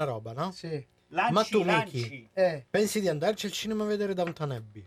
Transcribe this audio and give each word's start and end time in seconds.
una 0.00 0.10
roba, 0.12 0.32
no? 0.32 0.52
Sì. 0.52 0.84
Lanci, 1.08 1.32
Ma 1.32 1.44
tu. 1.44 1.62
Miki? 1.64 2.28
Eh. 2.32 2.64
Pensi 2.70 3.00
di 3.00 3.08
andarci 3.08 3.46
al 3.46 3.52
cinema 3.52 3.82
a 3.84 3.86
vedere 3.88 4.14
Downton 4.14 4.50
Abbey? 4.52 4.86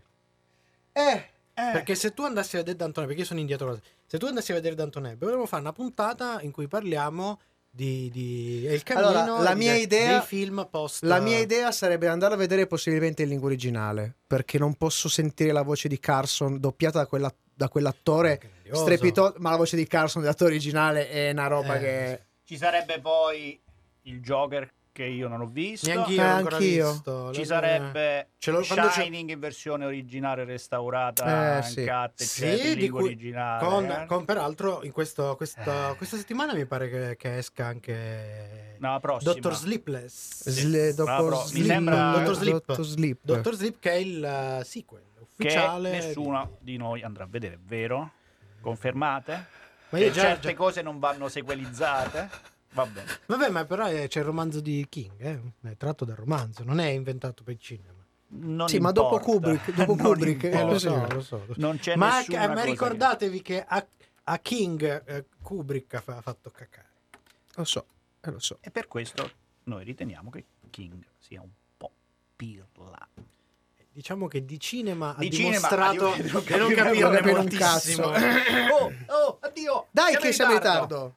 Eh. 0.92 1.30
Eh, 1.54 1.70
Perché 1.72 1.94
se 1.94 2.14
tu 2.14 2.22
andassi 2.22 2.54
a 2.56 2.60
vedere 2.60 2.76
Downton 2.78 3.02
Abbey, 3.04 3.14
perché 3.14 3.20
io 3.22 3.26
sono 3.26 3.40
indietro, 3.40 3.78
se 4.06 4.16
tu 4.18 4.24
andassi 4.24 4.52
a 4.52 4.54
vedere 4.54 4.74
Downton 4.74 5.04
Abbey, 5.04 5.18
dovremmo 5.18 5.44
fare 5.44 5.60
una 5.62 5.72
puntata 5.72 6.40
in 6.40 6.50
cui 6.50 6.66
parliamo 6.66 7.38
di, 7.68 8.08
di 8.10 8.64
è 8.66 8.72
il 8.72 8.82
cammino 8.82 9.08
Allora, 9.08 9.42
la 9.42 9.52
di- 9.52 9.58
mia 9.58 9.72
dei- 9.72 9.82
idea- 9.82 10.18
dei 10.18 10.26
film 10.26 10.66
post 10.70 11.02
La 11.04 11.20
mia 11.20 11.38
idea 11.38 11.70
sarebbe 11.72 12.08
andare 12.08 12.34
a 12.34 12.36
vedere 12.38 12.66
possibilmente 12.66 13.22
in 13.22 13.28
lingua 13.28 13.48
originale, 13.48 14.14
perché 14.26 14.58
non 14.58 14.74
posso 14.76 15.10
sentire 15.10 15.52
la 15.52 15.62
voce 15.62 15.88
di 15.88 15.98
Carson 15.98 16.58
doppiata 16.58 17.00
da, 17.00 17.06
quella- 17.06 17.34
da 17.54 17.68
quell'attore 17.68 18.40
strepitoso, 18.70 19.34
ma 19.38 19.50
la 19.50 19.56
voce 19.56 19.76
di 19.76 19.86
Carson 19.86 20.22
dell'attore 20.22 20.50
originale 20.52 21.10
è 21.10 21.30
una 21.32 21.48
roba 21.48 21.76
Eh, 21.76 21.80
che... 21.80 22.20
Ci 22.44 22.56
sarebbe 22.56 22.98
poi 23.00 23.60
il 24.02 24.20
Joker 24.20 24.70
che 24.92 25.04
io 25.04 25.26
non 25.26 25.40
ho 25.40 25.46
visto. 25.46 25.88
Neanch'io, 25.88 26.20
Eh, 26.20 26.24
anch'io. 26.24 26.90
visto. 26.92 27.32
Ci 27.32 27.44
sarebbe 27.46 28.28
Ce 28.38 28.50
l'ho- 28.50 28.62
quando 28.64 28.88
c'è- 28.88 29.00
Shining 29.02 29.30
in 29.30 29.40
versione 29.40 29.86
originale 29.86 30.44
restaurata, 30.44 31.58
Eh, 31.58 31.62
sì. 31.62 31.80
in 31.80 31.86
cut, 31.86 32.22
Sì, 32.22 32.70
in 32.72 32.78
di 32.78 32.88
cui- 32.90 33.04
originale. 33.04 33.64
Con, 33.66 33.84
eh. 33.90 34.06
con 34.06 34.24
peraltro 34.26 34.82
in 34.84 34.92
questo, 34.92 35.34
questa, 35.36 35.94
questa 35.96 36.16
settimana 36.18 36.52
mi 36.54 36.66
pare 36.66 36.90
che, 36.90 37.16
che 37.16 37.38
esca 37.38 37.64
anche 37.66 38.76
No, 38.78 38.92
la 38.92 39.00
prossima. 39.00 39.32
Dottor 39.32 39.54
Sleepless. 39.56 40.48
Sle- 40.48 40.92
Bravo, 40.94 41.30
Dottor. 41.30 41.44
Mi 41.44 41.50
Sleep, 41.50 41.66
sembra- 41.66 42.10
Dottor 42.12 42.34
Sleep. 42.36 42.64
Dottor 42.66 42.84
Sleep. 42.84 43.18
Dottor 43.22 43.54
Sleep 43.54 43.76
che 43.80 43.90
è 43.90 43.94
il 43.94 44.58
uh, 44.60 44.62
sequel 44.64 45.02
che 45.14 45.20
ufficiale. 45.22 45.90
nessuno 45.90 46.56
di 46.60 46.76
noi 46.76 47.02
andrà 47.02 47.24
a 47.24 47.28
vedere, 47.28 47.58
vero? 47.64 48.12
Confermate? 48.60 49.46
Ma 49.88 49.98
Che 49.98 50.04
io 50.04 50.10
già, 50.10 50.20
certe 50.22 50.48
già- 50.50 50.54
cose 50.54 50.82
non 50.82 50.98
vanno 50.98 51.28
sequelizzate? 51.28 52.28
Va 52.72 52.86
bene. 52.86 53.06
Vabbè, 53.26 53.50
ma 53.50 53.64
però 53.64 53.88
eh, 53.90 54.08
c'è 54.08 54.20
il 54.20 54.24
romanzo 54.24 54.60
di 54.60 54.86
King, 54.88 55.20
eh? 55.20 55.40
è 55.68 55.76
tratto 55.76 56.04
dal 56.04 56.16
romanzo, 56.16 56.64
non 56.64 56.80
è 56.80 56.88
inventato 56.88 57.42
per 57.42 57.54
il 57.54 57.60
cinema. 57.60 58.00
Non 58.34 58.66
Sì, 58.66 58.78
ma 58.78 58.92
dopo 58.92 59.16
importa. 59.16 59.50
Kubrick- 59.50 59.72
dopo 59.72 59.94
Non 59.96 60.06
Kubrick, 60.06 60.44
eh, 60.44 60.46
importa. 60.46 60.72
Lo 60.72 60.78
so, 60.78 61.06
lo 61.14 61.20
so. 61.20 61.44
Non 61.56 61.78
c'è 61.78 61.96
Ma, 61.96 62.16
nessuna 62.16 62.42
eh, 62.42 62.48
ma 62.48 62.62
ricordatevi 62.62 63.42
che 63.42 63.62
a, 63.62 63.86
a 64.24 64.38
King 64.38 65.02
eh, 65.06 65.24
Kubrick 65.42 65.94
ha, 65.94 66.00
fa- 66.00 66.16
ha 66.16 66.20
fatto 66.22 66.50
cacare. 66.50 66.88
Lo 67.56 67.64
so, 67.64 67.84
eh, 68.20 68.30
lo 68.30 68.38
so. 68.38 68.56
E 68.62 68.70
per 68.70 68.88
questo 68.88 69.30
noi 69.64 69.84
riteniamo 69.84 70.30
che 70.30 70.44
King 70.70 71.04
sia 71.18 71.42
un 71.42 71.50
po' 71.76 71.90
pirla. 72.34 73.08
Diciamo 73.92 74.26
che 74.26 74.42
di 74.46 74.58
cinema 74.58 75.14
ha 75.14 75.18
Di 75.18 75.30
cinema 75.30 75.68
dimostrato 75.68 76.12
ha 76.12 76.16
dimostrato 76.16 76.44
che 76.44 76.56
non 76.56 76.72
capire 76.74 77.32
un 77.32 77.48
cazzo. 77.48 78.02
Oh, 78.04 78.92
oh, 79.08 79.38
addio! 79.40 79.88
Dai 79.90 80.16
che 80.16 80.32
siamo 80.32 80.52
in 80.52 80.58
ritardo. 80.58 81.16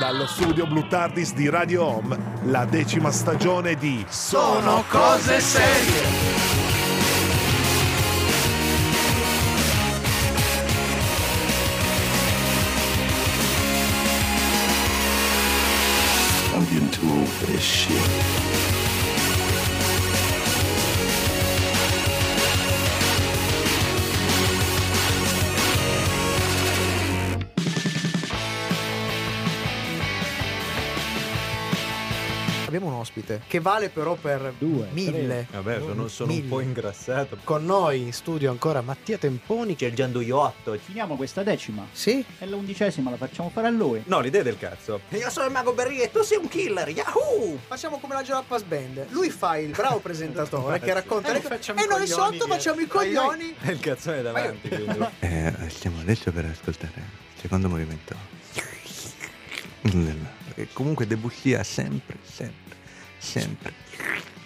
Dallo 0.00 0.26
studio 0.26 0.66
Blue 0.66 0.86
Tardis 0.88 1.34
di 1.34 1.50
Radio 1.50 1.84
Home, 1.84 2.16
la 2.44 2.64
decima 2.64 3.10
stagione 3.10 3.74
di 3.74 4.02
Sono 4.08 4.82
cose 4.88 5.38
serie. 5.40 6.00
I'm 16.54 16.64
getting 16.64 16.88
too 16.88 17.06
old 17.06 17.28
for 17.28 17.46
this 17.52 17.60
shit. 17.60 18.99
Ospite 33.20 33.42
che 33.46 33.60
vale 33.60 33.88
però 33.90 34.14
per 34.14 34.52
Due, 34.58 34.88
mille. 34.92 35.46
Vabbè, 35.50 35.78
sono, 35.80 36.08
sono 36.08 36.30
un 36.30 36.36
Mille. 36.36 36.48
po' 36.48 36.60
ingrassato. 36.60 37.38
Con 37.44 37.64
noi 37.64 38.00
in 38.02 38.12
studio 38.12 38.50
ancora 38.50 38.80
Mattia 38.80 39.18
Temponi. 39.18 39.76
C'è 39.76 39.86
il 39.86 39.94
Gianduiotto. 39.94 40.76
Finiamo 40.82 41.16
questa 41.16 41.42
decima. 41.42 41.86
Sì? 41.92 42.24
È 42.38 42.46
l'undicesima, 42.46 43.10
la 43.10 43.16
facciamo 43.16 43.50
fare 43.50 43.68
a 43.68 43.70
lui. 43.70 44.02
No, 44.06 44.20
l'idea 44.20 44.40
è 44.40 44.44
del 44.44 44.58
cazzo. 44.58 45.00
Io 45.10 45.30
sono 45.30 45.46
il 45.46 45.52
mago 45.52 45.72
Berri 45.72 46.00
e 46.00 46.10
tu 46.10 46.22
sei 46.22 46.38
un 46.38 46.48
killer. 46.48 46.88
Yahoo! 46.88 47.58
Facciamo 47.66 47.98
come 47.98 48.14
la 48.14 48.22
Jalapas 48.22 48.62
Band. 48.62 49.06
Lui 49.10 49.30
fa 49.30 49.56
il 49.58 49.70
bravo 49.70 49.98
presentatore 50.00 50.80
che 50.80 50.92
racconta 50.92 51.30
E 51.30 51.34
le 51.34 51.40
facciamo 51.40 51.80
E 51.80 51.84
i 51.84 51.86
noi 51.86 51.98
coglioni 52.00 52.08
sotto 52.12 52.30
dietro. 52.30 52.48
facciamo 52.48 52.80
i 52.80 52.86
vai. 52.86 53.12
coglioni. 53.12 53.54
È 53.60 53.70
il 53.70 53.80
cazzone 53.80 54.22
davanti. 54.22 54.68
Eh, 55.20 55.54
stiamo 55.68 56.00
adesso 56.00 56.30
per 56.32 56.44
ascoltare 56.46 56.92
il 56.96 57.40
secondo 57.40 57.68
movimento. 57.68 58.14
Comunque 60.74 61.06
Debussy 61.06 61.54
ha 61.54 61.62
sempre, 61.62 62.16
sempre, 62.22 62.69
sempre, 63.20 63.72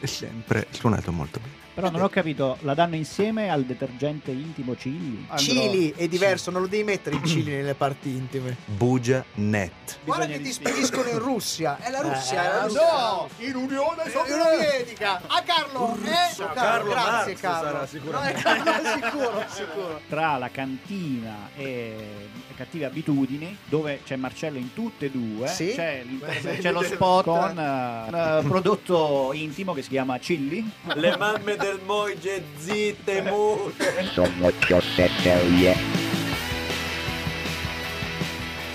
sempre 0.03 0.67
suonato 0.71 1.13
molto 1.13 1.39
bene. 1.41 1.63
Però 1.75 1.91
non 1.91 2.03
ho 2.03 2.09
capito, 2.09 2.57
la 2.61 2.73
danno 2.75 2.95
insieme 2.95 3.51
al 3.51 3.65
detergente 3.65 4.31
intimo 4.31 4.75
Chili? 4.75 5.27
Cili 5.35 5.93
è 5.97 6.07
diverso, 6.07 6.53
non 6.53 6.63
lo 6.63 6.69
devi 6.69 6.85
mettere 6.85 7.17
i 7.17 7.27
cili 7.27 7.51
nelle 7.51 7.75
parti 7.75 8.11
intime. 8.11 8.57
Bugia 8.65 9.25
net. 9.35 9.99
Guarda 10.05 10.27
che 10.27 10.41
ti 10.41 10.53
spediscono 10.53 11.09
in 11.09 11.19
Russia. 11.19 11.77
È 11.81 11.91
la 11.91 12.01
Russia, 12.01 12.43
è 12.45 12.47
la 12.47 12.61
Eh, 12.61 12.67
Russia. 12.67 12.81
No! 12.81 13.29
In 13.39 13.57
Unione 13.57 14.03
Sovietica. 14.09 15.21
A 15.27 15.43
Carlo, 15.43 15.97
eh? 16.05 16.45
Carlo 16.55 16.91
grazie 16.91 17.35
Carlo. 17.35 17.67
sarà 17.73 17.87
sicuramente. 17.89 18.41
No, 18.45 18.51
è 18.55 18.63
Carlo, 18.63 18.89
sicuro, 19.01 19.45
sicuro. 19.49 20.01
Tra 20.09 20.37
la 20.39 20.51
cantina 20.51 21.49
e 21.57 22.29
cattive 22.57 22.85
abitudini, 22.87 23.57
dove 23.65 24.01
c'è 24.05 24.17
Marcello 24.17 24.59
in 24.59 24.73
tutte 24.73 25.07
e 25.07 25.11
due, 25.11 25.47
Sì. 25.49 25.73
c'è, 25.75 26.05
c'è 26.61 26.73
lo 26.73 26.83
spot 26.85 27.25
con 27.25 27.59
eh, 27.59 28.09
un 28.09 28.43
eh, 28.45 28.49
prodotto 28.49 29.31
intimo 29.33 29.73
che 29.73 29.83
si 29.83 29.89
chiama 29.91 30.19
Chilli. 30.19 30.71
Le 30.95 31.17
mamme 31.17 31.57
del 31.57 31.81
Moige 31.85 32.43
zitte, 32.57 33.23
mute. 33.23 34.05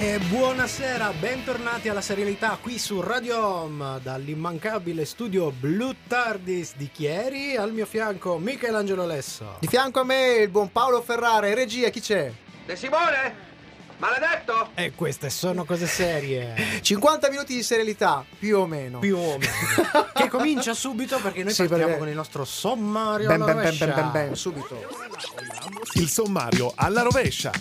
E 0.01 0.17
buonasera, 0.29 1.11
bentornati 1.19 1.89
alla 1.89 1.99
serialità 1.99 2.57
qui 2.61 2.79
su 2.79 3.01
Radio 3.01 3.45
Home 3.45 3.99
dall'immancabile 4.01 5.03
studio 5.03 5.51
Blue 5.51 5.93
Tardis 6.07 6.75
di 6.77 6.89
Chieri 6.89 7.57
al 7.57 7.73
mio 7.73 7.85
fianco 7.85 8.37
Michelangelo 8.37 9.05
Lesso. 9.05 9.57
Di 9.59 9.67
fianco 9.67 9.99
a 9.99 10.03
me 10.05 10.37
il 10.43 10.49
buon 10.49 10.71
Paolo 10.71 11.01
Ferrara, 11.01 11.53
regia 11.53 11.89
chi 11.89 11.99
c'è? 11.99 12.31
De 12.65 12.75
Simone? 12.77 13.47
Maledetto? 13.99 14.69
E 14.75 14.93
queste 14.95 15.29
sono 15.29 15.65
cose 15.65 15.85
serie, 15.85 16.55
50 16.81 17.29
minuti 17.29 17.53
di 17.53 17.63
serialità, 17.63 18.23
più 18.39 18.57
o 18.59 18.65
meno. 18.65 18.99
più 18.99 19.17
o 19.17 19.37
meno, 19.37 20.09
che 20.15 20.29
comincia 20.29 20.73
subito 20.73 21.19
perché 21.19 21.43
noi 21.43 21.51
Sì, 21.53 21.59
partiamo 21.63 21.83
perché- 21.85 21.99
con 21.99 22.07
il 22.07 22.15
nostro 22.15 22.45
sommario 22.45 23.27
Ben, 23.27 23.41
alla 23.41 23.53
ben, 23.53 23.61
ben, 23.63 23.77
ben, 23.77 23.87
rovescia. 23.89 24.01
ben, 24.01 24.11
ben, 24.27 24.35
subito. 24.35 24.87
Il 25.95 26.07
sommario 26.09 26.71
alla 26.75 27.01
rovescia. 27.01 27.51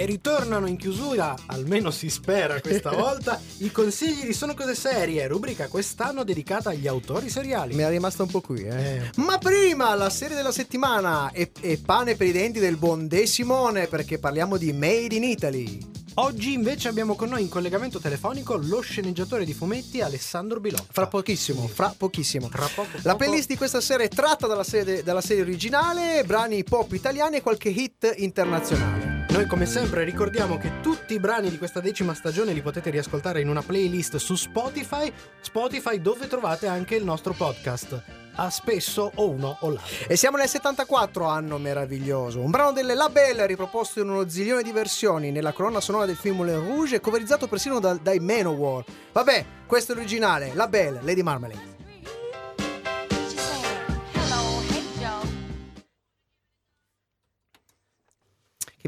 E 0.00 0.04
ritornano 0.04 0.68
in 0.68 0.76
chiusura, 0.76 1.34
almeno 1.46 1.90
si 1.90 2.08
spera 2.08 2.60
questa 2.60 2.90
volta, 2.94 3.40
i 3.58 3.72
consigli 3.72 4.26
di 4.26 4.32
Sono 4.32 4.54
Cose 4.54 4.76
Serie, 4.76 5.26
rubrica 5.26 5.66
quest'anno 5.66 6.22
dedicata 6.22 6.70
agli 6.70 6.86
autori 6.86 7.28
seriali. 7.28 7.74
Mi 7.74 7.82
è 7.82 7.88
rimasta 7.88 8.22
un 8.22 8.28
po' 8.30 8.40
qui, 8.40 8.62
eh. 8.62 8.76
Eh, 8.98 9.10
Ma 9.16 9.38
prima 9.38 9.92
la 9.96 10.08
serie 10.08 10.36
della 10.36 10.52
settimana 10.52 11.32
e, 11.32 11.50
e 11.60 11.80
pane 11.84 12.14
per 12.14 12.28
i 12.28 12.30
denti 12.30 12.60
del 12.60 12.76
buon 12.76 13.08
De 13.08 13.26
Simone 13.26 13.88
perché 13.88 14.20
parliamo 14.20 14.56
di 14.56 14.72
Made 14.72 15.16
in 15.16 15.24
Italy. 15.24 15.80
Oggi 16.14 16.52
invece 16.52 16.86
abbiamo 16.86 17.16
con 17.16 17.30
noi 17.30 17.42
in 17.42 17.48
collegamento 17.48 17.98
telefonico 17.98 18.56
lo 18.56 18.78
sceneggiatore 18.80 19.44
di 19.44 19.52
fumetti 19.52 20.00
Alessandro 20.00 20.60
Bilotta. 20.60 20.92
Fra 20.92 21.08
pochissimo, 21.08 21.66
fra 21.66 21.92
pochissimo. 21.96 22.48
Tra 22.48 22.68
poco, 22.72 22.88
La 23.02 23.14
poco- 23.14 23.16
playlist 23.16 23.48
di 23.48 23.56
questa 23.56 23.80
serie 23.80 24.06
è 24.06 24.08
tratta 24.08 24.46
dalla 24.46 24.62
serie, 24.62 25.02
dalla 25.02 25.20
serie 25.20 25.42
originale, 25.42 26.22
brani 26.24 26.62
pop 26.62 26.92
italiani 26.92 27.38
e 27.38 27.42
qualche 27.42 27.70
hit 27.70 28.14
internazionale. 28.18 29.07
Noi 29.30 29.46
come 29.46 29.66
sempre 29.66 30.04
ricordiamo 30.04 30.56
che 30.56 30.80
tutti 30.80 31.14
i 31.14 31.20
brani 31.20 31.50
di 31.50 31.58
questa 31.58 31.80
decima 31.80 32.14
stagione 32.14 32.52
li 32.52 32.62
potete 32.62 32.90
riascoltare 32.90 33.40
in 33.40 33.48
una 33.48 33.62
playlist 33.62 34.16
su 34.16 34.34
Spotify, 34.34 35.12
Spotify 35.40 36.00
dove 36.00 36.26
trovate 36.26 36.66
anche 36.66 36.96
il 36.96 37.04
nostro 37.04 37.34
podcast. 37.34 38.02
A 38.40 38.50
spesso 38.50 39.10
o 39.16 39.28
uno 39.30 39.56
o 39.60 39.70
l'altro. 39.70 40.06
E 40.06 40.16
siamo 40.16 40.36
nel 40.36 40.48
74, 40.48 41.26
anno 41.26 41.58
meraviglioso. 41.58 42.40
Un 42.40 42.50
brano 42.50 42.72
delle 42.72 42.94
La 42.94 43.08
Belle 43.08 43.46
riproposto 43.46 44.00
in 44.00 44.08
uno 44.08 44.28
zilione 44.28 44.62
di 44.62 44.70
versioni 44.72 45.30
nella 45.30 45.52
colonna 45.52 45.80
sonora 45.80 46.06
del 46.06 46.16
film 46.16 46.36
Moulin 46.36 46.64
Rouge 46.64 46.96
e 46.96 47.00
coverizzato 47.00 47.48
persino 47.48 47.80
da- 47.80 47.98
dai 48.00 48.20
Manowar. 48.20 48.84
Vabbè, 49.12 49.44
questo 49.66 49.92
è 49.92 49.94
l'originale, 49.96 50.52
La 50.54 50.68
Belle, 50.68 51.00
Lady 51.02 51.22
Marmalade. 51.22 51.77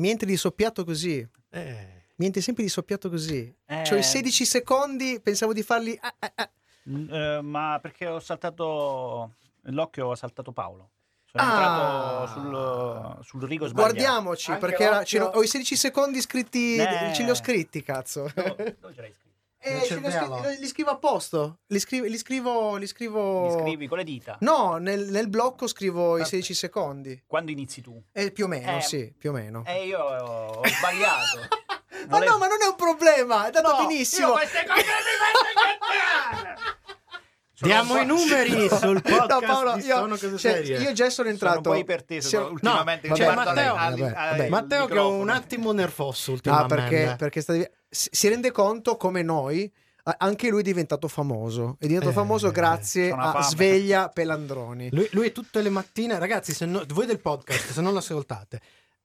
Che 0.01 0.07
mi 0.07 0.11
entri 0.11 0.27
di 0.27 0.37
soppiatto 0.39 0.83
così. 0.85 1.27
Eh, 1.51 1.99
Mi 2.17 2.27
entri 2.27 2.41
sempre 2.41 2.63
di 2.63 2.71
soppiatto 2.71 3.11
così. 3.11 3.55
Eh. 3.67 3.85
Cioè, 3.85 4.01
16 4.03 4.45
secondi 4.47 5.21
pensavo 5.23 5.53
di 5.53 5.63
farli. 5.63 5.99
ah, 6.01 6.15
ah, 6.19 6.33
ah. 6.37 6.51
Eh, 6.85 7.41
ma 7.43 7.79
perché 7.83 8.07
ho 8.07 8.19
saltato 8.21 9.35
L'occhio 9.65 10.11
ha 10.11 10.17
saltato 10.17 10.53
Paolo. 10.53 10.89
Sono 11.27 11.45
Ah. 11.45 12.25
entrato 12.27 13.17
sul, 13.21 13.25
sul 13.27 13.43
rigo 13.49 13.67
sbagliato. 13.67 13.93
Guardiamoci, 13.93 14.51
Anche 14.53 14.67
perché 14.67 14.83
era- 14.85 15.31
ho 15.37 15.43
i 15.43 15.47
16 15.47 15.77
secondi 15.77 16.21
scritti, 16.23 16.77
Eh. 16.77 17.13
ce 17.15 17.23
li 17.23 17.31
ho 17.31 17.35
scritti, 17.35 17.83
cazzo. 17.83 18.31
Dove, 18.35 18.77
dove 18.81 18.95
ce 18.95 19.01
l'hai 19.03 19.13
scritto? 19.13 19.30
Eh, 19.63 19.87
li, 19.95 20.57
li 20.59 20.67
scrivo 20.67 20.91
a 20.91 20.97
posto. 20.97 21.59
Li, 21.67 21.79
scrivo, 21.79 22.07
li 22.07 22.17
scrivo. 22.17 22.77
Li 22.77 22.87
scrivo... 22.87 23.59
Scrivi 23.61 23.87
con 23.87 23.99
le 23.99 24.05
dita. 24.05 24.39
No, 24.41 24.77
nel, 24.79 25.09
nel 25.11 25.29
blocco 25.29 25.67
scrivo 25.67 26.17
i 26.17 26.21
Vabbè. 26.21 26.31
16 26.31 26.55
secondi. 26.55 27.23
Quando 27.27 27.51
inizi 27.51 27.83
tu? 27.83 28.03
Eh, 28.13 28.31
più 28.31 28.47
o 28.47 28.49
meno, 28.49 28.79
Eh, 28.79 28.81
sì, 28.81 29.13
più 29.17 29.31
o 29.31 29.33
meno. 29.35 29.63
E 29.67 29.87
io 29.87 29.99
ho 30.01 30.63
sbagliato. 30.65 31.49
Ma 32.09 32.19
no, 32.19 32.39
ma 32.39 32.47
non 32.47 32.63
è 32.63 32.67
un 32.67 32.77
problema, 32.77 33.43
è 33.43 33.47
andato 33.47 33.73
No, 33.73 33.87
benissimo. 33.87 34.29
io 34.29 34.33
queste 34.33 34.65
cose 34.67 34.81
mi 34.81 34.89
vengono 36.41 36.59
Diamo 37.61 37.99
i 38.01 38.07
numeri 38.07 38.69
sul 38.73 39.03
podcast 39.03 39.29
No, 39.31 39.41
Paolo, 39.41 39.77
io, 39.77 39.97
Sono 40.17 40.39
cioè, 40.39 40.59
io 40.61 40.93
già 40.93 41.11
sono 41.11 41.11
Sono 41.11 41.29
entrato. 41.29 41.57
un 41.57 41.63
po' 41.63 41.75
iperteso 41.75 42.29
Siamo- 42.29 42.49
ultimamente. 42.49 43.09
No, 43.09 43.15
guardo 43.17 43.35
Matteo- 43.35 43.75
alle- 43.75 44.01
vabbè, 44.01 44.13
vabbè. 44.15 44.49
Matteo 44.49 44.87
che 44.87 44.95
è 44.95 45.01
un 45.03 45.29
attimo 45.29 45.73
nervoso 45.73 46.31
Ah, 46.31 46.35
ultimamente. 46.35 46.75
perché, 46.75 47.15
perché 47.19 47.41
sta 47.41 47.55
si 47.89 48.29
rende 48.29 48.51
conto 48.51 48.97
come 48.97 49.23
noi. 49.23 49.71
Anche 50.19 50.49
lui 50.49 50.61
è 50.61 50.65
diventato 50.65 51.07
famoso. 51.07 51.77
È 51.79 51.87
diventato 51.87 52.11
Eh, 52.11 52.15
famoso 52.15 52.51
grazie 52.51 53.11
c'ho 53.11 53.15
una 53.15 53.33
a. 53.35 53.43
Sveglia 53.43 54.09
Pelandroni. 54.09 54.89
Lui, 54.91 55.07
lui 55.13 55.31
tutte 55.31 55.61
le 55.63 55.69
mattine, 55.69 56.19
ragazzi, 56.19 56.53
se 56.53 56.65
no- 56.67 56.83
voi 56.89 57.07
del 57.07 57.21
podcast, 57.21 57.71
se 57.71 57.81
non 57.81 57.93
l'ascoltate, 57.95 58.61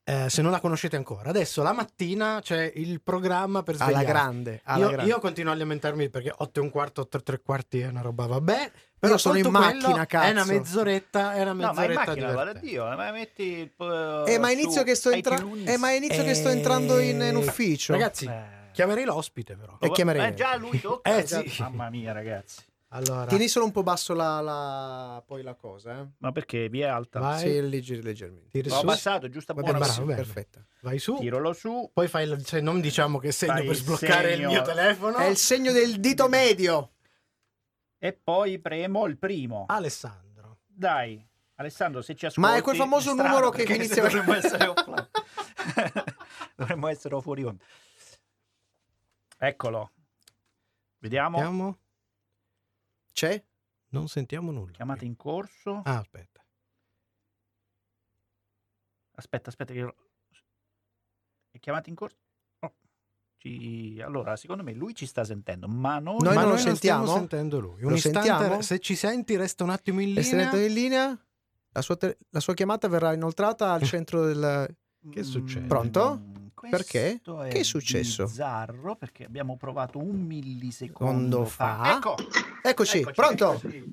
eh, 0.07 0.29
se 0.29 0.41
non 0.43 0.51
la 0.51 0.59
conoscete 0.59 0.95
ancora, 0.95 1.29
adesso 1.29 1.63
la 1.63 1.73
mattina 1.73 2.39
c'è 2.41 2.71
il 2.75 3.01
programma 3.01 3.63
per 3.63 3.75
Alla 3.75 3.85
svegliare. 3.85 4.05
grande. 4.05 4.61
alla 4.63 4.85
Io, 4.85 4.91
grande. 4.91 5.09
io 5.11 5.19
continuo 5.19 5.51
a 5.51 5.55
lamentarmi 5.55 6.09
perché 6.09 6.31
8 6.35 6.59
e 6.59 6.63
un 6.63 6.69
quarto, 6.69 7.01
8 7.01 7.17
e 7.17 7.21
tre 7.23 7.41
quarti 7.41 7.79
è 7.79 7.87
una 7.87 8.01
roba, 8.01 8.27
vabbè. 8.27 8.71
Però 8.99 9.13
Io 9.13 9.19
sono 9.19 9.37
in 9.37 9.47
macchina, 9.49 10.05
cazzo. 10.05 10.27
È 10.27 10.31
una 10.31 10.45
mezz'oretta, 10.45 11.33
è 11.33 11.41
una 11.41 11.53
No, 11.53 11.55
ma 11.55 11.69
in 11.69 11.75
mezz'oretta 11.75 12.05
macchina, 12.05 12.31
guarda. 12.31 12.59
Dio, 12.59 12.83
ma 12.85 13.11
metti 13.11 13.43
il 13.43 14.23
Eh, 14.27 14.37
ma 14.39 14.51
inizio 14.51 14.83
che 14.83 14.95
sto, 14.95 15.09
entra- 15.11 15.35
entrando 15.35 15.69
eh, 15.71 15.77
ma 15.77 15.91
inizio 15.91 16.23
che 16.23 16.33
sto 16.33 16.49
entrando 16.49 16.99
in, 16.99 17.21
in 17.21 17.35
ufficio. 17.35 17.91
Ragazzi, 17.93 18.29
chiamerei 18.71 19.05
l'ospite 19.05 19.55
però. 19.55 19.77
E 19.79 19.89
chiamerei 19.91 20.29
Eh, 20.29 20.33
già 20.33 20.55
lui 20.55 20.79
tocca. 20.81 21.15
Eh, 21.17 21.25
sì. 21.27 21.55
Mamma 21.59 21.89
mia, 21.89 22.11
ragazzi. 22.13 22.63
Allora, 22.89 23.25
Tieni 23.25 23.47
solo 23.47 23.65
un 23.65 23.71
po' 23.71 23.83
basso 23.83 24.13
la, 24.13 24.39
la- 24.41 25.23
poi 25.25 25.41
la 25.41 25.55
cosa, 25.55 25.99
eh. 25.99 26.07
Ma 26.19 26.31
perché 26.31 26.69
vi 26.69 26.81
è 26.81 26.85
alta? 26.85 27.19
Vai. 27.19 27.39
Sì, 27.39 27.61
legger- 27.67 28.03
leggermente. 28.03 28.49
tiri 28.49 28.69
L'ho 28.69 28.75
su, 28.79 28.85
passato, 28.85 29.27
giusto 29.29 29.51
a 29.51 29.55
Va 29.55 29.61
buona 29.61 29.79
bravo, 29.79 30.05
perfetta. 30.05 30.65
vai 30.81 30.97
su, 30.99 31.15
Tiralo 31.17 31.51
su. 31.53 31.89
poi 31.93 32.07
fai 32.07 32.29
il, 32.29 32.45
cioè, 32.45 32.61
non 32.61 32.79
diciamo 32.79 33.17
che 33.17 33.31
segno 33.33 33.53
Fai 33.53 33.63
per 33.63 33.71
il 33.71 33.77
sbloccare 33.77 34.29
il 34.29 34.35
segno. 34.37 34.49
mio 34.49 34.61
telefono. 34.61 35.17
È 35.17 35.25
il 35.25 35.35
segno 35.37 35.71
del 35.73 35.99
dito 35.99 36.29
medio. 36.29 36.91
E 37.97 38.13
poi 38.13 38.59
premo 38.59 39.05
il 39.07 39.17
primo. 39.17 39.65
Alessandro. 39.67 40.59
Dai, 40.65 41.25
Alessandro, 41.55 42.01
se 42.01 42.15
ci 42.15 42.27
ascolti... 42.27 42.49
Ma 42.49 42.55
è 42.55 42.61
quel 42.61 42.75
famoso 42.77 43.11
strano, 43.11 43.27
numero 43.29 43.49
che 43.49 43.63
inizia- 43.63 44.03
Dovremmo 44.03 44.33
essere 44.35 44.67
offline. 44.67 45.09
dovremmo 46.55 46.87
essere 46.87 47.19
fuori 47.21 47.43
onda. 47.43 47.63
Eccolo. 49.37 49.91
Vediamo. 50.99 51.37
Sentiamo. 51.37 51.77
C'è? 53.15 53.41
Non 53.91 54.09
sentiamo 54.09 54.51
nulla. 54.51 54.73
Chiamata 54.73 55.05
in 55.05 55.15
corso. 55.15 55.81
Ah, 55.85 55.99
aspetta. 55.99 56.43
Aspetta, 59.15 59.49
aspetta. 59.49 59.71
Che... 59.73 59.95
È 61.51 61.59
chiamata 61.59 61.89
in 61.89 61.95
corso? 61.95 62.17
Oh. 62.59 62.73
Ci- 63.37 64.01
Allora, 64.03 64.35
secondo 64.35 64.63
me 64.63 64.73
lui 64.73 64.93
ci 64.93 65.05
sta 65.05 65.23
sentendo, 65.23 65.69
ma 65.69 65.99
noi... 65.99 66.17
Noi 66.19 66.33
Ma 66.35 66.41
non 66.41 66.49
lo 66.51 66.55
noi 66.55 66.65
non 66.65 66.73
sentiamo? 66.73 67.03
stiamo 67.03 67.19
sentendo 67.19 67.59
lui. 67.59 67.79
Lo 67.79 67.87
Un 67.87 67.93
istante, 67.95 68.27
sentiamo? 68.27 68.61
se 68.61 68.79
ci 68.79 68.95
senti, 68.95 69.37
resta 69.37 69.63
un 69.63 69.69
attimo 69.69 70.01
in 70.01 70.11
linea. 70.11 70.53
in 70.53 70.73
linea? 70.73 71.25
La 71.69 71.81
sua, 71.81 71.95
te- 71.95 72.17
la 72.31 72.41
sua 72.41 72.53
chiamata 72.53 72.89
verrà 72.89 73.13
inoltrata 73.13 73.71
al 73.71 73.81
centro 73.87 74.25
del... 74.25 74.75
Che 75.09 75.23
succede? 75.23 75.67
Pronto? 75.67 76.21
Questo 76.69 76.77
Perché? 76.77 77.21
è 77.47 77.51
Che 77.51 77.59
è 77.59 77.63
successo? 77.63 78.25
Bizzarro 78.25 78.95
perché 78.95 79.23
abbiamo 79.25 79.57
provato 79.57 79.97
un 79.99 80.21
millisecondo 80.25 81.45
Secondo 81.45 81.45
fa. 81.45 81.77
fa. 81.83 81.95
Ecco, 81.95 82.15
Eccoci, 82.61 82.99
eccoci, 82.99 83.15
pronto? 83.15 83.53
eccoci. 83.53 83.83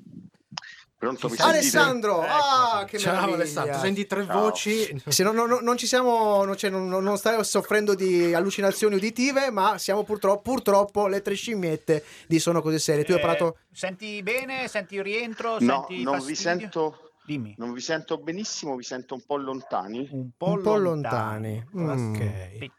Pronto, 1.03 1.27
mi? 1.27 1.35
Alessandro! 1.39 2.21
Ah, 2.21 2.85
che 2.87 2.97
Ciao 2.97 3.11
meraviglia. 3.13 3.35
Alessandro, 3.35 3.79
senti 3.79 4.05
tre 4.07 4.25
Ciao. 4.25 4.39
voci. 4.39 5.01
Se 5.05 5.21
no- 5.23 5.33
no- 5.33 5.45
no- 5.45 5.59
non 5.59 5.75
ci 5.75 5.85
siamo, 5.85 6.45
non, 6.45 6.55
cioè, 6.55 6.69
non- 6.69 6.87
non- 6.87 7.17
stai 7.17 7.43
soffrendo 7.43 7.93
di 7.93 8.33
allucinazioni 8.33 8.95
uditive, 8.95 9.51
ma 9.51 9.77
siamo 9.77 10.03
purtroppo, 10.03 10.41
purtroppo 10.51 11.07
le 11.07 11.21
tre 11.21 11.33
scimmiette 11.33 12.05
di 12.25 12.39
Sono 12.39 12.61
Cose 12.61 12.79
Serie. 12.79 13.03
Tu 13.03 13.11
hai 13.11 13.17
Eh, 13.17 13.21
parlato... 13.21 13.57
Senti 13.69 14.23
bene? 14.23 14.69
Senti 14.69 14.95
il 14.95 15.03
rientro? 15.03 15.57
No, 15.59 15.85
senti 15.87 16.03
non 16.03 16.19
vi, 16.19 16.19
fastidio? 16.35 16.35
sento, 16.41 17.11
Dimmi. 17.25 17.55
non 17.57 17.71
vi 17.71 17.79
sento 17.79 18.17
benissimo, 18.17 18.75
vi 18.75 18.83
sento 18.83 19.13
un 19.15 19.21
po' 19.25 19.37
lontani. 19.37 20.07
Un 20.11 20.31
po', 20.35 20.51
Un 20.51 20.61
po' 20.61 20.75
lontani. 20.75 21.63
lontani. 21.71 22.11
Mm. 22.11 22.13
Ok. 22.13 22.71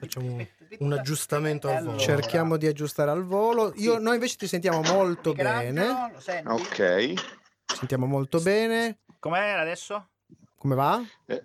Facciamo 0.00 0.36
un- 0.78 0.92
aggiustamento 0.92 1.68
al 1.68 1.84
volo. 1.84 1.98
Cerchiamo 1.98 2.56
di 2.56 2.66
aggiustare 2.66 3.10
al 3.10 3.24
volo. 3.24 3.72
Io, 3.76 3.96
Sì. 3.96 4.02
Noi 4.02 4.14
invece 4.14 4.36
ti 4.36 4.46
sentiamo 4.46 4.80
molto 4.82 5.32
bene. 5.32 6.12
Ok. 6.44 7.14
Sentiamo 7.66 8.06
molto 8.06 8.40
bene. 8.40 8.98
Com'è 9.18 9.50
adesso? 9.50 10.08
Come 10.56 10.74
va? 10.74 11.00
Eh, 11.26 11.42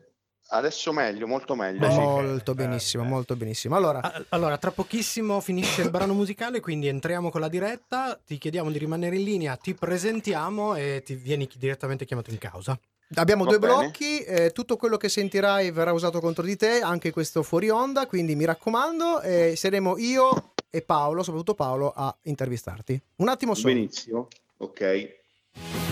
adesso 0.49 0.91
meglio, 0.93 1.27
molto 1.27 1.55
meglio. 1.55 1.79
Beh, 1.79 1.91
sì. 1.91 1.97
molto 1.99 2.51
Eh, 2.51 2.55
benissimo, 2.55 3.03
beh. 3.03 3.09
molto 3.09 3.35
benissimo. 3.35 3.75
Allora, 3.75 3.99
Ah, 4.01 4.23
Allora, 4.29 4.57
tra 4.57 4.71
pochissimo 4.71 5.39
finisce 5.41 5.81
il 5.81 5.89
brano 5.89 6.13
musicale, 6.13 6.59
quindi 6.59 6.87
entriamo 6.87 7.29
con 7.29 7.41
la 7.41 7.47
diretta. 7.49 8.19
Ti 8.23 8.37
chiediamo 8.37 8.71
di 8.71 8.77
rimanere 8.77 9.15
in 9.17 9.23
linea, 9.23 9.55
ti 9.55 9.73
presentiamo 9.73 10.75
e 10.75 11.01
ti 11.05 11.15
vieni 11.15 11.49
direttamente 11.57 12.05
chiamato 12.05 12.29
in 12.31 12.37
causa. 12.37 12.77
abbiamo 13.15 13.43
Va 13.43 13.49
due 13.51 13.59
bene. 13.59 13.73
blocchi. 13.75 14.19
eh, 14.21 14.51
tutto 14.51 14.77
quello 14.77 14.97
che 14.97 15.09
sentirai 15.09 15.69
verrà 15.71 15.91
usato 15.93 16.19
contro 16.19 16.43
di 16.43 16.55
te, 16.57 16.79
anche 16.81 17.11
questo 17.11 17.43
fuori 17.43 17.69
onda. 17.69 18.07
Quindi 18.07 18.35
mi 18.35 18.45
raccomando, 18.45 19.21
eh, 19.21 19.53
saremo 19.55 19.97
io 19.97 20.53
e 20.69 20.81
Paolo, 20.81 21.21
soprattutto 21.23 21.53
Paolo, 21.55 21.91
a 21.95 22.13
intervistarti. 22.23 22.99
Un 23.17 23.29
attimo 23.29 23.53
solo. 23.53 23.73
Benissimo. 23.73 24.27
Ok. 24.57 25.84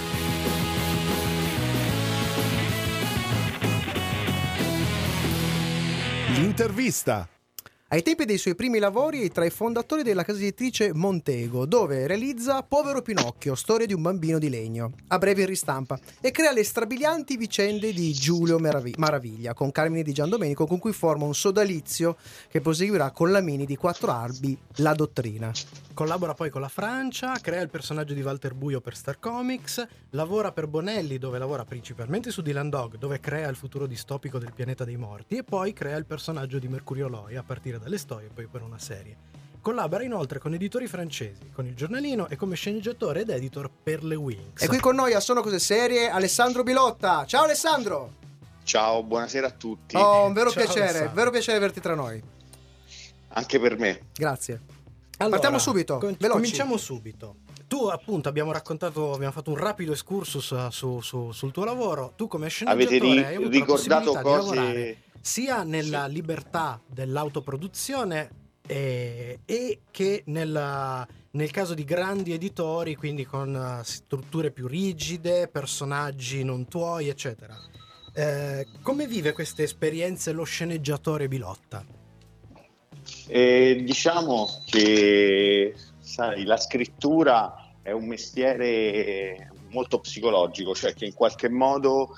L'intervista. 6.36 7.30
Ai 7.90 8.02
tempi 8.02 8.26
dei 8.26 8.40
suoi 8.40 8.56
primi 8.56 8.80
lavori 8.80 9.22
è 9.22 9.30
tra 9.30 9.46
i 9.46 9.52
fondatori 9.52 10.02
della 10.02 10.24
casa 10.24 10.40
editrice 10.40 10.92
Montego, 10.92 11.68
dove 11.68 12.08
realizza 12.08 12.64
Povero 12.64 13.04
Pinocchio, 13.04 13.54
storia 13.54 13.86
di 13.86 13.94
un 13.94 14.02
bambino 14.02 14.40
di 14.40 14.50
legno, 14.50 14.94
a 15.10 15.20
breve 15.20 15.42
in 15.42 15.48
ristampa, 15.48 16.00
e 16.20 16.32
crea 16.32 16.52
le 16.52 16.64
strabilianti 16.64 17.38
vicende 17.38 17.94
di 17.94 18.12
Giulio 18.14 18.58
Maravi- 18.58 18.96
Maraviglia, 18.98 19.54
con 19.54 19.72
Carmine 19.72 20.02
di 20.02 20.12
Giandomenico, 20.12 20.66
con 20.66 20.80
cui 20.80 20.92
forma 20.92 21.26
un 21.26 21.36
sodalizio 21.36 22.18
che 22.50 22.62
proseguirà 22.62 23.12
con 23.12 23.30
la 23.30 23.42
mini 23.42 23.68
di 23.68 23.76
quattro 23.76 24.12
albi, 24.12 24.58
La 24.78 24.96
Dottrina. 24.96 25.52
Collabora 25.94 26.34
poi 26.34 26.50
con 26.50 26.62
la 26.62 26.70
Francia, 26.70 27.38
crea 27.40 27.62
il 27.62 27.70
personaggio 27.70 28.16
di 28.16 28.22
Walter 28.24 28.56
Buio 28.56 28.82
per 28.82 28.96
Star 28.96 29.20
Comics, 29.20 29.86
lavora 30.12 30.52
per 30.52 30.66
Bonelli 30.66 31.20
dove 31.20 31.38
lavora 31.38 31.66
principalmente 31.66 32.32
su 32.32 32.42
Dylan 32.42 32.70
Dog 32.70 32.98
dove 32.98 33.20
crea 33.20 33.48
il 33.48 33.56
futuro 33.56 33.86
distopico 33.86 34.40
del 34.40 34.54
pianeta 34.54 34.86
dei 34.86 34.98
morti 34.98 35.38
e 35.38 35.44
poi 35.44 35.72
crea 35.72 35.96
il 35.98 36.06
personaggio 36.06 36.58
di 36.58 36.68
Mercurio 36.68 37.08
Loi 37.08 37.36
a 37.36 37.44
partire 37.44 37.78
dalle 37.78 38.00
storie 38.00 38.28
e 38.28 38.32
poi 38.34 38.48
per 38.48 38.64
una 38.64 38.80
serie. 38.80 39.16
Collabora 39.62 40.04
inoltre 40.04 40.40
con 40.40 40.56
editori 40.56 40.88
francesi, 40.88 41.52
con 41.54 41.68
il 41.68 41.76
giornalino 41.76 42.28
e 42.28 42.38
come 42.38 42.56
sceneggiatore 42.56 43.22
ed 43.22 43.30
editor 43.30 43.70
per 43.84 44.04
le 44.04 44.16
Wings. 44.16 44.64
E 44.64 44.68
qui 44.68 44.80
con 44.80 44.96
noi 44.96 45.14
a 45.14 45.20
Sono 45.20 45.42
Cose 45.42 45.60
Serie 45.60 46.10
Alessandro 46.10 46.64
Bilotta. 46.64 47.24
Ciao 47.28 47.44
Alessandro! 47.44 48.22
Ciao, 48.64 49.04
buonasera 49.04 49.46
a 49.46 49.52
tutti. 49.52 49.96
Oh, 49.96 50.26
un 50.26 50.34
vero 50.34 50.50
Ciao, 50.52 50.64
piacere, 50.64 50.86
Alessandro. 50.88 51.14
vero 51.14 51.30
piacere 51.30 51.58
averti 51.58 51.80
tra 51.82 51.94
noi. 51.94 52.22
Anche 53.36 53.60
per 53.60 53.78
me. 53.78 54.08
Grazie. 54.16 54.82
Allora, 55.18 55.38
Partiamo 55.38 55.60
subito, 55.60 55.98
com- 56.00 56.16
veloci. 56.18 56.30
cominciamo 56.40 56.78
subito. 56.78 57.36
Tu 57.68 57.86
appunto 57.88 58.30
abbiamo 58.30 58.52
raccontato, 58.52 59.14
abbiamo 59.14 59.32
fatto 59.32 59.52
un 59.52 59.58
rapido 59.58 59.92
excursus 59.92 60.68
su- 60.68 61.00
su- 61.02 61.32
sul 61.32 61.52
tuo 61.52 61.64
lavoro. 61.64 62.14
Tu 62.16 62.28
come 62.28 62.50
sceneggiatore 62.50 62.98
Avete 62.98 63.14
ri- 63.14 63.24
hai 63.24 63.36
avuto 63.36 63.50
ricordato 63.52 64.14
la 64.14 64.22
possibilità 64.22 64.22
di 64.22 64.56
lavorare 64.56 64.74
cose... 64.74 64.98
sia 65.22 65.64
nella 65.64 66.08
libertà 66.08 66.82
dell'autoproduzione 66.88 68.30
eh, 68.68 69.40
e 69.46 69.82
che 69.92 70.24
nella- 70.28 71.08
nel 71.32 71.52
caso 71.52 71.74
di 71.74 71.84
grandi 71.84 72.34
editori, 72.34 72.96
quindi 72.96 73.26
con 73.26 73.56
eh, 73.56 73.84
strutture 73.84 74.52
più 74.52 74.68
rigide, 74.68 75.48
personaggi 75.48 76.44
non 76.44 76.68
tuoi, 76.68 77.08
eccetera. 77.10 77.56
Eh, 78.14 78.68
come 78.82 79.08
vive 79.08 79.32
queste 79.32 79.64
esperienze 79.64 80.32
lo 80.32 80.44
sceneggiatore 80.44 81.28
Bilotta? 81.28 81.84
Eh, 83.28 83.82
diciamo 83.84 84.48
che 84.66 85.74
sai, 86.00 86.44
la 86.46 86.58
scrittura 86.58 87.72
è 87.82 87.92
un 87.92 88.08
mestiere 88.08 89.52
molto 89.70 90.00
psicologico, 90.00 90.74
cioè 90.74 90.94
che 90.94 91.06
in 91.06 91.14
qualche 91.14 91.50
modo 91.50 92.10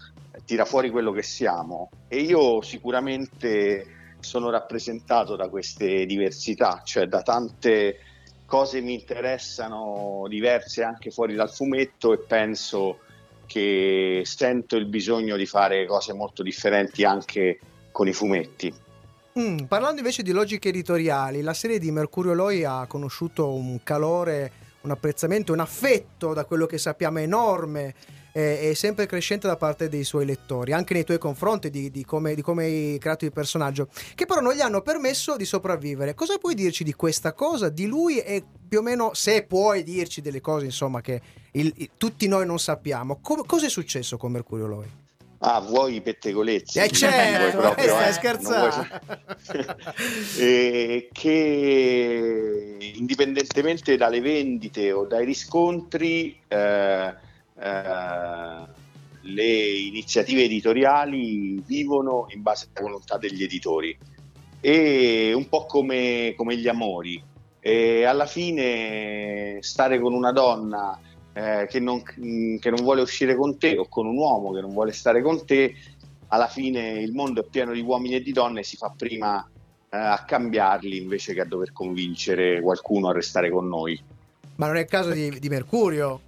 tira 0.45 0.65
fuori 0.65 0.89
quello 0.89 1.11
che 1.11 1.23
siamo 1.23 1.89
e 2.07 2.17
io 2.17 2.61
sicuramente 2.61 3.85
sono 4.19 4.49
rappresentato 4.49 5.35
da 5.35 5.49
queste 5.49 6.05
diversità, 6.05 6.81
cioè 6.83 7.07
da 7.07 7.21
tante 7.21 7.99
cose 8.45 8.81
mi 8.81 8.93
interessano 8.93 10.25
diverse 10.27 10.83
anche 10.83 11.09
fuori 11.09 11.33
dal 11.33 11.51
fumetto 11.51 12.13
e 12.13 12.19
penso 12.19 12.99
che 13.45 14.21
sento 14.25 14.75
il 14.75 14.85
bisogno 14.85 15.35
di 15.35 15.45
fare 15.45 15.85
cose 15.85 16.13
molto 16.13 16.43
differenti 16.43 17.03
anche 17.03 17.59
con 17.91 18.07
i 18.07 18.13
fumetti. 18.13 18.73
Mm, 19.37 19.65
parlando 19.65 19.97
invece 19.97 20.23
di 20.23 20.31
logiche 20.31 20.69
editoriali, 20.69 21.41
la 21.41 21.53
serie 21.53 21.77
di 21.77 21.91
Mercurio 21.91 22.33
Loi 22.33 22.63
ha 22.63 22.85
conosciuto 22.87 23.53
un 23.53 23.83
calore, 23.83 24.49
un 24.83 24.91
apprezzamento, 24.91 25.51
un 25.51 25.59
affetto 25.59 26.33
da 26.33 26.45
quello 26.45 26.65
che 26.65 26.77
sappiamo 26.77 27.19
enorme 27.19 27.93
e 28.31 28.71
sempre 28.75 29.05
crescente 29.05 29.45
da 29.45 29.57
parte 29.57 29.89
dei 29.89 30.05
suoi 30.05 30.25
lettori, 30.25 30.71
anche 30.71 30.93
nei 30.93 31.03
tuoi 31.03 31.17
confronti 31.17 31.69
di, 31.69 31.91
di, 31.91 32.05
come, 32.05 32.33
di, 32.33 32.41
come, 32.41 32.63
hai 32.63 32.97
creato 32.97 33.25
il 33.25 33.33
personaggio, 33.33 33.89
che 34.13 34.25
però 34.25 34.39
non 34.39 34.53
gli 34.53 34.61
hanno 34.61 34.81
permesso 34.81 35.35
di 35.35 35.45
sopravvivere. 35.45 36.13
Cosa 36.13 36.37
puoi 36.37 36.55
dirci 36.55 36.85
di 36.85 36.93
questa 36.93 37.33
cosa, 37.33 37.67
di 37.67 37.87
lui 37.87 38.19
e 38.19 38.41
più 38.67 38.79
o 38.79 38.81
meno 38.81 39.13
se 39.13 39.43
puoi 39.43 39.83
dirci 39.83 40.21
delle 40.21 40.39
cose 40.39 40.63
insomma 40.63 41.01
che 41.01 41.21
il, 41.51 41.73
il, 41.75 41.89
tutti 41.97 42.25
noi 42.29 42.45
non 42.45 42.59
sappiamo? 42.59 43.19
Com- 43.21 43.45
cosa 43.45 43.65
è 43.65 43.69
successo 43.69 44.15
con 44.15 44.31
Mercurio 44.31 44.67
Loi? 44.67 45.03
Ah, 45.39 45.59
vuoi 45.59 45.95
i 45.95 46.01
pettegolezzi? 46.01 46.79
Eh 46.79 46.89
certo, 46.89 47.39
vuoi 47.39 47.51
proprio, 47.51 47.87
stai 47.89 48.09
eh, 48.09 48.13
scherzando. 48.13 48.87
eh, 50.39 51.09
che 51.11 52.77
indipendentemente 52.95 53.97
dalle 53.97 54.21
vendite 54.21 54.91
o 54.91 55.05
dai 55.05 55.25
riscontri, 55.25 56.39
eh, 56.47 57.13
eh, 57.59 58.65
le 59.21 59.43
iniziative 59.43 60.43
editoriali 60.43 61.61
vivono 61.65 62.27
in 62.29 62.41
base 62.41 62.67
alla 62.73 62.87
volontà 62.87 63.17
degli 63.17 63.43
editori 63.43 63.97
e 64.61 65.33
un 65.33 65.47
po' 65.49 65.65
come, 65.65 66.33
come 66.35 66.55
gli 66.57 66.67
amori. 66.67 67.21
E 67.59 68.03
alla 68.03 68.27
fine 68.27 69.57
stare 69.61 69.99
con 69.99 70.13
una 70.13 70.31
donna 70.31 70.99
eh, 71.37 71.67
che, 71.69 71.79
non, 71.81 72.01
che 72.01 72.69
non 72.69 72.81
vuole 72.81 73.01
uscire 73.01 73.35
con 73.35 73.57
te 73.57 73.77
o 73.77 73.87
con 73.89 74.05
un 74.07 74.15
uomo 74.15 74.53
che 74.53 74.61
non 74.61 74.71
vuole 74.71 74.93
stare 74.93 75.21
con 75.21 75.45
te, 75.45 75.75
alla 76.29 76.47
fine 76.47 76.99
il 77.01 77.11
mondo 77.11 77.41
è 77.41 77.45
pieno 77.49 77.73
di 77.73 77.81
uomini 77.81 78.15
e 78.15 78.21
di 78.21 78.31
donne, 78.31 78.63
si 78.63 78.77
fa 78.77 78.91
prima 78.95 79.45
eh, 79.89 79.97
a 79.97 80.23
cambiarli 80.25 80.97
invece 80.97 81.33
che 81.33 81.41
a 81.41 81.45
dover 81.45 81.73
convincere 81.73 82.61
qualcuno 82.61 83.09
a 83.09 83.13
restare 83.13 83.49
con 83.51 83.67
noi. 83.67 84.01
Ma 84.55 84.67
non 84.67 84.77
è 84.77 84.81
il 84.81 84.87
caso 84.87 85.09
di, 85.11 85.37
di 85.39 85.49
Mercurio? 85.49 86.21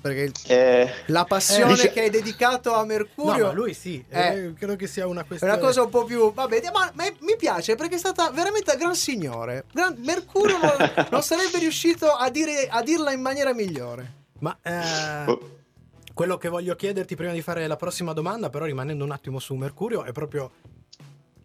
Perché 0.00 0.32
Eh, 0.48 0.90
la 1.06 1.24
passione 1.24 1.74
dice- 1.74 1.90
che 1.90 2.00
hai 2.02 2.10
dedicato 2.10 2.72
a 2.74 2.80
No, 2.80 2.86
Mercurio 2.86 3.46
ma 3.46 3.52
lui 3.52 3.72
sì, 3.74 4.04
Eh. 4.08 4.28
eh, 4.46 4.52
credo 4.54 4.74
che 4.76 4.86
sia 4.88 5.06
una 5.06 5.22
è 5.22 5.24
questione... 5.26 5.52
una 5.54 5.62
cosa 5.62 5.82
un 5.82 5.90
po' 5.90 6.04
più. 6.04 6.32
Vabbè, 6.32 6.60
ma, 6.72 6.90
ma 6.94 7.04
mi 7.20 7.36
piace 7.36 7.74
perché 7.76 7.96
è 7.96 7.98
stata 7.98 8.30
veramente 8.30 8.76
gran 8.76 8.94
signore. 8.96 9.64
Gran- 9.72 9.96
Mercurio 9.98 10.58
non, 10.60 11.06
non 11.10 11.22
sarebbe 11.22 11.58
riuscito 11.60 12.06
a, 12.06 12.30
dire- 12.30 12.66
a 12.68 12.82
dirla 12.82 13.12
in 13.12 13.20
maniera 13.20 13.52
migliore. 13.54 14.20
Ma 14.42 14.58
eh, 14.60 15.30
oh, 15.30 15.40
quello 16.12 16.36
che 16.36 16.48
voglio 16.48 16.74
chiederti 16.74 17.14
prima 17.14 17.32
di 17.32 17.42
fare 17.42 17.64
la 17.68 17.76
prossima 17.76 18.12
domanda, 18.12 18.50
però 18.50 18.64
rimanendo 18.64 19.04
un 19.04 19.12
attimo 19.12 19.38
su 19.38 19.54
Mercurio, 19.54 20.02
è 20.02 20.10
proprio 20.10 20.50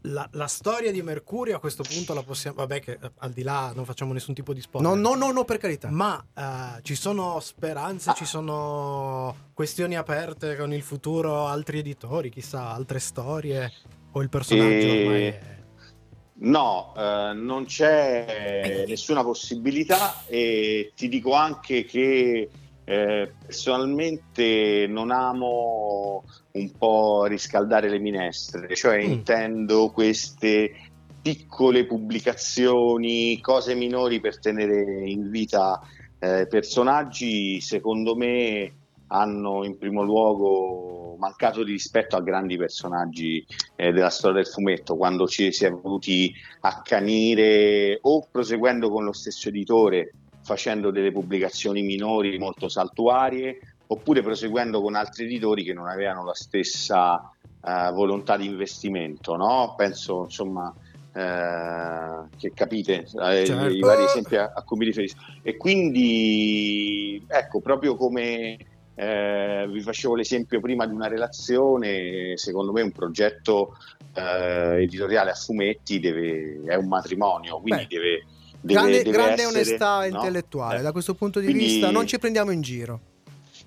la, 0.01 0.27
la 0.32 0.48
storia 0.48 0.92
di 0.92 1.04
Mercurio 1.04 1.58
a 1.58 1.60
questo 1.60 1.84
punto 1.84 2.16
la 2.16 2.24
possiamo... 2.24 2.58
Vabbè 2.58 2.80
che 2.80 2.98
eh, 3.00 3.12
al 3.20 3.32
di 3.32 3.44
là 3.44 3.72
non 3.75 3.86
facciamo 3.86 4.13
nessun 4.13 4.34
tipo 4.34 4.51
di 4.51 4.62
spoiler. 4.62 4.89
No, 4.89 4.96
no, 4.96 5.16
no, 5.16 5.32
no, 5.32 5.46
per 5.46 5.58
carità. 5.58 5.89
Ma 5.92 6.25
eh, 6.34 6.82
ci 6.82 6.96
sono 6.96 7.39
speranze, 7.39 8.13
ci 8.16 8.25
sono 8.25 9.51
questioni 9.54 9.96
aperte 9.96 10.56
con 10.56 10.74
il 10.74 10.82
futuro, 10.82 11.46
altri 11.46 11.80
editori, 11.80 12.32
chissà, 12.32 12.72
altre 12.72 12.98
storie 12.98 13.72
o 14.12 14.22
il 14.24 14.30
personaggio 14.30 14.66
E- 14.66 15.01
ormai 15.04 15.24
è... 15.24 15.56
No, 16.39 16.94
eh, 16.98 17.34
non 17.34 17.66
c'è 17.66 18.86
nessuna 18.88 19.24
possibilità 19.24 20.24
e 20.25 20.94
ti 20.96 21.10
dico 21.10 21.34
anche 21.34 21.84
che 21.86 22.50
eh, 22.89 23.34
personalmente 23.46 24.86
non 24.88 25.12
amo 25.12 26.24
un 26.51 26.72
po' 26.77 27.25
riscaldare 27.25 27.89
le 27.89 28.00
minestre, 28.00 28.74
cioè 28.75 29.06
Mm. 29.06 29.12
intendo 29.12 29.89
queste 29.91 30.72
piccole 31.22 31.86
pubblicazioni, 31.86 33.41
cose 33.41 33.75
minori 33.75 34.22
per 34.22 34.39
tenere 34.39 35.03
in 35.03 35.29
vita 35.29 35.82
eh, 36.20 36.48
personaggi, 36.48 37.60
secondo 37.60 38.15
me 38.15 38.74
hanno 39.08 39.65
in 39.65 39.77
primo 39.77 40.01
luogo 40.03 41.17
mancato 41.20 41.63
di 41.65 41.74
rispetto 41.74 42.15
a 42.15 42.22
grandi 42.22 42.56
personaggi 42.56 43.46
eh, 43.75 43.91
della 43.91 44.10
storia 44.10 44.41
del 44.41 44.48
fumetto, 44.48 44.96
quando 44.96 45.27
ci 45.27 45.51
si 45.51 45.65
è 45.65 45.72
voluti 45.72 46.34
accanire 46.62 48.00
o 48.01 48.25
proseguendo 48.32 48.89
con 48.89 49.03
lo 49.03 49.13
stesso 49.13 49.50
editore, 49.50 50.13
facendo 50.48 50.92
delle 50.92 51.12
pubblicazioni 51.12 51.82
minori 51.82 52.38
molto 52.38 52.70
saltuarie, 52.70 53.60
oppure 53.88 54.22
proseguendo 54.22 54.82
con 54.82 54.96
altri 54.96 55.25
editori 55.25 55.63
che 55.63 55.74
non 55.74 55.88
avevano 55.88 56.24
la 56.24 56.34
stessa 56.34 57.30
eh, 57.62 57.92
volontà 57.92 58.38
di 58.38 58.46
investimento. 58.46 59.36
No? 59.36 59.74
Penso 59.75 60.24
insomma 60.24 60.74
eh, 61.13 62.30
che 62.38 62.54
capite 62.54 63.00
eh, 63.00 63.46
Certo. 63.46 63.68
i 63.68 63.80
vari 63.80 64.06
esempi 64.06 64.38
a, 64.38 64.54
a 64.56 64.63
cui 64.63 64.77
mi 64.77 64.86
riferisco. 64.86 65.20
E 65.44 65.58
quindi 65.58 67.22
ecco, 67.27 67.60
proprio 67.60 67.98
come 67.98 68.58
eh, 68.96 69.68
vi 69.70 69.82
facevo 69.82 70.16
l'esempio 70.16 70.62
prima 70.62 70.88
di 70.88 70.94
una 70.94 71.08
relazione, 71.08 72.38
secondo 72.38 72.72
me 72.72 72.82
un 72.82 72.92
progetto 72.92 73.75
eh, 74.13 74.82
editoriale 74.84 75.32
a 75.32 75.36
fumetti 75.36 76.00
deve- 76.00 76.62
è 76.66 76.75
un 76.75 76.88
matrimonio, 76.88 77.60
quindi 77.60 77.86
Beh, 77.88 77.96
deve, 77.96 78.24
deve- 78.62 78.80
grande 78.80 78.98
deve 79.04 79.12
grande 79.12 79.42
essere, 79.44 79.48
onestà 79.60 79.98
no? 80.00 80.06
intellettuale. 80.06 80.80
Eh, 80.80 80.82
Da 80.84 80.92
questo 80.92 81.14
punto 81.16 81.40
di 81.40 81.46
quindi- 81.48 81.66
vista 81.66 81.92
non 81.92 82.08
ci 82.08 82.18
prendiamo 82.20 82.52
in 82.52 82.62
giro. 82.62 83.00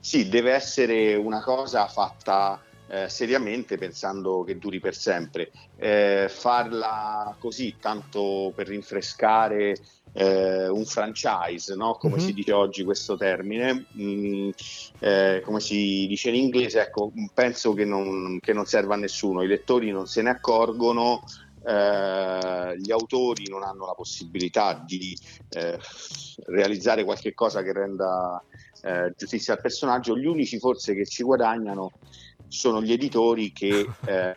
Sì, 0.00 0.28
deve 0.28 0.52
essere 0.52 1.14
una 1.14 1.42
cosa 1.42 1.86
fatta 1.86 2.62
eh, 2.92 3.08
seriamente 3.08 3.78
pensando 3.78 4.42
che 4.42 4.58
duri 4.58 4.80
per 4.80 4.96
sempre. 4.96 5.52
Eh, 5.76 6.26
farla 6.28 7.36
così, 7.38 7.76
tanto 7.80 8.52
per 8.56 8.66
rinfrescare 8.66 9.76
eh, 10.12 10.66
un 10.68 10.84
franchise, 10.84 11.76
no? 11.76 11.94
come 11.94 12.14
Mhm. 12.16 12.20
si 12.20 12.32
dice 12.32 12.50
oggi 12.52 12.82
questo 12.82 13.16
termine, 13.16 13.86
mm, 13.96 14.50
eh, 14.98 15.40
come 15.44 15.60
si 15.60 16.06
dice 16.08 16.30
in 16.30 16.34
inglese, 16.34 16.80
ecco, 16.80 17.12
penso 17.32 17.74
che 17.74 17.84
non, 17.84 18.40
che 18.40 18.52
non 18.52 18.64
serva 18.66 18.94
a 18.94 18.98
nessuno, 18.98 19.42
i 19.42 19.46
lettori 19.46 19.92
non 19.92 20.06
se 20.08 20.22
ne 20.22 20.30
accorgono. 20.30 21.22
Eh, 21.64 22.78
gli 22.78 22.90
autori 22.90 23.48
non 23.48 23.62
hanno 23.62 23.86
la 23.86 23.92
possibilità 23.92 24.82
di 24.84 25.16
eh, 25.50 25.78
realizzare 26.46 27.04
qualche 27.04 27.34
cosa 27.34 27.62
che 27.62 27.72
renda 27.72 28.42
eh, 28.82 29.12
giustizia 29.16 29.54
al 29.54 29.60
personaggio, 29.60 30.16
gli 30.16 30.26
unici 30.26 30.58
forse 30.58 30.94
che 30.94 31.06
ci 31.06 31.22
guadagnano 31.22 31.92
sono 32.48 32.82
gli 32.82 32.92
editori 32.92 33.52
che, 33.52 33.86
eh, 34.06 34.34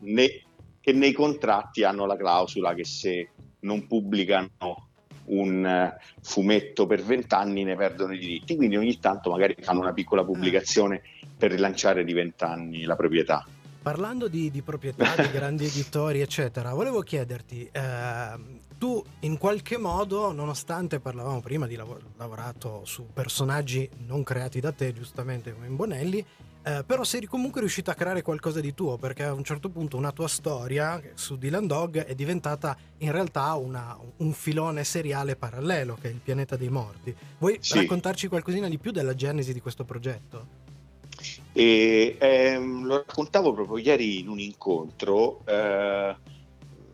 ne- 0.00 0.42
che 0.80 0.92
nei 0.92 1.12
contratti 1.12 1.84
hanno 1.84 2.06
la 2.06 2.16
clausola 2.16 2.74
che 2.74 2.84
se 2.84 3.30
non 3.60 3.86
pubblicano 3.86 4.88
un 5.26 5.64
eh, 5.64 5.96
fumetto 6.22 6.86
per 6.86 7.02
vent'anni 7.02 7.64
ne 7.64 7.76
perdono 7.76 8.12
i 8.12 8.18
diritti, 8.18 8.56
quindi 8.56 8.76
ogni 8.76 8.98
tanto 8.98 9.30
magari 9.30 9.56
fanno 9.60 9.80
una 9.80 9.92
piccola 9.92 10.24
pubblicazione 10.24 11.02
per 11.36 11.50
rilanciare 11.50 12.04
di 12.04 12.12
vent'anni 12.12 12.82
la 12.82 12.96
proprietà. 12.96 13.44
Parlando 13.86 14.26
di, 14.26 14.50
di 14.50 14.62
proprietà, 14.62 15.14
di 15.14 15.30
grandi 15.30 15.64
editori, 15.64 16.20
eccetera, 16.20 16.74
volevo 16.74 17.02
chiederti, 17.02 17.68
ehm, 17.70 18.58
tu 18.78 19.00
in 19.20 19.38
qualche 19.38 19.78
modo, 19.78 20.32
nonostante 20.32 20.98
parlavamo 20.98 21.40
prima 21.40 21.68
di 21.68 21.76
lav- 21.76 22.02
lavorato 22.16 22.80
su 22.84 23.06
personaggi 23.12 23.88
non 23.98 24.24
creati 24.24 24.58
da 24.58 24.72
te, 24.72 24.92
giustamente 24.92 25.52
come 25.52 25.68
in 25.68 25.76
Bonelli, 25.76 26.18
eh, 26.64 26.82
però 26.84 27.04
sei 27.04 27.26
comunque 27.26 27.60
riuscito 27.60 27.92
a 27.92 27.94
creare 27.94 28.22
qualcosa 28.22 28.58
di 28.58 28.74
tuo, 28.74 28.96
perché 28.96 29.22
a 29.22 29.32
un 29.32 29.44
certo 29.44 29.68
punto 29.68 29.96
una 29.96 30.10
tua 30.10 30.26
storia 30.26 31.00
su 31.14 31.36
Dylan 31.38 31.68
Dog 31.68 31.98
è 31.98 32.14
diventata 32.16 32.76
in 32.98 33.12
realtà 33.12 33.54
una- 33.54 33.96
un 34.16 34.32
filone 34.32 34.82
seriale 34.82 35.36
parallelo, 35.36 35.96
che 36.00 36.08
è 36.08 36.10
il 36.10 36.18
pianeta 36.24 36.56
dei 36.56 36.70
morti. 36.70 37.14
Vuoi 37.38 37.58
Sì. 37.60 37.78
raccontarci 37.78 38.26
qualcosina 38.26 38.68
di 38.68 38.78
più 38.78 38.90
della 38.90 39.14
genesi 39.14 39.52
di 39.52 39.60
questo 39.60 39.84
progetto? 39.84 40.64
E 41.58 42.18
ehm, 42.20 42.84
lo 42.84 42.96
raccontavo 42.96 43.54
proprio 43.54 43.78
ieri 43.78 44.18
in 44.18 44.28
un 44.28 44.38
incontro, 44.38 45.40
eh, 45.46 46.14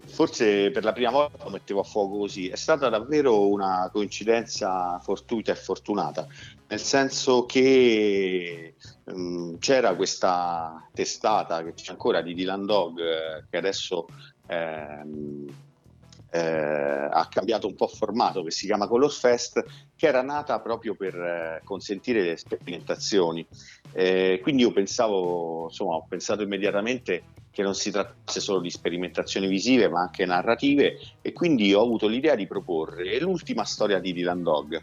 forse 0.06 0.70
per 0.70 0.84
la 0.84 0.92
prima 0.92 1.10
volta 1.10 1.42
lo 1.42 1.50
mettevo 1.50 1.80
a 1.80 1.82
fuoco 1.82 2.18
così, 2.18 2.48
è 2.48 2.54
stata 2.54 2.88
davvero 2.88 3.48
una 3.48 3.90
coincidenza 3.92 5.00
fortuita 5.00 5.50
e 5.50 5.56
fortunata, 5.56 6.28
nel 6.68 6.78
senso 6.78 7.44
che 7.44 8.76
ehm, 9.04 9.58
c'era 9.58 9.96
questa 9.96 10.88
testata 10.94 11.64
che 11.64 11.74
c'è 11.74 11.90
ancora 11.90 12.22
di 12.22 12.32
Dylan 12.32 12.64
Dog, 12.64 13.00
eh, 13.00 13.44
che 13.50 13.56
adesso 13.56 14.06
ehm, 14.46 15.46
eh, 16.34 17.08
ha 17.10 17.28
cambiato 17.28 17.66
un 17.66 17.74
po' 17.74 17.88
formato, 17.88 18.42
che 18.42 18.50
si 18.50 18.64
chiama 18.64 18.88
Color 18.88 19.12
Fest, 19.12 19.62
che 19.94 20.06
era 20.06 20.22
nata 20.22 20.60
proprio 20.60 20.94
per 20.94 21.14
eh, 21.14 21.60
consentire 21.62 22.22
le 22.22 22.36
sperimentazioni. 22.38 23.46
Eh, 23.92 24.40
quindi 24.42 24.62
io 24.62 24.72
pensavo, 24.72 25.64
insomma, 25.64 25.94
ho 25.94 26.06
pensato 26.08 26.42
immediatamente 26.42 27.24
che 27.50 27.62
non 27.62 27.74
si 27.74 27.90
trattasse 27.90 28.40
solo 28.40 28.60
di 28.60 28.70
sperimentazioni 28.70 29.46
visive, 29.46 29.90
ma 29.90 30.00
anche 30.00 30.24
narrative, 30.24 30.98
e 31.20 31.32
quindi 31.34 31.74
ho 31.74 31.82
avuto 31.82 32.08
l'idea 32.08 32.34
di 32.34 32.46
proporre 32.46 33.20
l'ultima 33.20 33.64
storia 33.64 33.98
di 33.98 34.14
Dylan 34.14 34.42
Dog, 34.42 34.82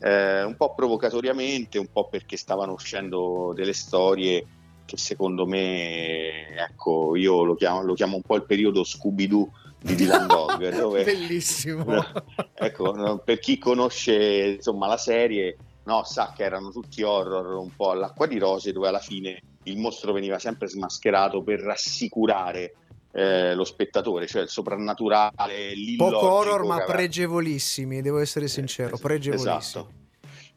eh, 0.00 0.42
un 0.42 0.54
po' 0.54 0.74
provocatoriamente, 0.74 1.78
un 1.78 1.88
po' 1.90 2.08
perché 2.08 2.36
stavano 2.36 2.72
uscendo 2.72 3.54
delle 3.54 3.72
storie 3.72 4.46
che 4.84 4.98
secondo 4.98 5.46
me, 5.46 6.48
ecco, 6.58 7.16
io 7.16 7.42
lo 7.42 7.54
chiamo, 7.54 7.82
lo 7.82 7.94
chiamo 7.94 8.16
un 8.16 8.22
po' 8.22 8.36
il 8.36 8.44
periodo 8.44 8.84
Scooby-Doo 8.84 9.50
di 9.84 9.94
Dylan 9.94 10.26
Dog, 10.26 10.68
dove, 10.74 11.04
Bellissimo. 11.04 11.84
ecco, 12.54 12.92
no, 12.92 13.18
per 13.18 13.38
chi 13.38 13.58
conosce 13.58 14.56
insomma 14.56 14.86
la 14.86 14.96
serie, 14.96 15.56
no, 15.84 16.02
sa 16.04 16.32
che 16.34 16.42
erano 16.44 16.70
tutti 16.70 17.02
horror 17.02 17.56
un 17.56 17.74
po' 17.76 17.90
all'acqua 17.90 18.26
di 18.26 18.38
rose, 18.38 18.72
dove 18.72 18.88
alla 18.88 18.98
fine 18.98 19.40
il 19.64 19.78
mostro 19.78 20.12
veniva 20.12 20.38
sempre 20.38 20.68
smascherato 20.68 21.42
per 21.42 21.60
rassicurare 21.60 22.74
eh, 23.12 23.54
lo 23.54 23.64
spettatore, 23.64 24.26
cioè 24.26 24.42
il 24.42 24.48
soprannaturale. 24.48 25.74
Poco 25.96 26.32
horror, 26.32 26.64
ma 26.64 26.82
pregevolissimi, 26.82 28.00
devo 28.00 28.18
essere 28.18 28.48
sincero, 28.48 28.96
pregevolissimi. 28.96 29.56
Esatto. 29.56 30.02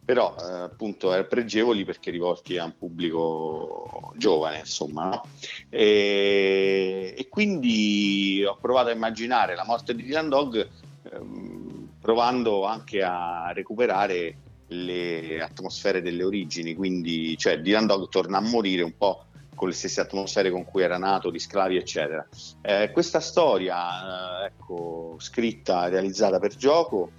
Però 0.07 0.37
eh, 0.39 0.51
appunto 0.61 1.11
è 1.11 1.25
pregevoli 1.25 1.83
perché 1.83 2.11
rivolti 2.11 2.57
a 2.57 2.63
un 2.63 2.77
pubblico 2.77 4.13
giovane, 4.15 4.59
insomma. 4.59 5.21
E, 5.69 7.13
e 7.17 7.27
quindi 7.27 8.41
ho 8.47 8.55
provato 8.55 8.87
a 8.87 8.93
immaginare 8.93 9.53
la 9.53 9.65
morte 9.65 9.93
di 9.93 10.03
Dylan 10.03 10.29
Dog 10.29 10.65
ehm, 11.11 11.89
provando 11.99 12.63
anche 12.63 13.03
a 13.03 13.51
recuperare 13.51 14.37
le 14.67 15.41
atmosfere 15.41 16.01
delle 16.01 16.23
origini, 16.23 16.73
quindi 16.73 17.37
cioè 17.37 17.59
Dylan 17.59 17.87
Dog 17.87 18.07
torna 18.07 18.37
a 18.37 18.41
morire 18.41 18.83
un 18.83 18.95
po' 18.97 19.25
con 19.55 19.67
le 19.67 19.73
stesse 19.73 19.99
atmosfere 19.99 20.51
con 20.51 20.63
cui 20.63 20.83
era 20.83 20.97
nato, 20.97 21.29
di 21.29 21.39
sclavi, 21.39 21.75
eccetera. 21.75 22.25
Eh, 22.61 22.91
questa 22.93 23.19
storia, 23.19 24.43
eh, 24.43 24.45
ecco, 24.45 25.17
scritta 25.19 25.89
realizzata 25.89 26.39
per 26.39 26.55
gioco, 26.55 27.11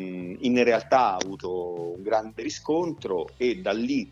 in 0.00 0.62
realtà 0.62 1.12
ha 1.12 1.16
avuto 1.16 1.94
un 1.96 2.02
grande 2.02 2.42
riscontro 2.42 3.26
e 3.36 3.56
da 3.56 3.72
lì 3.72 4.10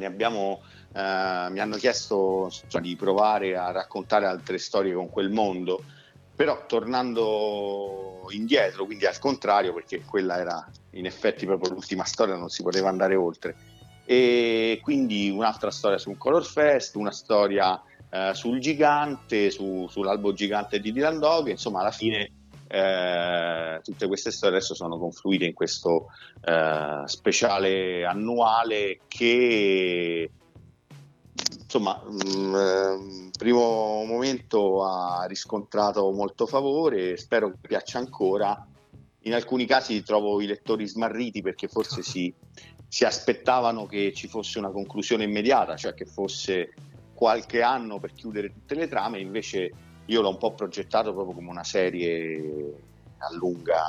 abbiamo, 0.00 0.60
eh, 0.94 1.48
mi 1.50 1.60
hanno 1.60 1.76
chiesto 1.76 2.48
insomma, 2.50 2.82
di 2.82 2.96
provare 2.96 3.56
a 3.56 3.70
raccontare 3.70 4.26
altre 4.26 4.58
storie 4.58 4.94
con 4.94 5.10
quel 5.10 5.30
mondo, 5.30 5.82
però 6.34 6.64
tornando 6.66 8.26
indietro, 8.30 8.86
quindi 8.86 9.06
al 9.06 9.18
contrario, 9.18 9.74
perché 9.74 10.02
quella 10.02 10.38
era 10.38 10.70
in 10.92 11.06
effetti 11.06 11.44
proprio 11.44 11.72
l'ultima 11.72 12.04
storia, 12.04 12.36
non 12.36 12.48
si 12.48 12.62
poteva 12.62 12.88
andare 12.88 13.14
oltre. 13.14 13.56
E 14.04 14.80
quindi 14.82 15.30
un'altra 15.30 15.70
storia 15.70 15.98
su 15.98 16.10
un 16.10 16.18
Color 16.18 16.44
Fest, 16.44 16.96
una 16.96 17.12
storia 17.12 17.80
eh, 18.10 18.32
sul 18.34 18.58
gigante, 18.58 19.50
su- 19.50 19.86
sull'albo 19.88 20.32
gigante 20.32 20.80
di 20.80 20.92
Dylan 20.92 21.18
Dog, 21.18 21.48
insomma 21.48 21.80
alla 21.80 21.92
fine 21.92 22.30
eh, 22.72 23.80
tutte 23.82 24.06
queste 24.06 24.30
storie 24.30 24.56
adesso 24.56 24.74
sono 24.74 24.98
confluite 24.98 25.44
in 25.44 25.52
questo 25.52 26.06
eh, 26.42 27.02
speciale 27.04 28.06
annuale 28.06 29.00
che 29.08 30.30
insomma 31.60 32.02
mh, 32.02 32.54
ehm, 32.54 33.30
primo 33.36 34.04
momento 34.04 34.84
ha 34.84 35.26
riscontrato 35.26 36.10
molto 36.12 36.46
favore 36.46 37.18
spero 37.18 37.50
che 37.50 37.68
piaccia 37.68 37.98
ancora. 37.98 38.66
In 39.24 39.34
alcuni 39.34 39.66
casi 39.66 40.02
trovo 40.02 40.40
i 40.40 40.46
lettori 40.46 40.86
smarriti 40.86 41.42
perché 41.42 41.68
forse 41.68 42.00
si, 42.02 42.32
si 42.88 43.04
aspettavano 43.04 43.84
che 43.84 44.14
ci 44.14 44.28
fosse 44.28 44.58
una 44.58 44.70
conclusione 44.70 45.24
immediata 45.24 45.76
cioè 45.76 45.92
che 45.92 46.06
fosse 46.06 46.72
qualche 47.12 47.60
anno 47.60 48.00
per 48.00 48.14
chiudere 48.14 48.50
tutte 48.50 48.74
le 48.74 48.88
trame 48.88 49.20
invece 49.20 49.91
io 50.06 50.20
l'ho 50.20 50.30
un 50.30 50.38
po' 50.38 50.52
progettato 50.52 51.12
proprio 51.12 51.34
come 51.34 51.48
una 51.50 51.64
serie 51.64 52.74
a 53.18 53.34
lunga, 53.36 53.82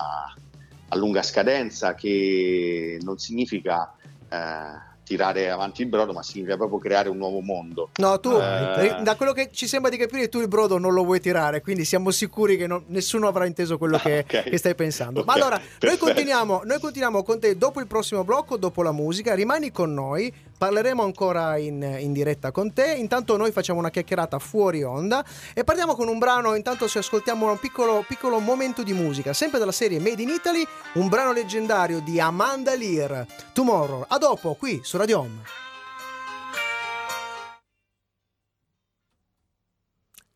a 0.90 0.96
lunga 0.96 1.24
scadenza 1.24 1.96
che 1.96 2.98
non 3.02 3.18
significa 3.18 3.92
eh, 4.30 4.92
tirare 5.04 5.50
avanti 5.50 5.82
il 5.82 5.90
brodo, 5.90 6.14
ma 6.14 6.24
significa 6.24 6.56
proprio 6.56 6.80
creare 6.80 7.10
un 7.10 7.18
nuovo 7.18 7.42
mondo. 7.42 7.90
No, 7.98 8.20
tu, 8.22 8.32
Eh, 8.32 9.00
da 9.02 9.16
quello 9.18 9.34
che 9.34 9.50
ci 9.52 9.68
sembra 9.68 9.90
di 9.92 9.98
capire, 9.98 10.30
tu 10.30 10.40
il 10.40 10.48
brodo 10.48 10.78
non 10.78 10.94
lo 10.94 11.04
vuoi 11.04 11.20
tirare, 11.20 11.62
quindi 11.62 11.84
siamo 11.84 12.10
sicuri 12.10 12.56
che 12.58 12.68
non- 12.68 12.86
nessuno 12.88 13.28
avrà 13.28 13.46
inteso 13.46 13.78
quello 13.78 13.98
che, 13.98 14.20
ok. 14.20 14.44
che 14.50 14.58
stai 14.58 14.76
pensando. 14.76 15.24
Ma 15.26 15.34
Ok, 15.34 15.40
allora, 15.42 15.62
noi 15.82 15.98
continuiamo, 15.98 16.62
noi 16.64 16.80
continuiamo 16.80 17.22
con 17.24 17.40
te 17.40 17.58
dopo 17.58 17.82
il 17.82 17.88
prossimo 17.88 18.24
blocco, 18.24 18.56
dopo 18.56 18.82
la 18.82 18.94
musica, 18.94 19.34
rimani 19.36 19.72
con 19.72 19.94
noi, 19.94 20.34
parleremo 20.64 21.04
ancora 21.04 21.58
in, 21.58 21.84
in 22.00 22.14
diretta 22.14 22.52
con 22.52 22.72
te, 22.72 22.94
intanto 22.94 23.36
noi 23.36 23.52
facciamo 23.52 23.80
una 23.80 23.90
chiacchierata 23.90 24.40
fuori 24.40 24.82
onda 24.82 25.22
e 25.54 25.66
partiamo 25.66 25.94
con 25.94 26.08
un 26.08 26.18
brano, 26.20 26.56
intanto 26.56 26.88
ci 26.88 27.00
ascoltiamo 27.00 27.52
un 27.52 27.60
piccolo, 27.60 28.06
piccolo 28.08 28.40
momento 28.40 28.82
di 28.82 28.94
musica, 28.94 29.34
sempre 29.34 29.60
dalla 29.60 29.74
serie 29.74 30.00
Made 30.00 30.22
in 30.22 30.30
Italy, 30.30 30.66
un 30.94 31.10
brano 31.10 31.34
leggendario 31.34 32.00
di 32.00 32.18
Amanda 32.18 32.74
Lear, 32.76 33.26
Tomorrow. 33.52 34.06
A 34.08 34.18
dopo, 34.18 34.54
qui 34.54 34.80
su 34.84 34.96
Radio 34.96 35.20
Home. 35.20 35.42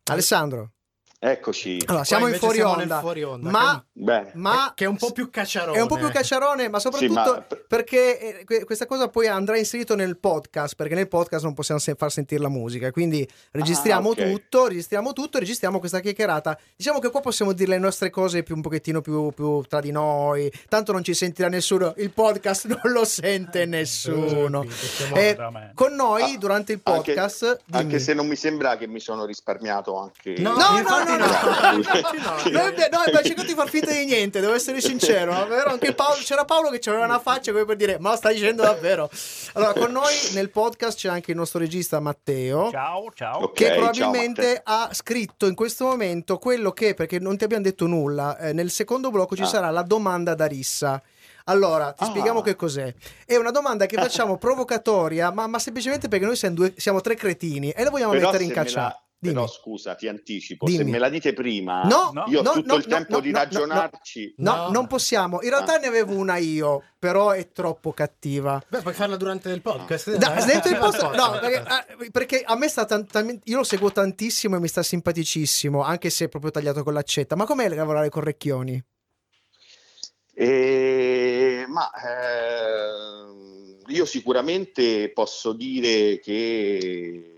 Alessandro. 0.03 0.71
Eccoci. 1.19 1.79
Allora, 1.87 2.03
siamo 2.03 2.27
in 2.27 2.35
fuori 2.35 2.57
siamo 2.57 2.73
onda, 2.73 2.99
fuori 2.99 3.23
onda, 3.23 3.49
ma, 3.49 3.83
Bene. 3.91 4.31
ma 4.35 4.71
Che 4.75 4.83
è 4.85 4.87
un 4.87 4.97
po' 4.97 5.11
più 5.11 5.31
cacciarone. 5.31 5.75
è 5.75 5.81
un 5.81 5.87
po' 5.87 5.95
più 5.95 6.11
cacciarone, 6.11 6.69
ma 6.69 6.77
soprattutto 6.77 7.11
Sì, 7.11 7.15
ma- 7.19 7.45
perché 7.67 8.19
eh, 8.41 8.43
que- 8.45 8.63
questa 8.65 8.85
cosa 8.85 9.07
poi 9.07 9.25
andrà 9.25 9.57
inserito 9.57 9.95
nel 9.95 10.19
podcast, 10.19 10.75
perché 10.75 10.93
nel 10.93 11.07
podcast 11.07 11.43
non 11.43 11.55
possiamo 11.55 11.79
se- 11.79 11.95
far 11.95 12.11
sentire 12.11 12.39
la 12.39 12.49
musica, 12.49 12.91
quindi 12.91 13.27
registriamo 13.49 14.09
Ah, 14.09 14.11
ok. 14.11 14.31
tutto, 14.31 14.67
registriamo 14.67 15.13
tutto, 15.13 15.39
registriamo 15.39 15.79
questa 15.79 16.01
chiacchierata. 16.01 16.55
Diciamo 16.75 16.99
che 16.99 17.09
qua 17.09 17.19
possiamo 17.21 17.51
dire 17.51 17.71
le 17.71 17.79
nostre 17.79 18.11
cose 18.11 18.43
più 18.43 18.53
un 18.53 18.61
pochettino 18.61 19.01
più, 19.01 19.31
più 19.31 19.61
tra 19.63 19.79
di 19.79 19.89
noi, 19.91 20.51
tanto 20.69 20.91
non 20.91 21.03
ci 21.03 21.15
sentirà 21.15 21.47
nessuno, 21.49 21.95
il 21.97 22.11
podcast 22.11 22.67
non 22.83 22.93
lo 22.93 23.05
sente 23.05 23.65
nessuno. 23.65 24.61
Eh, 25.15 25.33
Veramente. 25.35 25.71
con 25.73 25.95
noi 25.95 26.37
durante 26.37 26.73
il 26.73 26.81
Anche- 26.83 27.13
podcast... 27.15 27.61
dimmi. 27.65 27.81
Anche 27.81 27.97
se 27.99 28.13
non 28.13 28.27
mi 28.27 28.35
sembra 28.35 28.77
che 28.77 28.85
mi 28.85 28.99
sono 28.99 29.25
risparmiato 29.25 29.97
anche... 29.97 30.35
No, 30.37 30.55
No, 30.57 30.79
no, 30.81 31.05
infatti 31.15 32.17
no, 32.17 32.29
no, 32.29 32.41
no. 32.43 32.49
no, 32.51 32.61
no, 32.69 32.99
abbiamo 32.99 33.21
cercato 33.23 33.47
di 33.47 33.53
far 33.53 33.69
finta 33.69 33.91
di 33.91 34.05
niente, 34.05 34.39
devo 34.39 34.53
essere 34.53 34.81
sincero. 34.81 35.33
no? 35.33 35.45
Vero? 35.47 35.71
Anche 35.71 35.93
Paolo- 35.93 36.21
c'era 36.23 36.45
Paolo 36.45 36.69
che 36.69 36.79
aveva 36.89 37.05
una 37.05 37.19
faccia 37.19 37.51
come 37.51 37.65
per 37.65 37.75
dire: 37.75 37.97
Ma 37.99 38.11
lo 38.11 38.15
stai 38.17 38.35
dicendo 38.35 38.63
davvero? 38.63 39.09
Allora, 39.53 39.73
con 39.73 39.91
noi 39.91 40.13
nel 40.33 40.49
podcast 40.49 40.97
c'è 40.97 41.09
anche 41.09 41.31
il 41.31 41.37
nostro 41.37 41.59
regista 41.59 41.99
Matteo. 41.99 42.69
Ciao, 42.71 43.11
ciao. 43.13 43.43
Ok, 43.43 43.53
Che 43.53 43.65
ciao, 43.67 43.75
probabilmente 43.75 44.61
ha 44.63 44.89
scritto 44.93 45.45
in 45.47 45.55
questo 45.55 45.85
momento 45.85 46.37
quello 46.37 46.71
che, 46.71 46.93
perché 46.93 47.19
non 47.19 47.37
ti 47.37 47.43
abbiamo 47.43 47.63
detto 47.63 47.85
nulla, 47.87 48.37
eh, 48.37 48.53
nel 48.53 48.69
secondo 48.71 49.09
blocco 49.11 49.35
ci 49.35 49.43
Ah. 49.43 49.47
sarà 49.47 49.69
la 49.69 49.81
domanda 49.83 50.35
da 50.35 50.45
rissa. 50.45 51.01
Allora, 51.45 51.93
ti 51.93 52.03
Ah. 52.03 52.07
spieghiamo 52.07 52.41
che 52.41 52.55
cos'è. 52.57 52.93
È 53.25 53.35
una 53.37 53.51
domanda 53.51 53.85
che 53.85 53.95
facciamo 53.95 54.35
provocatoria, 54.37 55.31
ma, 55.31 55.47
ma 55.47 55.59
semplicemente 55.59 56.07
perché 56.09 56.25
noi 56.25 56.35
siamo, 56.35 56.55
due- 56.55 56.73
siamo 56.75 56.99
tre 56.99 57.15
cretini 57.15 57.69
e 57.71 57.83
la 57.85 57.89
vogliamo 57.89 58.11
Però 58.11 58.25
mettere 58.25 58.43
in 58.43 58.51
caccia. 58.51 59.01
Dimmi. 59.19 59.33
Però 59.33 59.47
scusa, 59.47 59.95
ti 59.95 60.07
anticipo, 60.07 60.65
Dimmi. 60.67 60.77
se 60.77 60.83
me 60.83 60.99
la 60.99 61.09
dite 61.09 61.33
prima, 61.33 61.81
No, 61.85 62.11
No. 62.13 62.25
io 62.27 62.41
ho 62.41 62.43
no, 62.43 62.51
tutto 62.51 62.67
no, 62.67 62.75
il 62.75 62.85
no, 62.87 62.95
tempo 62.95 63.13
no, 63.15 63.19
di 63.19 63.31
no, 63.31 63.37
no, 63.39 63.43
ragionarci. 63.43 64.33
No, 64.37 64.55
No. 64.55 64.69
non 64.69 64.85
possiamo. 64.87 65.41
In 65.41 65.49
realtà 65.49 65.73
Ah. 65.75 65.77
ne 65.79 65.87
avevo 65.87 66.13
una 66.15 66.37
io, 66.37 66.83
però 66.99 67.31
è 67.31 67.51
troppo 67.51 67.93
cattiva. 67.93 68.61
Beh, 68.67 68.81
puoi 68.81 68.93
farla 68.93 69.15
durante 69.17 69.49
il 69.49 69.61
podcast. 69.61 70.15
Da- 70.17 70.35
Eh, 70.35 70.45
dentro 70.45 70.69
il 70.71 70.77
post- 70.77 70.99
podcast. 71.01 71.15
no, 71.33 71.39
perché, 71.39 71.57
ah, 71.57 71.85
perché 72.11 72.41
a 72.45 72.55
me 72.55 72.67
sta 72.67 72.85
tan- 72.85 73.07
talmente- 73.07 73.49
io 73.49 73.57
lo 73.57 73.63
seguo 73.63 73.91
tantissimo 73.91 74.55
e 74.55 74.59
mi 74.59 74.67
sta 74.67 74.83
simpaticissimo, 74.83 75.81
anche 75.81 76.11
se 76.11 76.25
è 76.25 76.29
proprio 76.29 76.51
tagliato 76.51 76.83
con 76.83 76.93
l'accetta. 76.93 77.35
Ma 77.35 77.45
com'è 77.45 77.67
lavorare 77.69 78.09
con 78.09 78.21
Recchioni? 78.23 78.83
E- 80.39 81.65
ma 81.67 81.89
ehm, 81.91 83.77
io 83.87 84.05
sicuramente 84.05 85.11
posso 85.11 85.53
dire 85.53 86.19
che 86.19 87.36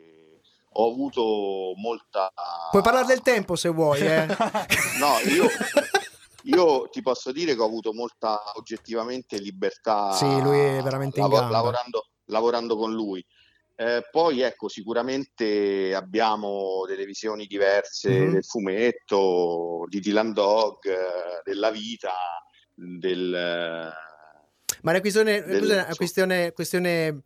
ho 0.71 0.91
avuto 0.91 1.73
molta... 1.77 2.31
Puoi 2.71 2.81
parlare 2.83 3.05
del 3.07 3.21
tempo 3.21 3.55
se 3.55 3.69
vuoi, 3.69 3.99
eh. 4.01 4.25
No, 4.99 5.17
io, 5.31 5.47
io 6.43 6.89
ti 6.89 7.01
posso 7.01 7.31
dire 7.31 7.55
che 7.55 7.61
ho 7.61 7.65
avuto 7.65 7.93
molta 7.93 8.39
oggettivamente 8.55 9.37
libertà 9.39 10.11
Sì, 10.13 10.39
lui 10.41 10.59
è 10.59 10.81
veramente 10.81 11.19
in 11.19 11.27
gamba. 11.27 11.49
lavorando, 11.49 12.07
lavorando 12.25 12.77
con 12.77 12.93
lui. 12.93 13.25
Eh, 13.75 14.05
poi 14.11 14.41
ecco, 14.41 14.67
sicuramente 14.67 15.93
abbiamo 15.95 16.83
delle 16.85 17.05
visioni 17.05 17.45
diverse 17.45 18.09
Mhm. 18.09 18.31
del 18.33 18.43
fumetto, 18.43 19.85
di 19.87 19.99
Dylan 20.01 20.33
Dog, 20.33 20.79
della 21.45 21.71
vita, 21.71 22.11
del... 22.73 23.29
Ma 24.81 24.91
è 24.91 24.93
una 24.93 25.01
questione, 25.01 25.41
Del- 25.41 25.63
una 25.63 25.95
questione, 25.95 26.51
questione 26.53 27.21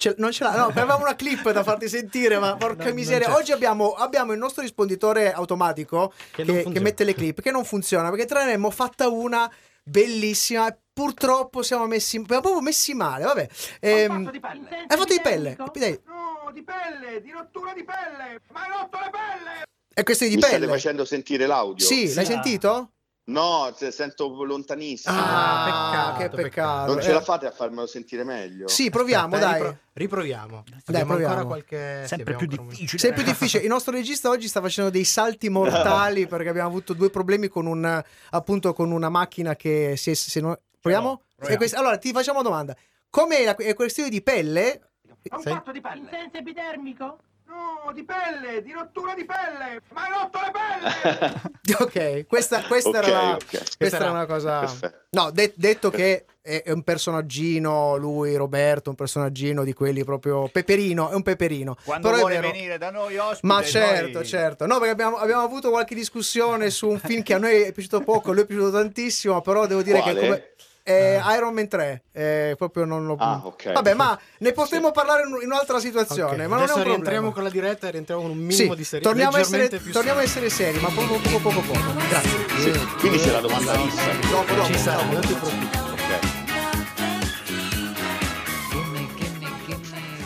ce- 0.00 0.14
non 0.16 0.32
ce 0.32 0.44
l'ha, 0.44 0.56
no, 0.56 0.64
avevamo 0.68 1.02
una 1.02 1.14
clip 1.14 1.50
da 1.50 1.62
farti 1.62 1.86
sentire, 1.88 2.38
ma 2.38 2.56
porca 2.58 2.88
No, 2.88 2.94
miseria. 2.94 3.34
Oggi 3.34 3.52
abbiamo, 3.52 3.92
abbiamo 3.92 4.32
il 4.32 4.38
nostro 4.38 4.62
risponditore 4.62 5.30
automatico 5.32 6.12
Che 6.32 6.42
che, 6.44 6.66
che 6.72 6.80
mette 6.80 7.04
le 7.04 7.14
clip, 7.14 7.42
che 7.42 7.50
non 7.50 7.64
funziona 7.66 8.08
perché 8.08 8.24
tra 8.24 8.38
ne 8.40 8.44
abbiamo 8.46 8.70
fatta 8.70 9.08
una 9.08 9.50
bellissima 9.82 10.68
e 10.68 10.76
purtroppo 10.92 11.62
siamo 11.62 11.86
messi, 11.86 12.16
abbiamo 12.16 12.40
proprio 12.40 12.62
messi 12.62 12.94
male. 12.94 13.24
Vabbè, 13.24 13.48
Ehm, 13.80 14.30
di 14.30 14.40
pelle. 14.40 14.68
hai 14.86 14.96
fatto 14.96 15.12
di 15.12 15.20
pelle. 15.20 15.56
Dai, 15.74 16.00
No, 16.06 16.50
di 16.52 16.62
pelle, 16.62 17.20
di 17.20 17.30
rottura 17.30 17.72
di 17.74 17.84
pelle. 17.84 18.40
Ma 18.52 18.62
hai 18.64 18.70
rotto 18.80 18.98
le 18.98 19.10
pelle! 19.10 19.62
È 19.92 20.02
questione 20.02 20.32
di 20.32 20.38
Mi 20.38 20.42
state 20.46 20.60
pelle. 20.60 20.72
facendo 20.72 21.04
sentire 21.04 21.46
l'audio? 21.46 21.84
Sì, 21.86 22.12
l'hai 22.14 22.24
Sì. 22.24 22.32
sentito? 22.32 22.92
No, 23.30 23.72
se- 23.76 23.90
sento 23.90 24.28
lontanissimo. 24.44 25.14
Ah, 25.16 26.12
peccato, 26.14 26.36
che 26.36 26.42
peccato. 26.42 26.92
non 26.92 27.02
ce 27.02 27.10
Eh, 27.10 27.12
la 27.12 27.20
fate 27.20 27.46
a 27.46 27.50
farmelo 27.50 27.86
sentire 27.86 28.24
meglio? 28.24 28.68
Sì, 28.68 28.90
proviamo, 28.90 29.34
Aspetta, 29.36 29.50
dai. 29.52 29.60
ripro- 29.62 29.78
riproviamo. 29.92 30.64
Dai, 30.84 31.04
proviamo. 31.04 31.32
ancora 31.34 31.44
qualche... 31.46 32.00
sì, 32.02 32.08
Sempre 32.08 32.34
più 32.36 32.46
difficile. 32.46 32.98
Sempre 32.98 33.22
più 33.22 33.32
difficile. 33.32 33.62
Il 33.62 33.68
nostro 33.68 33.92
regista 33.92 34.28
oggi 34.28 34.48
sta 34.48 34.60
facendo 34.60 34.90
dei 34.90 35.04
salti 35.04 35.48
mortali 35.48 36.26
perché 36.28 36.48
abbiamo 36.48 36.68
avuto 36.68 36.92
due 36.92 37.10
problemi 37.10 37.48
con 37.48 37.66
un 37.66 38.02
appunto 38.30 38.72
con 38.72 38.90
una 38.90 39.08
macchina 39.08 39.54
che 39.56 39.94
si 39.96 40.10
è, 40.10 40.14
se 40.14 40.40
non- 40.40 40.56
proviamo? 40.80 41.22
proviamo. 41.36 41.54
E 41.54 41.56
quest- 41.56 41.74
allora 41.76 41.98
ti 41.98 42.12
facciamo 42.12 42.40
una 42.40 42.48
domanda. 42.48 42.76
Come 43.08 43.44
la 43.44 43.54
è 43.56 43.74
questione 43.74 44.08
di 44.08 44.22
pelle? 44.22 44.80
È 45.22 45.34
un 45.34 45.42
fatto 45.42 45.70
di 45.72 45.80
pelle. 45.80 46.08
senso 46.10 46.36
epidermico? 46.38 47.18
No, 47.50 47.90
di 47.92 48.04
pelle, 48.04 48.62
di 48.62 48.70
rottura 48.72 49.12
di 49.14 49.24
pelle. 49.24 49.80
Ma 49.92 50.02
hai 50.04 50.10
rotto 50.12 50.38
le 50.38 50.50
pelle! 50.52 51.48
Ok, 51.80 52.26
questa, 52.26 52.62
questa 52.64 52.88
Ok, 52.98 53.06
era, 53.06 53.32
ok. 53.34 53.76
questa 53.76 53.96
era 53.96 54.10
una 54.10 54.26
cosa. 54.26 54.60
Perfetto. 54.60 54.98
No, 55.10 55.30
de- 55.30 55.52
detto 55.56 55.88
che 55.90 56.24
è, 56.42 56.62
è 56.64 56.70
un 56.72 56.82
personaggino, 56.82 57.96
lui, 57.96 58.34
Roberto, 58.34 58.90
un 58.90 58.96
personaggino 58.96 59.62
di 59.62 59.72
quelli 59.72 60.02
proprio 60.04 60.48
peperino, 60.48 61.10
è 61.10 61.14
un 61.14 61.22
peperino. 61.22 61.76
Quando 61.84 62.08
Però 62.08 62.20
vuole 62.20 62.40
vero. 62.40 62.50
venire 62.50 62.76
da 62.78 62.90
noi 62.90 63.16
ospite, 63.18 63.46
Ma 63.46 63.60
noi- 63.60 63.66
certo, 63.66 64.24
certo. 64.24 64.66
No, 64.66 64.74
perché 64.78 64.90
abbiamo, 64.90 65.16
abbiamo 65.18 65.42
avuto 65.42 65.70
qualche 65.70 65.94
discussione 65.94 66.70
su 66.70 66.88
un 66.88 66.98
film 66.98 67.22
che 67.22 67.34
a 67.34 67.38
noi 67.38 67.62
è 67.62 67.72
piaciuto 67.72 68.00
poco, 68.00 68.30
a 68.30 68.32
lui 68.34 68.42
è 68.42 68.46
piaciuto 68.46 68.70
tantissimo, 68.72 69.40
però 69.42 69.66
devo 69.66 69.82
dire 69.82 70.00
Quale? 70.00 70.20
che 70.20 70.26
come... 70.26 70.50
eh, 70.82 71.20
Iron 71.36 71.52
Man 71.54 71.68
3, 71.68 72.02
eh, 72.12 72.54
proprio 72.56 72.84
non 72.84 73.06
lo... 73.06 73.16
Ah, 73.18 73.40
ok. 73.44 73.72
Vabbè, 73.72 73.94
ma 73.94 74.18
ne 74.38 74.52
potremo 74.52 74.90
parlare 74.90 75.22
in, 75.26 75.32
un'altra 75.44 75.78
situazione, 75.78 76.44
Ok, 76.44 76.48
ma 76.48 76.56
non 76.56 76.58
è 76.60 76.62
Adesso 76.64 76.78
un 76.78 76.84
rientriamo 76.84 77.30
problema. 77.30 77.32
con 77.32 77.42
la 77.42 77.50
diretta 77.50 77.88
e 77.88 77.90
rientriamo 77.90 78.22
con 78.22 78.30
un 78.30 78.38
Sì, 78.50 78.56
minimo 78.56 78.74
di 78.74 78.84
serietà. 78.84 79.08
torniamo, 79.08 79.36
a 79.36 79.40
essere, 79.40 79.68
torniamo 79.92 80.18
a 80.20 80.22
essere 80.22 80.48
seri, 80.50 80.78
ma 80.80 80.88
poco 80.88 81.14
poco 81.20 81.38
poco 81.38 81.60
poco. 81.60 81.92
Grazie. 82.08 82.48
Sì, 82.58 82.70
Quindi 82.98 83.18
c'è 83.18 83.30
la 83.32 83.40
domanda 83.40 83.72
fissa. 83.74 84.10
Dopo, 84.30 84.54
dopo, 84.54 84.66
Ci 84.66 84.78
sarà, 84.78 85.02
dopo. 85.02 85.12
non 85.12 85.20
ti 85.20 85.32
preoccupare. 85.34 85.90
Ok. 85.90 86.28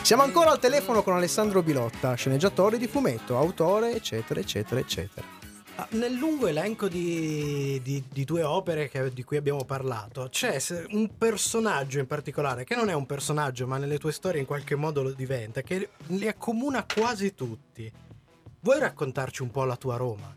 Siamo 0.01 0.21
ancora 0.21 0.51
al 0.51 0.59
telefono 0.59 1.01
con 1.01 1.15
Alessandro 1.15 1.63
Bilotta, 1.63 2.13
sceneggiatore 2.13 2.77
di 2.77 2.87
fumetto, 2.87 3.37
autore, 3.37 3.93
eccetera, 3.95 4.39
eccetera, 4.39 4.79
eccetera. 4.79 5.25
Ah, 5.77 5.87
Nel 5.91 6.13
lungo 6.13 6.47
elenco 6.47 6.87
di, 6.87 7.81
di- 7.83 8.03
di 8.09 8.23
due 8.23 8.43
opere 8.43 8.87
che- 8.87 9.11
di 9.11 9.23
cui 9.23 9.35
abbiamo 9.35 9.65
parlato, 9.65 10.29
c'è 10.29 10.57
un 10.91 11.17
personaggio 11.17 11.99
in 11.99 12.07
particolare, 12.07 12.63
che 12.63 12.75
non 12.75 12.87
è 12.89 12.93
un 12.93 13.05
personaggio, 13.05 13.67
ma 13.67 13.77
nelle 13.77 13.97
tue 13.97 14.13
storie 14.13 14.39
in 14.39 14.45
qualche 14.45 14.75
modo 14.75 15.03
lo 15.03 15.11
diventa, 15.11 15.61
che 15.61 15.89
li 16.07 16.27
accomuna 16.29 16.85
quasi 16.85 17.33
tutti. 17.33 17.91
Vuoi 18.61 18.79
raccontarci 18.79 19.41
un 19.41 19.51
po' 19.51 19.65
la 19.65 19.75
tua 19.75 19.97
Roma? 19.97 20.33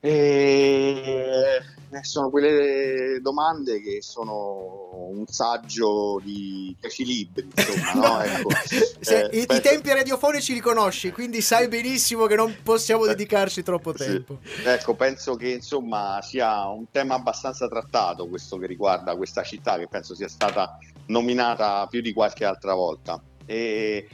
Eh, 0.00 1.60
sono 2.00 2.30
quelle 2.30 3.20
domande 3.20 3.80
che 3.82 4.00
sono 4.00 5.08
un 5.10 5.26
saggio 5.26 6.20
di 6.24 6.74
dieci 6.80 7.04
libri, 7.04 7.50
insomma, 7.54 7.92
no? 7.94 8.20
Ecco. 8.22 8.48
Se- 9.00 9.26
Eh, 9.30 9.38
i, 9.40 9.46
i 9.56 9.60
tempi 9.60 9.92
radiofonici 9.92 10.54
li 10.54 10.60
conosci, 10.60 11.10
quindi 11.12 11.40
sai 11.42 11.68
benissimo 11.68 12.26
che 12.26 12.34
non 12.36 12.56
possiamo 12.62 13.04
dedicarci 13.06 13.62
troppo 13.62 13.92
Sì. 13.96 14.04
tempo. 14.04 14.38
Ecco, 14.64 14.94
penso 14.94 15.34
che 15.34 15.50
insomma 15.50 16.20
sia 16.22 16.66
un 16.68 16.90
tema 16.90 17.14
abbastanza 17.16 17.68
trattato 17.68 18.26
questo 18.28 18.56
che 18.56 18.66
riguarda 18.66 19.14
questa 19.16 19.42
città, 19.42 19.76
che 19.78 19.88
penso 19.88 20.14
sia 20.14 20.28
stata 20.28 20.78
nominata 21.06 21.86
più 21.88 22.00
di 22.00 22.12
qualche 22.12 22.44
altra 22.44 22.74
volta. 22.74 23.20
E 23.44 24.08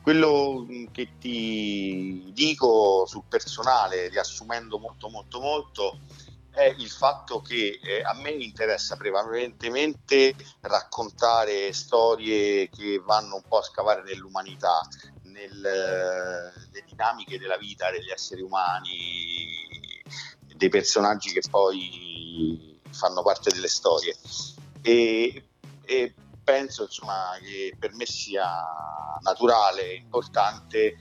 quello 0.00 0.64
mh, 0.66 0.90
che 0.92 1.08
ti 1.20 2.30
dico 2.32 3.04
sul 3.06 3.24
personale, 3.28 4.08
riassumendo 4.08 4.78
molto 4.78 5.08
molto 5.10 5.40
molto, 5.40 5.98
è 6.58 6.74
il 6.76 6.90
fatto 6.90 7.40
che 7.40 7.78
eh, 7.80 8.02
a 8.02 8.14
me 8.14 8.30
interessa 8.30 8.96
prevalentemente 8.96 10.34
raccontare 10.62 11.72
storie 11.72 12.68
che 12.68 13.00
vanno 13.04 13.36
un 13.36 13.42
po' 13.46 13.58
a 13.58 13.62
scavare 13.62 14.02
nell'umanità, 14.02 14.80
nelle 15.22 16.52
dinamiche 16.84 17.38
della 17.38 17.56
vita 17.56 17.92
degli 17.92 18.10
esseri 18.10 18.42
umani, 18.42 20.02
dei 20.56 20.68
personaggi 20.68 21.32
che 21.32 21.42
poi 21.48 22.80
fanno 22.90 23.22
parte 23.22 23.52
delle 23.52 23.68
storie. 23.68 24.16
E, 24.82 25.50
e 25.84 26.14
penso 26.42 26.82
insomma 26.82 27.36
che 27.40 27.76
per 27.78 27.94
me 27.94 28.04
sia 28.04 28.66
naturale, 29.20 29.94
importante 29.94 30.98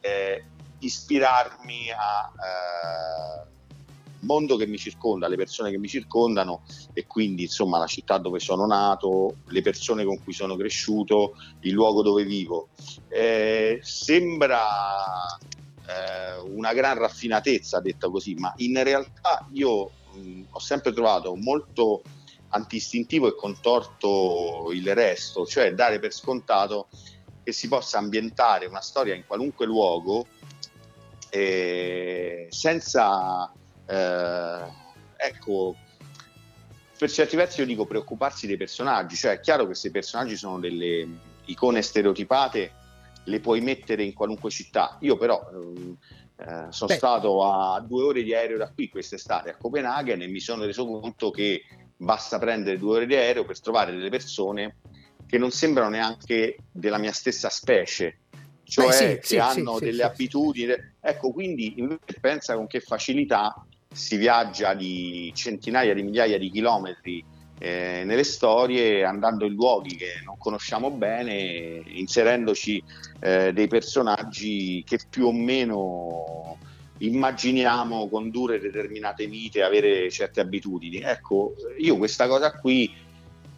eh, 0.00 0.44
ispirarmi 0.80 1.90
al 1.92 3.56
mondo 4.20 4.56
che 4.56 4.66
mi 4.66 4.78
circonda, 4.78 5.26
alle 5.26 5.36
persone 5.36 5.70
che 5.70 5.78
mi 5.78 5.88
circondano 5.88 6.62
e 6.92 7.06
quindi 7.06 7.42
insomma 7.42 7.78
la 7.78 7.86
città 7.86 8.18
dove 8.18 8.40
sono 8.40 8.66
nato, 8.66 9.36
le 9.46 9.62
persone 9.62 10.04
con 10.04 10.22
cui 10.22 10.32
sono 10.32 10.56
cresciuto, 10.56 11.34
il 11.60 11.72
luogo 11.72 12.02
dove 12.02 12.24
vivo. 12.24 12.68
Eh, 13.08 13.78
sembra 13.82 14.66
eh, 15.86 16.38
una 16.50 16.72
gran 16.72 16.98
raffinatezza 16.98 17.80
detta 17.80 18.08
così, 18.08 18.34
ma 18.34 18.52
in 18.58 18.82
realtà 18.82 19.46
io 19.52 19.90
mh, 20.12 20.42
ho 20.50 20.58
sempre 20.58 20.92
trovato 20.92 21.34
molto 21.36 22.02
antistintivo 22.50 23.28
e 23.28 23.34
contorto 23.34 24.70
il 24.72 24.94
resto, 24.94 25.46
cioè 25.46 25.74
dare 25.74 25.98
per 25.98 26.12
scontato 26.12 26.88
che 27.42 27.52
si 27.52 27.68
possa 27.68 27.98
ambientare 27.98 28.66
una 28.66 28.80
storia 28.80 29.14
in 29.14 29.24
qualunque 29.26 29.66
luogo 29.66 30.26
eh, 31.30 32.46
senza, 32.50 33.52
eh, 33.88 34.72
ecco, 35.16 35.76
per 36.98 37.10
certi 37.10 37.36
versi 37.36 37.60
io 37.60 37.66
dico 37.66 37.86
preoccuparsi 37.86 38.46
dei 38.46 38.56
personaggi, 38.56 39.16
cioè 39.16 39.32
è 39.32 39.40
chiaro 39.40 39.66
che 39.66 39.74
se 39.74 39.88
i 39.88 39.92
personaggi 39.92 40.36
sono 40.36 40.58
delle 40.58 41.06
icone 41.46 41.80
stereotipate 41.80 42.72
le 43.24 43.40
puoi 43.40 43.60
mettere 43.60 44.02
in 44.02 44.12
qualunque 44.12 44.50
città, 44.50 44.98
io 45.00 45.16
però 45.16 45.48
ehm, 45.52 45.96
eh, 46.36 46.66
sono 46.70 46.90
Beh. 46.90 46.94
stato 46.94 47.44
a 47.44 47.80
due 47.80 48.04
ore 48.04 48.22
di 48.22 48.34
aereo 48.34 48.58
da 48.58 48.70
qui 48.70 48.88
quest'estate 48.88 49.50
a 49.50 49.56
Copenaghen 49.56 50.22
e 50.22 50.28
mi 50.28 50.40
sono 50.40 50.64
reso 50.64 50.86
conto 50.86 51.30
che 51.30 51.62
basta 51.96 52.38
prendere 52.38 52.78
due 52.78 52.96
ore 52.96 53.06
di 53.06 53.14
aereo 53.14 53.44
per 53.44 53.60
trovare 53.60 53.92
delle 53.92 54.08
persone 54.08 54.76
che 55.26 55.36
non 55.36 55.50
sembrano 55.50 55.90
neanche 55.90 56.58
della 56.72 56.98
mia 56.98 57.12
stessa 57.12 57.50
specie, 57.50 58.20
cioè 58.64 58.86
Beh, 58.86 58.92
sì, 58.92 59.06
che 59.14 59.20
sì, 59.20 59.38
hanno 59.38 59.78
sì, 59.78 59.84
delle 59.84 60.02
abitudini. 60.02 60.72
Ecco, 61.00 61.32
quindi 61.32 61.78
invece 61.78 62.18
pensa 62.20 62.54
con 62.54 62.66
che 62.66 62.80
facilità 62.80 63.66
si 63.92 64.16
viaggia 64.16 64.74
di 64.74 65.32
centinaia 65.34 65.94
di 65.94 66.02
migliaia 66.02 66.38
di 66.38 66.50
chilometri 66.50 67.24
eh, 67.58 68.02
nelle 68.04 68.24
storie, 68.24 69.04
andando 69.04 69.44
in 69.44 69.54
luoghi 69.54 69.96
che 69.96 70.20
non 70.24 70.36
conosciamo 70.38 70.90
bene, 70.90 71.82
inserendoci 71.84 72.82
eh, 73.20 73.52
dei 73.52 73.66
personaggi 73.66 74.84
che 74.86 75.00
più 75.08 75.26
o 75.26 75.32
meno 75.32 76.58
immaginiamo 76.98 78.08
condurre 78.08 78.60
determinate 78.60 79.26
vite, 79.26 79.62
avere 79.62 80.10
certe 80.10 80.40
abitudini. 80.40 80.98
Ecco, 80.98 81.54
io 81.78 81.96
questa 81.96 82.28
cosa 82.28 82.52
qui 82.52 82.92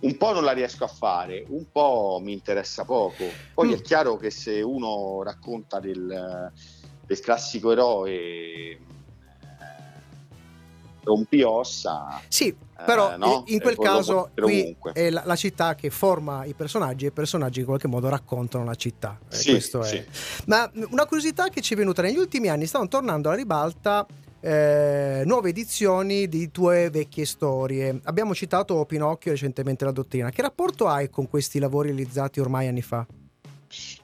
un 0.01 0.17
po' 0.17 0.33
non 0.33 0.45
la 0.45 0.53
riesco 0.53 0.85
a 0.85 0.89
fare, 0.89 1.45
un 1.49 1.65
po' 1.71 2.21
mi 2.23 2.33
interessa 2.33 2.85
poco. 2.85 3.25
Poi 3.53 3.69
Mm. 3.69 3.73
è 3.73 3.81
chiaro 3.83 4.17
che 4.17 4.31
se 4.31 4.63
uno 4.63 5.23
racconta 5.23 5.79
del, 5.79 6.51
del 7.07 7.21
classico 7.21 7.73
eroe 7.73 8.79
rompiossa, 11.03 12.21
Sì, 12.29 12.55
però 12.87 13.13
Eh, 13.13 13.17
no? 13.17 13.45
in 13.47 13.61
quel 13.61 13.77
caso 13.77 14.31
qui 14.35 14.77
è 14.93 15.11
la, 15.11 15.23
la 15.25 15.37
città 15.37 15.75
che 15.75 15.91
forma 15.91 16.45
i 16.45 16.55
personaggi 16.55 17.05
e 17.05 17.09
i 17.09 17.13
personaggi 17.13 17.61
in 17.61 17.67
qualche 17.67 17.89
modo 17.89 18.09
raccontano 18.09 18.65
la 18.65 18.75
città. 18.75 19.19
Eh, 19.31 19.35
Sì, 19.37 19.51
questo 19.51 19.83
è. 19.83 19.87
sì. 19.87 20.05
Ma 20.47 20.69
mh, 20.73 20.85
una 20.91 21.07
curiosità 21.07 21.49
che 21.49 21.61
ci 21.61 21.75
è 21.75 21.77
venuta 21.77 22.03
negli 22.03 22.17
ultimi 22.19 22.49
anni, 22.49 22.67
stanno 22.67 22.89
tornando 22.89 23.29
alla 23.29 23.37
ribalta 23.37 24.07
eh, 24.43 25.23
nuove 25.27 25.51
edizioni 25.51 26.27
di 26.27 26.51
tue 26.51 26.89
vecchie 26.91 27.27
storie. 27.27 28.01
Abbiamo 28.05 28.35
citato 28.35 28.83
Pinocchio 28.87 29.33
recentemente 29.33 29.85
la 29.85 29.91
dottrina. 29.93 30.31
Che 30.31 30.41
rapporto 30.41 30.87
hai 30.89 31.11
con 31.11 31.29
questi 31.29 31.59
lavori 31.59 31.89
realizzati 31.89 32.41
ormai 32.41 32.67
anni 32.67 32.81
fa? 32.83 33.07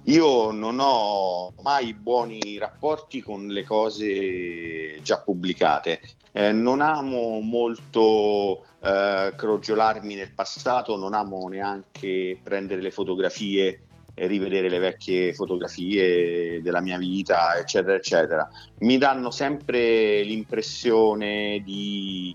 Io 0.05 0.53
non 0.53 0.79
ho 0.79 1.53
mai 1.63 1.93
buoni 1.93 2.59
rapporti 2.59 3.21
con 3.21 3.49
le 3.49 3.65
cose 3.65 5.01
già 5.03 5.21
pubblicate. 5.21 6.01
Eh, 6.31 6.53
non 6.53 6.81
amo 6.81 7.41
molto 7.41 8.65
eh, 8.81 9.33
crogiolarmi 9.35 10.15
nel 10.15 10.33
passato, 10.33 10.97
non 10.97 11.15
amo 11.15 11.49
neanche 11.49 12.39
prendere 12.41 12.81
le 12.83 12.93
fotografie 12.93 13.81
e 14.15 14.27
rivedere 14.29 14.69
le 14.69 14.79
vecchie 14.79 15.35
fotografie 15.35 16.63
della 16.63 16.81
mia 16.81 16.99
vita, 16.99 17.57
eccetera, 17.57 17.97
eccetera. 17.97 18.49
Mi 18.79 18.99
danno 18.99 19.31
sempre 19.31 20.23
l'impressione 20.23 21.61
di 21.65 22.35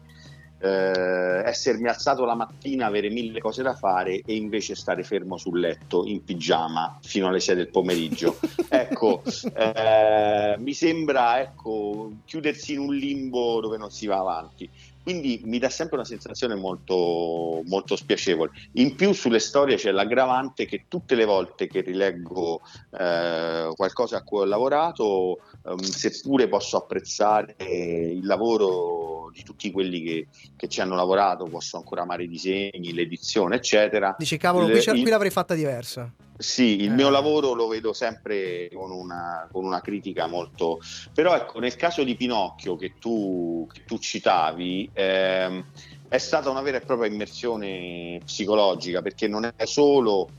eh, 0.61 1.41
essermi 1.45 1.87
alzato 1.87 2.23
la 2.23 2.35
mattina, 2.35 2.85
avere 2.85 3.09
mille 3.09 3.39
cose 3.39 3.63
da 3.63 3.73
fare 3.73 4.21
e 4.25 4.35
invece 4.35 4.75
stare 4.75 5.03
fermo 5.03 5.37
sul 5.37 5.59
letto 5.59 6.05
in 6.05 6.23
pigiama 6.23 6.99
fino 7.01 7.27
alle 7.27 7.39
6 7.39 7.55
del 7.55 7.69
pomeriggio. 7.69 8.37
ecco, 8.69 9.23
eh, 9.55 10.55
mi 10.59 10.73
sembra 10.73 11.41
ecco, 11.41 12.11
chiudersi 12.25 12.73
in 12.73 12.79
un 12.79 12.95
limbo 12.95 13.59
dove 13.59 13.77
non 13.77 13.89
si 13.89 14.05
va 14.05 14.17
avanti. 14.17 14.69
Quindi 15.03 15.41
mi 15.45 15.57
dà 15.57 15.69
sempre 15.69 15.95
una 15.95 16.05
sensazione 16.05 16.53
molto, 16.53 17.63
molto 17.65 17.95
spiacevole. 17.95 18.51
In 18.73 18.95
più 18.95 19.13
sulle 19.13 19.39
storie 19.39 19.75
c'è 19.75 19.89
l'aggravante 19.89 20.65
che 20.65 20.85
tutte 20.87 21.15
le 21.15 21.25
volte 21.25 21.67
che 21.67 21.81
rileggo 21.81 22.61
eh, 22.91 23.71
qualcosa 23.75 24.17
a 24.17 24.23
cui 24.23 24.41
ho 24.41 24.45
lavorato, 24.45 25.39
ehm, 25.65 25.77
seppure 25.79 26.47
posso 26.47 26.77
apprezzare 26.77 27.55
il 27.59 28.25
lavoro 28.25 29.29
di 29.33 29.43
tutti 29.43 29.71
quelli 29.71 30.01
che, 30.01 30.27
che 30.57 30.67
ci 30.67 30.81
hanno 30.81 30.95
lavorato, 30.95 31.45
posso 31.45 31.77
ancora 31.77 32.01
amare 32.01 32.23
i 32.23 32.27
disegni, 32.27 32.93
l'edizione, 32.93 33.55
eccetera. 33.55 34.15
Dici, 34.17 34.37
cavolo, 34.37 34.67
Il- 34.67 34.83
qui, 34.83 34.99
il- 35.01 35.09
l'avrei 35.09 35.29
fatta 35.31 35.53
diversa. 35.53 36.11
sì, 36.37 36.81
il 36.81 36.91
Eh. 36.91 36.95
mio 36.95 37.09
lavoro 37.09 37.53
lo 37.53 37.67
vedo 37.67 37.93
sempre 37.93 38.67
con 38.73 38.91
una, 38.91 39.47
con 39.51 39.63
una 39.63 39.79
critica 39.79 40.25
molto... 40.27 40.79
Però 41.13 41.35
ecco, 41.35 41.59
nel 41.59 41.75
caso 41.75 42.03
di 42.03 42.15
Pinocchio 42.15 42.75
che 42.75 42.95
tu, 42.99 43.67
che 43.71 43.83
tu 43.85 43.99
citavi, 43.99 44.89
ehm, 44.91 45.63
è 46.09 46.17
stata 46.17 46.49
una 46.49 46.61
vera 46.61 46.77
e 46.77 46.81
propria 46.81 47.09
immersione 47.09 48.19
psicologica, 48.25 49.01
perché 49.01 49.27
non 49.27 49.49
è 49.55 49.65
solo... 49.65 50.29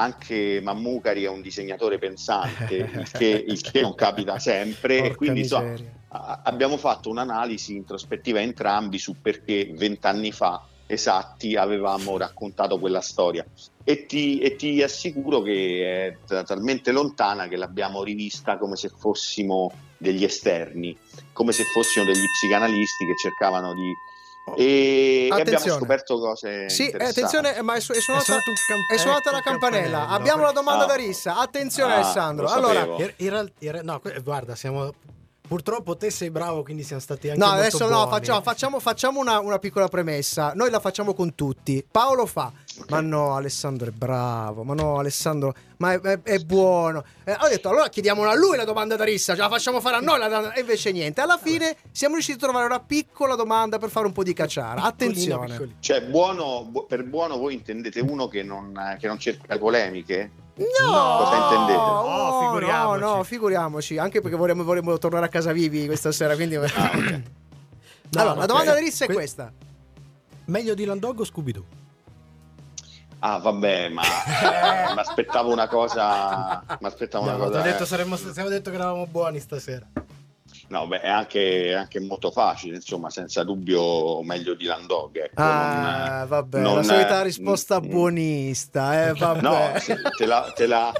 Anche 0.00 0.60
Mammucari 0.62 1.24
è 1.24 1.28
un 1.28 1.42
disegnatore 1.42 1.98
pensante, 1.98 2.74
il 2.96 3.10
che, 3.10 3.44
il 3.46 3.60
che 3.60 3.80
non 3.82 3.94
capita 3.94 4.38
sempre, 4.38 4.96
e 4.96 5.00
Porca 5.02 5.16
quindi 5.16 5.40
insomma, 5.40 5.70
miseria. 5.70 5.92
a- 6.08 6.40
abbiamo 6.44 6.76
fatto 6.78 7.10
un'analisi 7.10 7.74
introspettiva 7.76 8.40
entrambi 8.40 8.98
su 8.98 9.20
perché 9.20 9.70
vent'anni 9.74 10.32
fa 10.32 10.64
esatti 10.86 11.54
avevamo 11.54 12.16
raccontato 12.18 12.78
quella 12.78 13.00
storia 13.00 13.46
e 13.84 14.06
ti, 14.06 14.40
e 14.40 14.56
ti 14.56 14.82
assicuro 14.82 15.40
che 15.40 16.16
è 16.26 16.42
talmente 16.44 16.90
lontana 16.92 17.46
che 17.46 17.56
l'abbiamo 17.56 18.02
rivista 18.02 18.58
come 18.58 18.76
se 18.76 18.88
fossimo 18.88 19.72
degli 19.96 20.24
esterni, 20.24 20.96
come 21.32 21.52
se 21.52 21.64
fossimo 21.64 22.04
degli 22.04 22.24
psicanalisti 22.24 23.06
che 23.06 23.16
cercavano 23.16 23.74
di... 23.74 23.94
E, 24.56 25.28
abbiamo 25.30 25.58
scoperto 25.68 26.18
cose 26.18 26.68
Sì, 26.68 26.88
eh, 26.88 27.04
attenzione, 27.04 27.60
ma 27.62 27.74
è, 27.74 27.80
su- 27.80 27.92
è 27.92 27.96
È 27.96 28.00
suonata, 28.00 28.24
suonato 28.24 28.50
un 28.50 28.56
cam- 28.68 28.86
è 28.92 28.96
suonata 28.98 29.28
ecco 29.28 29.36
la 29.36 29.42
campanella. 29.42 30.08
Abbiamo 30.08 30.42
la 30.42 30.52
domanda 30.52 30.84
Ah. 30.84 30.88
da 30.88 30.94
rissa. 30.94 31.38
Attenzione, 31.38 31.92
Ah, 31.92 31.96
Alessandro. 31.96 32.44
lo 32.46 32.52
Allora. 32.52 32.80
In, 32.82 33.12
in 33.16 33.50
in 33.60 33.80
no, 33.84 34.00
guarda, 34.22 34.54
siamo. 34.54 34.92
Purtroppo 35.50 35.96
te 35.96 36.10
sei 36.12 36.30
bravo, 36.30 36.62
quindi 36.62 36.84
siamo 36.84 37.00
stati 37.02 37.26
anche 37.28 37.40
no, 37.40 37.46
molto 37.46 37.60
adesso 37.60 37.84
no, 37.88 37.90
buoni. 38.04 38.10
facciamo, 38.10 38.40
facciamo- 38.40 38.78
facciamo 38.78 39.18
una, 39.18 39.40
una 39.40 39.58
piccola 39.58 39.88
premessa. 39.88 40.52
Noi 40.54 40.70
la 40.70 40.78
facciamo 40.78 41.12
con 41.12 41.34
tutti. 41.34 41.84
Paolo 41.90 42.24
fa. 42.24 42.52
Ma 42.88 43.00
no, 43.00 43.34
Alessandro 43.36 43.88
è 43.88 43.90
bravo. 43.92 44.64
Ma 44.64 44.74
no, 44.74 44.98
Alessandro, 44.98 45.54
ma 45.76 45.92
è, 45.92 46.00
è- 46.00 46.22
è 46.22 46.38
buono. 46.40 47.04
Eh, 47.24 47.32
ho 47.40 47.48
detto, 47.48 47.68
allora 47.68 47.88
chiediamola 47.88 48.30
a 48.30 48.34
lui 48.34 48.56
la 48.56 48.64
domanda 48.64 48.96
da 48.96 49.04
rissa. 49.04 49.34
Ce 49.34 49.40
la 49.40 49.48
facciamo 49.48 49.80
fare 49.80 49.96
a 49.96 50.00
noi. 50.00 50.18
la- 50.18 50.52
e 50.52 50.60
invece 50.60 50.90
niente. 50.92 51.20
Alla 51.20 51.38
fine 51.38 51.76
siamo 51.92 52.14
riusciti 52.14 52.38
a 52.38 52.40
trovare 52.42 52.66
una 52.66 52.80
piccola 52.80 53.34
domanda 53.36 53.78
per 53.78 53.90
fare 53.90 54.06
un 54.06 54.12
po' 54.12 54.22
di 54.22 54.32
cacciara. 54.32 54.82
Attenzione. 54.82 55.46
piccolino. 55.46 55.76
Cioè, 55.80 56.02
buono, 56.02 56.64
bu- 56.68 56.86
per 56.86 57.04
buono 57.04 57.36
voi 57.38 57.54
intendete 57.54 58.00
uno 58.00 58.26
che 58.28 58.42
non, 58.42 58.96
che 58.98 59.06
non 59.06 59.18
cerca 59.18 59.56
polemiche? 59.58 60.30
No, 60.56 60.66
Cosa 61.18 61.36
intendete? 61.36 61.78
No, 61.78 62.02
No, 62.02 62.30
no, 62.32 62.40
figuriamoci. 62.46 63.00
no, 63.00 63.22
figuriamoci. 63.22 63.98
Anche 63.98 64.20
perché 64.20 64.36
vorremmo, 64.36 64.62
vorremmo 64.64 64.98
tornare 64.98 65.26
a 65.26 65.28
casa 65.28 65.52
vivi 65.52 65.86
questa 65.86 66.12
sera. 66.12 66.34
Quindi... 66.34 66.56
No, 66.56 66.62
allora, 68.20 68.34
la 68.40 68.46
domanda 68.46 68.72
da 68.72 68.78
rissa 68.78 69.04
è 69.04 69.06
Que- 69.06 69.14
questa. 69.14 69.52
Meglio 70.46 70.74
di 70.74 70.84
Landog 70.84 71.20
o 71.20 71.24
Scooby-Doo? 71.24 71.64
Ah, 73.20 73.38
vabbè, 73.38 73.88
ma 73.90 74.02
mi 74.94 74.98
aspettavo 74.98 75.52
una 75.52 75.68
cosa. 75.68 76.62
Mi 76.80 76.86
aspettavo 76.86 77.24
No, 77.26 77.34
una 77.36 77.44
ti 77.44 77.50
cosa. 77.50 77.60
ho 77.60 77.62
detto, 77.62 77.82
eh. 77.82 77.86
saremmo, 77.86 78.14
abbiamo 78.14 78.48
detto 78.48 78.70
che 78.70 78.76
eravamo 78.76 79.06
buoni 79.06 79.38
stasera. 79.40 79.86
No, 80.68 80.86
beh, 80.86 81.00
è 81.00 81.08
anche, 81.08 81.64
è 81.66 81.72
anche 81.72 81.98
molto 82.00 82.30
facile, 82.30 82.76
insomma, 82.76 83.10
senza 83.10 83.42
dubbio 83.42 84.22
meglio 84.22 84.54
di 84.54 84.64
Landog. 84.64 85.16
Ecco, 85.16 85.40
Ah, 85.42 86.18
non- 86.20 86.28
vabbè, 86.28 86.60
non- 86.60 86.76
la 86.76 86.82
solita 86.82 87.22
risposta 87.22 87.80
mm, 87.80 87.88
buonista, 87.88 89.06
eh, 89.08 89.12
vabbè. 89.14 89.40
No, 89.40 89.72
se, 89.80 90.00
te 90.16 90.26
la, 90.26 90.52
te 90.54 90.66
la- 90.66 90.92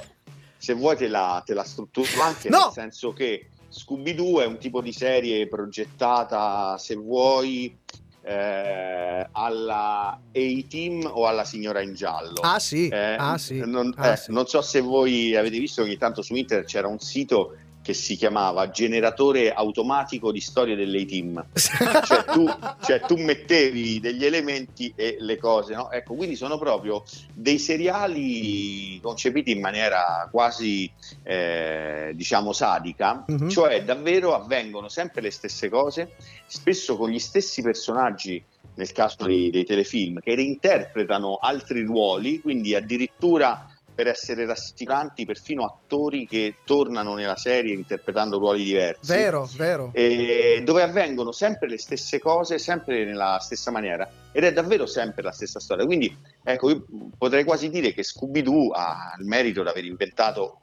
se 0.57 0.73
vuoi 0.73 0.95
te 0.97 1.07
la, 1.07 1.41
te 1.45 1.53
la 1.53 1.63
strutturo 1.63 2.21
anche 2.21 2.49
No! 2.49 2.57
nel 2.65 2.71
senso 2.73 3.13
che 3.13 3.49
Scooby-Doo 3.69 4.41
è 4.41 4.45
un 4.45 4.57
tipo 4.57 4.81
di 4.81 4.91
serie 4.91 5.47
progettata, 5.47 6.77
se 6.77 6.95
vuoi, 6.95 7.75
eh, 8.23 9.27
alla 9.31 10.19
A-Team 10.33 11.09
o 11.11 11.27
alla 11.27 11.43
Signora 11.43 11.81
in 11.81 11.93
Giallo. 11.93 12.41
Ah 12.41 12.59
sì, 12.59 12.87
Eh, 12.87 13.15
ah 13.17 13.37
sì. 13.37 13.57
Non, 13.65 13.93
ah, 13.97 14.11
eh, 14.11 14.17
sì. 14.17 14.31
non 14.31 14.45
so 14.47 14.61
se 14.61 14.81
voi 14.81 15.35
avete 15.35 15.57
visto 15.57 15.81
che 15.81 15.87
ogni 15.89 15.97
tanto 15.97 16.21
su 16.21 16.35
internet 16.35 16.67
c'era 16.67 16.87
un 16.87 16.99
sito 16.99 17.55
che 17.81 17.93
si 17.93 18.15
chiamava 18.15 18.69
generatore 18.69 19.51
automatico 19.51 20.31
di 20.31 20.39
storie 20.39 20.75
delle 20.75 21.05
team. 21.05 21.43
cioè, 21.53 22.23
tu, 22.25 22.45
cioè 22.83 23.01
tu 23.01 23.15
mettevi 23.17 23.99
degli 23.99 24.23
elementi 24.23 24.93
e 24.95 25.17
le 25.19 25.37
cose, 25.37 25.73
no? 25.73 25.89
Ecco, 25.91 26.13
quindi 26.13 26.35
sono 26.35 26.57
proprio 26.57 27.03
dei 27.33 27.57
seriali 27.57 28.99
concepiti 29.01 29.51
in 29.51 29.59
maniera 29.59 30.27
quasi, 30.31 30.91
eh, 31.23 32.11
diciamo, 32.13 32.53
sadica, 32.53 33.23
Mhm. 33.27 33.49
cioè 33.49 33.83
davvero 33.83 34.33
avvengono 34.35 34.87
sempre 34.89 35.21
le 35.21 35.31
stesse 35.31 35.69
cose, 35.69 36.15
spesso 36.45 36.97
con 36.97 37.09
gli 37.09 37.19
stessi 37.19 37.61
personaggi 37.61 38.43
nel 38.75 38.91
caso 38.93 39.25
dei, 39.25 39.49
dei 39.49 39.65
telefilm, 39.65 40.19
che 40.19 40.33
reinterpretano 40.35 41.37
altri 41.41 41.81
ruoli, 41.83 42.39
quindi 42.39 42.73
addirittura 42.73 43.65
per 44.01 44.09
essere 44.09 44.47
rassicuranti 44.47 45.25
perfino 45.25 45.63
attori 45.63 46.25
che 46.25 46.55
tornano 46.65 47.13
nella 47.13 47.35
serie 47.35 47.75
interpretando 47.75 48.39
ruoli 48.39 48.63
diversi. 48.63 49.11
Vero, 49.11 49.47
vero. 49.55 49.91
E 49.93 50.63
dove 50.65 50.81
avvengono 50.81 51.31
sempre 51.31 51.69
le 51.69 51.77
stesse 51.77 52.17
cose, 52.17 52.57
sempre 52.57 53.05
nella 53.05 53.37
stessa 53.39 53.69
maniera, 53.69 54.09
ed 54.31 54.43
è 54.43 54.51
davvero 54.51 54.87
sempre 54.87 55.21
la 55.21 55.31
stessa 55.31 55.59
storia. 55.59 55.85
Quindi, 55.85 56.17
ecco, 56.41 56.71
io 56.71 56.83
potrei 57.15 57.43
quasi 57.43 57.69
dire 57.69 57.93
che 57.93 58.01
Scooby-Doo 58.01 58.71
ha 58.71 59.15
il 59.19 59.25
merito 59.27 59.61
di 59.61 59.69
aver 59.69 59.85
inventato 59.85 60.61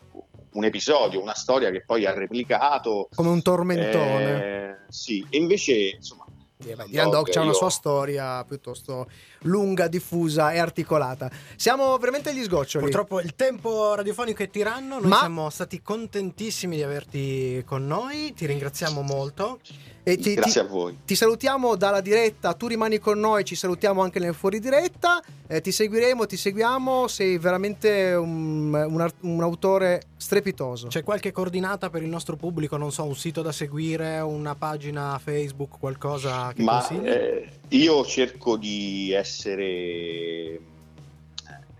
un 0.54 0.64
episodio, 0.64 1.22
una 1.22 1.34
storia 1.34 1.70
che 1.70 1.84
poi 1.86 2.06
ha 2.06 2.12
replicato. 2.12 3.08
Come 3.14 3.28
un 3.28 3.40
tormentone. 3.40 4.42
Eh, 4.42 4.76
sì, 4.88 5.24
e 5.30 5.38
invece, 5.38 5.74
insomma, 5.94 6.24
Dylan 6.58 7.10
Dog 7.10 7.30
c'ha 7.30 7.42
una 7.42 7.52
sua 7.52 7.70
storia 7.70 8.42
piuttosto 8.44 9.08
lunga, 9.42 9.88
diffusa 9.88 10.52
e 10.52 10.58
articolata. 10.58 11.30
Siamo 11.56 11.96
veramente 11.98 12.30
agli 12.30 12.42
sgoccioli. 12.42 12.84
Purtroppo 12.84 13.20
il 13.20 13.34
tempo 13.34 13.94
radiofonico 13.94 14.42
è 14.42 14.50
tiranno, 14.50 14.98
noi 14.98 15.08
Ma- 15.08 15.18
siamo 15.18 15.50
stati 15.50 15.80
contentissimi 15.82 16.76
di 16.76 16.82
averti 16.82 17.62
con 17.66 17.86
noi, 17.86 18.32
ti 18.34 18.46
ringraziamo 18.46 19.02
molto. 19.02 19.58
E 20.04 20.16
ti, 20.16 20.32
Grazie 20.32 20.62
ti- 20.62 20.66
a 20.66 20.70
voi. 20.70 20.98
ti 21.04 21.14
salutiamo 21.14 21.76
dalla 21.76 22.00
diretta, 22.00 22.54
tu 22.54 22.66
rimani 22.66 22.98
con 22.98 23.20
noi, 23.20 23.44
ci 23.44 23.54
salutiamo 23.54 24.00
anche 24.00 24.18
nel 24.18 24.32
fuori 24.34 24.58
diretta, 24.58 25.22
eh, 25.46 25.60
ti 25.60 25.70
seguiremo, 25.70 26.24
ti 26.24 26.38
seguiamo, 26.38 27.06
sei 27.08 27.36
veramente 27.36 28.14
un, 28.14 28.72
un 28.72 29.10
un 29.20 29.42
autore 29.42 30.00
strepitoso. 30.16 30.86
C'è 30.86 31.02
qualche 31.02 31.30
coordinata 31.30 31.90
per 31.90 32.02
il 32.02 32.08
nostro 32.08 32.36
pubblico, 32.36 32.78
non 32.78 32.90
so, 32.90 33.04
un 33.04 33.16
sito 33.16 33.42
da 33.42 33.52
seguire, 33.52 34.20
una 34.20 34.54
pagina 34.54 35.20
Facebook, 35.22 35.78
qualcosa 35.78 36.52
che 36.54 36.62
Ma 36.62 36.82
consigli? 36.82 37.06
eh, 37.06 37.48
io 37.68 38.02
cerco 38.06 38.56
di 38.56 39.12
essere 39.12 39.27
eh, 39.36 40.60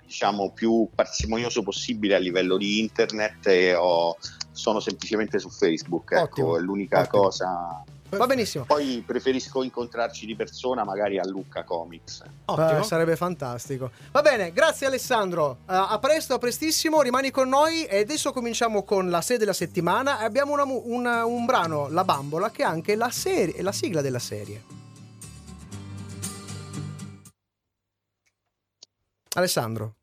diciamo 0.05 0.51
più 0.53 0.89
parsimonioso 0.95 1.63
possibile 1.63 2.15
a 2.15 2.19
livello 2.19 2.57
di 2.57 2.79
internet 2.79 3.47
e 3.47 3.75
ho- 3.75 4.17
sono 4.53 4.81
semplicemente 4.81 5.39
su 5.39 5.51
Facebook, 5.51 6.13
ecco, 6.13 6.23
Ottimo, 6.23 6.57
è 6.57 6.61
l'unica 6.61 7.01
ottimo. 7.01 7.23
cosa. 7.23 7.85
Va 8.11 8.27
benissimo. 8.27 8.65
Poi 8.65 9.03
preferisco 9.07 9.63
incontrarci 9.63 10.25
di 10.25 10.35
persona, 10.35 10.83
magari 10.83 11.19
a 11.19 11.27
Lucca 11.27 11.63
Comics. 11.63 12.23
Ottimo. 12.47 12.79
Eh, 12.79 12.83
sarebbe 12.83 13.17
fantastico. 13.17 13.91
Va 14.13 14.23
bene, 14.23 14.51
grazie 14.55 14.87
Alessandro. 14.87 15.59
Eh, 15.69 15.75
a 15.75 15.99
presto, 16.01 16.33
a 16.33 16.39
prestissimo, 16.39 17.03
rimani 17.03 17.31
con 17.31 17.51
noi 17.51 17.85
e 17.85 17.99
adesso 18.01 18.33
cominciamo 18.33 18.83
con 18.83 19.11
la 19.11 19.21
serie 19.21 19.37
della 19.39 19.53
settimana. 19.53 20.21
e 20.21 20.25
Abbiamo 20.25 20.55
una 20.55 20.65
una- 20.65 21.25
un 21.27 21.45
brano, 21.45 21.89
La 21.91 22.03
Bambola, 22.03 22.51
che 22.51 22.63
è 22.63 22.65
anche 22.65 22.97
la, 22.97 23.11
serie, 23.11 23.61
la 23.61 23.73
sigla 23.73 24.01
della 24.01 24.19
serie. 24.19 24.63
Alessandro, 29.39 29.95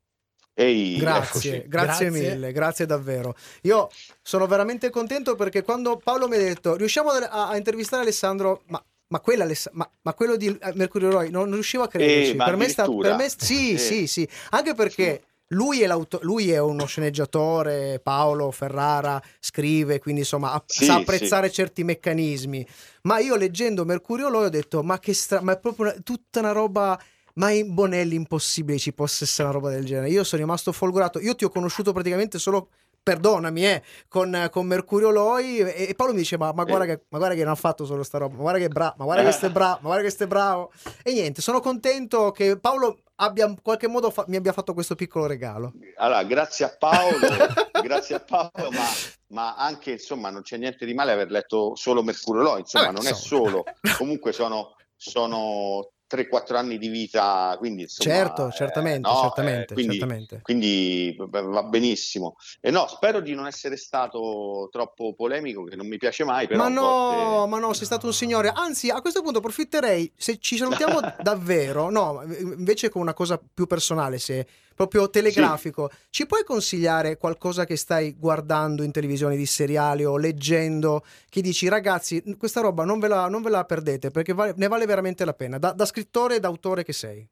Ehi, 0.57 0.97
grazie, 0.97 1.65
grazie, 1.67 2.09
Grazie. 2.09 2.09
mille, 2.09 2.51
grazie 2.53 2.85
davvero. 2.85 3.35
Io 3.63 3.89
sono 4.21 4.47
veramente 4.47 4.89
contento 4.89 5.35
perché 5.35 5.63
quando 5.63 5.97
Paolo 6.01 6.27
mi 6.29 6.35
ha 6.37 6.39
detto 6.39 6.75
riusciamo 6.75 7.09
a, 7.09 7.49
a 7.49 7.57
intervistare 7.57 8.03
Alessandro, 8.03 8.61
ma, 8.67 8.81
ma, 9.07 9.19
quella 9.19 9.45
ma, 9.73 9.89
ma 10.01 10.13
quello 10.13 10.37
di 10.37 10.47
eh, 10.47 10.71
Mercurio 10.75 11.11
Roy 11.11 11.29
non, 11.29 11.43
non 11.45 11.53
riuscivo 11.55 11.83
a 11.83 11.87
crederci. 11.89 12.31
Eh, 12.31 12.35
per 12.35 12.55
me 12.55 12.69
sta, 12.69 12.87
per 12.89 13.15
me, 13.15 13.29
sì, 13.35 13.73
Eh. 13.73 13.77
sì, 13.77 14.07
sì, 14.07 14.27
anche 14.51 14.73
perché 14.73 15.23
lui 15.49 15.81
è, 15.81 15.87
l'auto- 15.87 16.19
lui 16.21 16.49
è 16.51 16.57
uno 16.59 16.85
sceneggiatore, 16.85 17.99
Paolo 18.01 18.49
Ferrara 18.51 19.21
scrive, 19.39 19.99
quindi 19.99 20.21
insomma 20.21 20.53
app- 20.53 20.69
Sì, 20.71 20.85
sa 20.85 20.95
apprezzare 20.95 21.51
certi 21.51 21.83
meccanismi. 21.83 22.65
Ma 23.03 23.19
io 23.19 23.35
leggendo 23.35 23.83
Mercurio 23.83 24.29
Loi 24.29 24.45
ho 24.45 24.49
detto: 24.49 24.81
Ma 24.83 24.99
che 24.99 25.13
stra- 25.13 25.41
ma 25.41 25.51
è 25.51 25.59
proprio 25.59 25.87
una- 25.87 25.95
tutta 26.01 26.39
una 26.39 26.53
roba. 26.53 26.97
Ma 27.35 27.51
in 27.51 27.73
Bonelli 27.73 28.15
impossibile 28.15 28.77
ci 28.77 28.93
possa 28.93 29.23
essere 29.23 29.43
una 29.47 29.57
roba 29.57 29.69
del 29.69 29.85
genere. 29.85 30.09
Io 30.09 30.23
sono 30.23 30.41
rimasto 30.41 30.71
folgorato. 30.71 31.19
Io 31.19 31.35
ti 31.35 31.43
ho 31.45 31.49
conosciuto 31.49 31.91
praticamente 31.93 32.39
solo. 32.39 32.69
Perdonami, 33.05 33.63
eh, 33.67 33.83
con, 34.07 34.47
con 34.49 34.65
Mercurio 34.65 35.11
Loi 35.11 35.59
e, 35.59 35.89
e 35.89 35.93
Paolo 35.93 36.13
mi 36.13 36.17
dice: 36.19 36.39
ma, 36.39 36.51
ma 36.53 36.63
guarda 36.63 36.85
che, 36.85 37.03
ma 37.09 37.19
guarda 37.19 37.35
che 37.35 37.43
non 37.43 37.51
ha 37.51 37.55
fatto 37.55 37.85
solo 37.85 38.01
sta 38.01 38.17
roba, 38.17 38.33
ma 38.33 38.41
guarda 38.41 38.57
che 38.57 38.65
è 38.65 38.69
bravo, 38.69 38.95
ma 38.97 39.03
guarda 39.03 39.29
che 39.29 39.45
è 39.45 39.49
bravo, 39.51 39.77
ma 39.81 39.89
guarda 39.89 40.09
che 40.09 40.23
è 40.23 40.27
bravo. 40.27 40.71
E 41.03 41.13
niente, 41.13 41.41
sono 41.43 41.59
contento 41.59 42.31
che 42.31 42.57
Paolo 42.57 42.97
abbia 43.17 43.45
in 43.45 43.61
qualche 43.61 43.87
modo 43.87 44.09
fa- 44.09 44.25
mi 44.27 44.37
abbia 44.37 44.53
fatto 44.53 44.73
questo 44.73 44.95
piccolo 44.95 45.27
regalo. 45.27 45.73
Allora, 45.97 46.23
grazie 46.23 46.65
a 46.65 46.75
Paolo, 46.75 47.17
grazie 47.83 48.15
a 48.15 48.19
Paolo, 48.21 48.71
ma, 48.71 48.85
ma 49.27 49.55
anche 49.55 49.91
insomma 49.91 50.31
non 50.31 50.41
c'è 50.41 50.57
niente 50.57 50.83
di 50.87 50.95
male 50.95 51.11
aver 51.11 51.29
letto 51.29 51.75
solo 51.75 52.01
Mercurio 52.01 52.41
Loi, 52.41 52.61
insomma, 52.61 52.87
Eh, 52.87 52.91
non 52.91 53.05
è 53.05 53.09
insomma. 53.09 53.49
solo, 53.49 53.63
comunque 53.99 54.31
sono, 54.31 54.75
sono 54.95 55.91
3-4 56.07 56.55
anni 56.55 56.77
di 56.77 56.87
vita, 56.87 57.55
quindi 57.57 57.83
insomma, 57.83 58.15
certo, 58.15 58.47
eh, 58.47 58.51
certamente, 58.51 59.09
no, 59.09 59.21
certamente, 59.21 59.73
eh, 59.73 59.75
quindi, 59.75 59.97
certamente. 59.97 60.39
quindi 60.41 61.15
va 61.17 61.63
benissimo. 61.63 62.35
E 62.61 62.71
no, 62.71 62.87
spero 62.87 63.19
di 63.19 63.33
non 63.33 63.47
essere 63.47 63.75
stato 63.75 64.69
troppo 64.71 65.13
polemico, 65.15 65.63
che 65.63 65.75
non 65.75 65.87
mi 65.87 65.97
piace 65.97 66.23
mai, 66.23 66.47
Ma 66.51 66.67
no, 66.67 66.81
volte- 66.81 67.49
ma 67.49 67.59
no, 67.59 67.73
sei 67.73 67.85
stato 67.85 68.05
un 68.05 68.13
signore. 68.13 68.51
Anzi, 68.53 68.89
a 68.89 69.01
questo 69.01 69.21
punto 69.21 69.39
approfitterei, 69.39 70.11
se 70.15 70.37
ci 70.39 70.57
salutiamo 70.57 70.99
davvero, 71.21 71.89
no, 71.89 72.23
invece 72.23 72.89
con 72.89 73.01
una 73.01 73.13
cosa 73.13 73.39
più 73.53 73.65
personale, 73.65 74.19
se 74.19 74.45
proprio 74.75 75.09
telegrafico, 75.09 75.89
ci 76.09 76.25
puoi 76.25 76.43
consigliare 76.43 77.17
qualcosa 77.17 77.65
che 77.65 77.77
stai 77.77 78.13
guardando 78.17 78.83
in 78.83 78.91
televisione 78.91 79.35
di 79.37 79.45
seriali 79.45 80.03
o 80.05 80.17
leggendo, 80.17 81.03
che 81.29 81.41
dici 81.41 81.67
ragazzi, 81.67 82.21
questa 82.37 82.61
roba 82.61 82.83
non 82.83 82.99
ve 82.99 83.07
la, 83.07 83.27
non 83.29 83.41
ve 83.41 83.49
la 83.49 83.63
perdete 83.65 84.11
perché 84.11 84.33
vale- 84.33 84.53
ne 84.57 84.67
vale 84.67 84.85
veramente 84.85 85.25
la 85.25 85.33
pena, 85.33 85.57
da, 85.57 85.71
da 85.71 85.85
scrittore 85.85 86.35
e 86.35 86.39
da 86.39 86.47
autore 86.49 86.83
che 86.83 86.93
sei. 86.93 87.27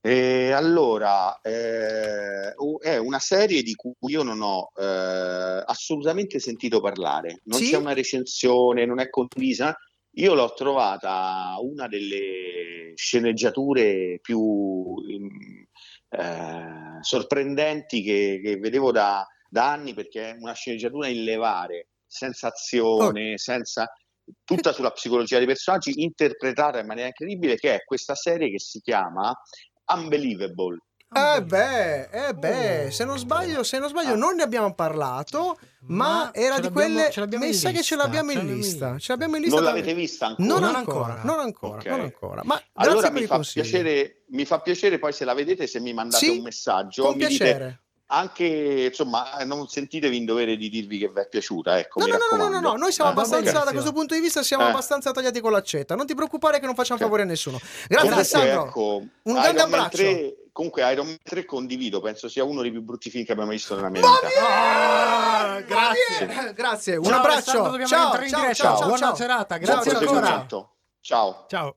E 0.00 0.52
allora, 0.52 1.40
eh, 1.40 2.54
è 2.80 2.96
una 2.96 3.18
serie 3.18 3.62
di 3.62 3.74
cui 3.74 3.92
io 4.06 4.22
non 4.22 4.40
ho 4.40 4.70
eh, 4.76 5.62
assolutamente 5.66 6.38
sentito 6.38 6.80
parlare, 6.80 7.40
non 7.44 7.58
Sì? 7.58 7.70
c'è 7.70 7.76
una 7.76 7.92
recensione, 7.94 8.86
non 8.86 9.00
è 9.00 9.10
condivisa. 9.10 9.76
Io 10.12 10.34
l'ho 10.34 10.52
trovata 10.54 11.56
una 11.60 11.88
delle 11.88 12.92
sceneggiature 12.94 14.18
più 14.22 14.40
mm, 14.40 15.62
eh, 16.10 16.98
sorprendenti 17.00 18.02
che, 18.02 18.40
che 18.42 18.56
vedevo 18.56 18.92
da, 18.92 19.26
da 19.48 19.70
anni 19.70 19.94
perché 19.94 20.30
è 20.30 20.36
una 20.38 20.52
sceneggiatura 20.52 21.08
in 21.08 21.24
levare, 21.24 21.88
senza 22.06 22.48
azione, 22.48 23.38
senza 23.38 23.90
tutta 24.44 24.72
sulla 24.72 24.90
psicologia 24.90 25.38
dei 25.38 25.46
personaggi, 25.46 26.02
interpretata 26.02 26.78
in 26.78 26.86
maniera 26.86 27.08
incredibile, 27.08 27.56
che 27.56 27.74
è 27.74 27.84
questa 27.84 28.14
serie 28.14 28.50
che 28.50 28.58
si 28.58 28.80
chiama 28.80 29.34
Unbelievable. 29.94 30.78
Eh 31.10 31.42
beh, 31.42 32.10
eh 32.10 32.34
beh, 32.34 32.84
Oh. 32.86 32.90
se 32.90 33.04
non 33.06 33.18
sbaglio, 33.18 33.62
se 33.62 33.78
non 33.78 33.88
sbaglio 33.88 34.12
Ah. 34.12 34.16
non 34.16 34.34
ne 34.36 34.42
abbiamo 34.42 34.74
parlato, 34.74 35.58
ma, 35.86 36.06
Ma 36.24 36.34
era 36.34 36.60
di 36.60 36.68
quelle 36.70 37.10
mi 37.38 37.52
sa 37.54 37.70
che 37.70 37.82
ce 37.82 37.96
l'abbiamo 37.96 38.30
in 38.32 38.44
lista, 38.46 38.98
ce 38.98 39.12
l'abbiamo 39.12 39.36
in 39.36 39.42
lista. 39.42 39.56
Non 39.56 39.64
da- 39.64 39.70
l'avete 39.70 39.94
vista 39.94 40.26
ancora? 40.26 40.46
Non, 40.46 40.60
Non 40.60 40.74
ancora, 40.74 41.04
ancora. 41.14 41.22
non 41.24 41.38
ancora, 41.40 41.78
Ok. 41.78 41.86
non 41.86 42.00
ancora. 42.00 42.42
Ma 42.44 42.62
Allora 42.74 42.94
grazie 43.00 43.10
per 43.10 43.18
mi 43.20 43.24
i 43.24 43.26
fa, 43.26 43.38
piacere, 43.52 44.22
mi 44.28 44.44
fa 44.44 44.60
piacere 44.60 44.98
poi 44.98 45.12
se 45.14 45.24
la 45.24 45.32
vedete 45.32 45.66
se 45.66 45.80
mi 45.80 45.94
mandate 45.94 46.24
Sì, 46.26 46.36
un 46.36 46.42
messaggio. 46.42 47.02
Con 47.04 47.16
mi 47.16 47.26
dite 47.26 47.36
piacere. 47.44 47.80
Anche, 48.10 48.86
insomma, 48.88 49.36
non 49.44 49.68
sentitevi 49.68 50.16
in 50.16 50.24
dovere 50.24 50.56
di 50.56 50.68
dirvi 50.68 50.98
che 50.98 51.08
vi 51.08 51.20
è 51.20 51.28
piaciuta, 51.28 51.78
ecco, 51.78 52.00
No, 52.00 52.06
mi 52.06 52.12
no, 52.12 52.36
no, 52.36 52.48
no, 52.48 52.60
no, 52.60 52.76
noi 52.76 52.90
siamo 52.92 53.10
Eh, 53.10 53.14
va 53.14 53.20
abbastanza, 53.22 53.64
da 53.64 53.70
questo 53.72 53.92
punto 53.92 54.14
di 54.14 54.20
vista, 54.20 54.42
siamo 54.42 54.64
Eh. 54.64 54.70
abbastanza 54.70 55.10
tagliati 55.12 55.40
con 55.40 55.52
l'accetta. 55.52 55.94
Non 55.94 56.06
ti 56.06 56.14
preoccupare 56.14 56.58
che 56.60 56.66
non 56.66 56.74
facciamo 56.74 56.98
favore 57.00 57.22
a 57.22 57.24
nessuno. 57.26 57.58
Grazie 57.58 57.86
Comunque, 57.88 58.14
Alessandro. 58.14 58.66
ecco, 58.66 59.02
Un 59.22 59.34
grande 59.34 59.60
abbraccio. 59.60 59.96
3 59.96 60.36
comunque 60.58 60.90
Iron 60.90 61.06
Man 61.06 61.18
3 61.22 61.44
condivido, 61.44 62.00
penso 62.00 62.28
sia 62.28 62.42
uno 62.42 62.62
dei 62.62 62.72
più 62.72 62.82
brutti 62.82 63.10
film 63.10 63.24
che 63.24 63.30
abbiamo 63.30 63.50
visto 63.52 63.76
nella 63.76 63.90
mia 63.90 64.00
vita. 64.00 64.26
Ah, 64.42 65.60
grazie. 65.60 66.26
Grazie, 66.26 66.52
grazie. 66.54 66.96
Un 66.96 67.04
Ciao, 67.04 67.18
abbraccio. 67.18 67.42
Ciao, 67.52 67.86
ciao, 67.86 68.16
diretta. 68.18 68.54
ciao, 68.54 68.54
ciao, 68.54 68.78
Buona 68.86 68.96
ciao. 68.98 69.14
serata, 69.14 69.54
Ciao, 69.54 69.64
grazie 69.64 69.90
ciao, 69.92 70.00
ancora. 70.00 70.46
ciao. 71.00 71.46
Ciao. 71.46 71.76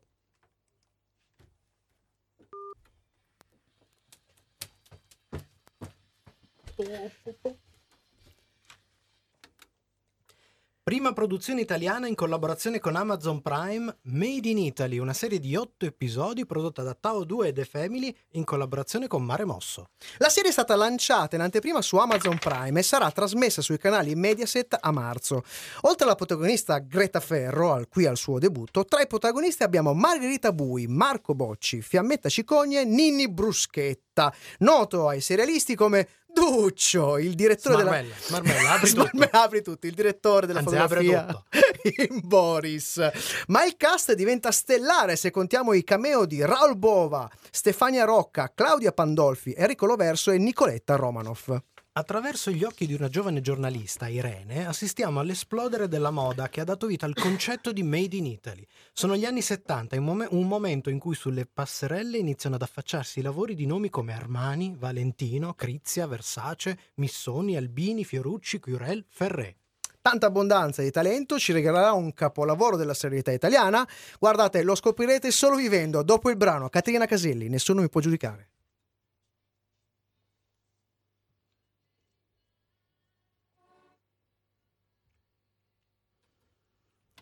Prima 10.83 11.13
produzione 11.13 11.61
italiana 11.61 12.07
in 12.07 12.15
collaborazione 12.15 12.79
con 12.79 12.95
Amazon 12.95 13.41
Prime, 13.43 13.99
Made 14.01 14.49
in 14.49 14.57
Italy, 14.57 14.97
una 14.97 15.13
serie 15.13 15.39
di 15.39 15.55
otto 15.55 15.85
episodi 15.85 16.47
prodotta 16.47 16.81
da 16.81 16.97
Tao 16.99 17.23
2 17.23 17.49
e 17.49 17.53
The 17.53 17.65
Family 17.65 18.13
in 18.31 18.43
collaborazione 18.43 19.05
con 19.05 19.23
Mare 19.23 19.45
Mosso. 19.45 19.89
La 20.17 20.29
serie 20.29 20.49
è 20.49 20.51
stata 20.51 20.75
lanciata 20.75 21.35
in 21.35 21.43
anteprima 21.43 21.83
su 21.83 21.97
Amazon 21.97 22.39
Prime 22.39 22.79
e 22.79 22.83
sarà 22.83 23.11
trasmessa 23.11 23.61
sui 23.61 23.77
canali 23.77 24.15
Mediaset 24.15 24.75
a 24.81 24.91
marzo. 24.91 25.43
Oltre 25.81 26.05
alla 26.05 26.15
protagonista 26.15 26.79
Greta 26.79 27.19
Ferro, 27.19 27.73
al 27.73 27.87
qui 27.87 28.07
al 28.07 28.17
suo 28.17 28.39
debutto, 28.39 28.83
tra 28.83 29.01
i 29.01 29.07
protagonisti 29.07 29.61
abbiamo 29.61 29.93
Margherita 29.93 30.51
Bui, 30.51 30.87
Marco 30.87 31.35
Bocci, 31.35 31.83
Fiammetta 31.83 32.27
Cicogne 32.27 32.81
e 32.81 32.85
Ninni 32.85 33.29
Bruschetta, 33.29 34.33
noto 34.57 35.07
ai 35.07 35.21
serialisti 35.21 35.75
come 35.75 36.07
Duccio, 36.41 37.19
il 37.19 37.35
direttore 37.35 37.83
Smarmella, 37.83 38.15
Smarmella, 38.19 38.71
apri 38.71 38.91
della... 38.91 39.05
tutto. 39.11 39.29
apri 39.31 39.61
tutto, 39.61 39.85
il 39.85 39.93
direttore 39.93 40.47
della 40.47 40.59
Anzi, 40.59 40.73
fotografia 40.75 41.43
in 42.09 42.21
Boris. 42.23 43.11
Ma 43.47 43.63
il 43.63 43.77
cast 43.77 44.13
diventa 44.13 44.51
stellare 44.51 45.15
se 45.17 45.29
contiamo 45.29 45.73
i 45.73 45.83
cameo 45.83 46.25
di 46.25 46.43
Raul 46.43 46.77
Bova, 46.77 47.29
Stefania 47.51 48.05
Rocca, 48.05 48.51
Claudia 48.55 48.91
Pandolfi, 48.91 49.53
Enrico 49.55 49.85
Loverso 49.85 50.31
e 50.31 50.39
Nicoletta 50.39 50.95
Romanov. 50.95 51.61
Attraverso 51.93 52.51
gli 52.51 52.63
occhi 52.63 52.87
di 52.87 52.93
una 52.93 53.09
giovane 53.09 53.41
giornalista, 53.41 54.07
Irene, 54.07 54.65
assistiamo 54.65 55.19
all'esplodere 55.19 55.89
della 55.89 56.09
moda 56.09 56.47
che 56.47 56.61
ha 56.61 56.63
dato 56.63 56.87
vita 56.87 57.05
al 57.05 57.13
concetto 57.13 57.73
di 57.73 57.83
Made 57.83 58.15
in 58.15 58.27
Italy. 58.27 58.65
Sono 58.93 59.17
gli 59.17 59.25
anni 59.25 59.41
70, 59.41 59.97
un, 59.97 60.05
mom- 60.05 60.27
un 60.29 60.47
momento 60.47 60.89
in 60.89 60.99
cui 60.99 61.15
sulle 61.15 61.45
passerelle 61.45 62.17
iniziano 62.17 62.55
ad 62.55 62.61
affacciarsi 62.61 63.21
lavori 63.21 63.55
di 63.55 63.65
nomi 63.65 63.89
come 63.89 64.13
Armani, 64.13 64.73
Valentino, 64.79 65.53
Crizia, 65.53 66.07
Versace, 66.07 66.79
Missoni, 66.95 67.57
Albini, 67.57 68.05
Fiorucci, 68.05 68.61
Curel, 68.61 69.03
Ferré. 69.09 69.57
Tanta 70.01 70.27
abbondanza 70.27 70.81
di 70.81 70.91
talento 70.91 71.37
ci 71.37 71.51
regalerà 71.51 71.91
un 71.91 72.13
capolavoro 72.13 72.77
della 72.77 72.93
serietà 72.93 73.33
italiana. 73.33 73.85
Guardate, 74.17 74.63
lo 74.63 74.75
scoprirete 74.75 75.29
solo 75.29 75.57
vivendo. 75.57 76.03
Dopo 76.03 76.29
il 76.29 76.37
brano 76.37 76.69
Caterina 76.69 77.05
Caselli, 77.05 77.49
nessuno 77.49 77.81
mi 77.81 77.89
può 77.89 77.99
giudicare. 77.99 78.50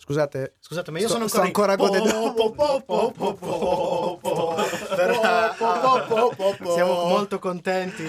Scusate, 0.10 0.56
Scusate, 0.60 0.90
ma 0.90 0.98
io 0.98 1.06
Sto- 1.08 1.18
sono 1.18 1.28
sto 1.28 1.42
ancora, 1.42 1.74
ancora 1.74 1.98
in- 2.00 2.04
godendo- 2.10 2.34
Siamo 6.74 7.06
molto 7.06 7.38
contenti 7.38 8.04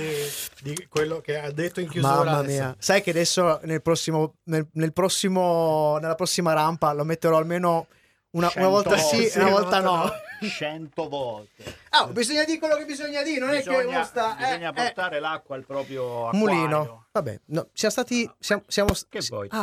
di 0.62 0.86
quello 0.88 1.20
che 1.20 1.38
ha 1.38 1.50
detto 1.50 1.80
in 1.80 1.90
chiusura. 1.90 2.14
Mamma 2.24 2.40
mia, 2.42 2.74
sai 2.78 3.02
che 3.02 3.10
adesso 3.10 3.60
nel 3.64 3.82
prossimo, 3.82 4.36
nel, 4.44 4.66
nel 4.72 4.94
prossimo, 4.94 5.98
nella 6.00 6.14
prossima 6.14 6.54
rampa 6.54 6.94
lo 6.94 7.04
metterò 7.04 7.36
almeno 7.36 7.86
una, 8.30 8.50
una 8.56 8.68
volta 8.68 8.96
sì 8.96 9.26
e 9.26 9.38
una 9.40 9.50
volta 9.50 9.80
no. 9.80 10.10
Cento 10.48 11.06
volte. 11.06 11.64
Ah, 11.90 12.06
bisogna 12.06 12.44
dire 12.44 12.58
quello 12.58 12.76
che 12.76 12.86
bisogna 12.86 13.22
dire, 13.22 13.40
non 13.40 13.50
è 13.50 13.60
che 13.62 13.68
Bisogna, 13.68 13.96
uno 13.96 14.04
sta. 14.04 14.38
eh, 14.38 14.44
bisogna 14.46 14.70
eh, 14.70 14.72
portare 14.72 15.20
l'acqua 15.20 15.54
al 15.54 15.66
proprio 15.66 16.28
acquario. 16.28 16.38
mulino. 16.48 17.04
Vabbè, 17.12 17.40
no, 17.46 17.68
siamo 17.74 17.92
stati. 17.92 18.30
Siamo, 18.38 18.62
siamo- 18.66 18.92
Che 19.06 19.20
vuoi? 19.28 19.48
Ah, 19.50 19.60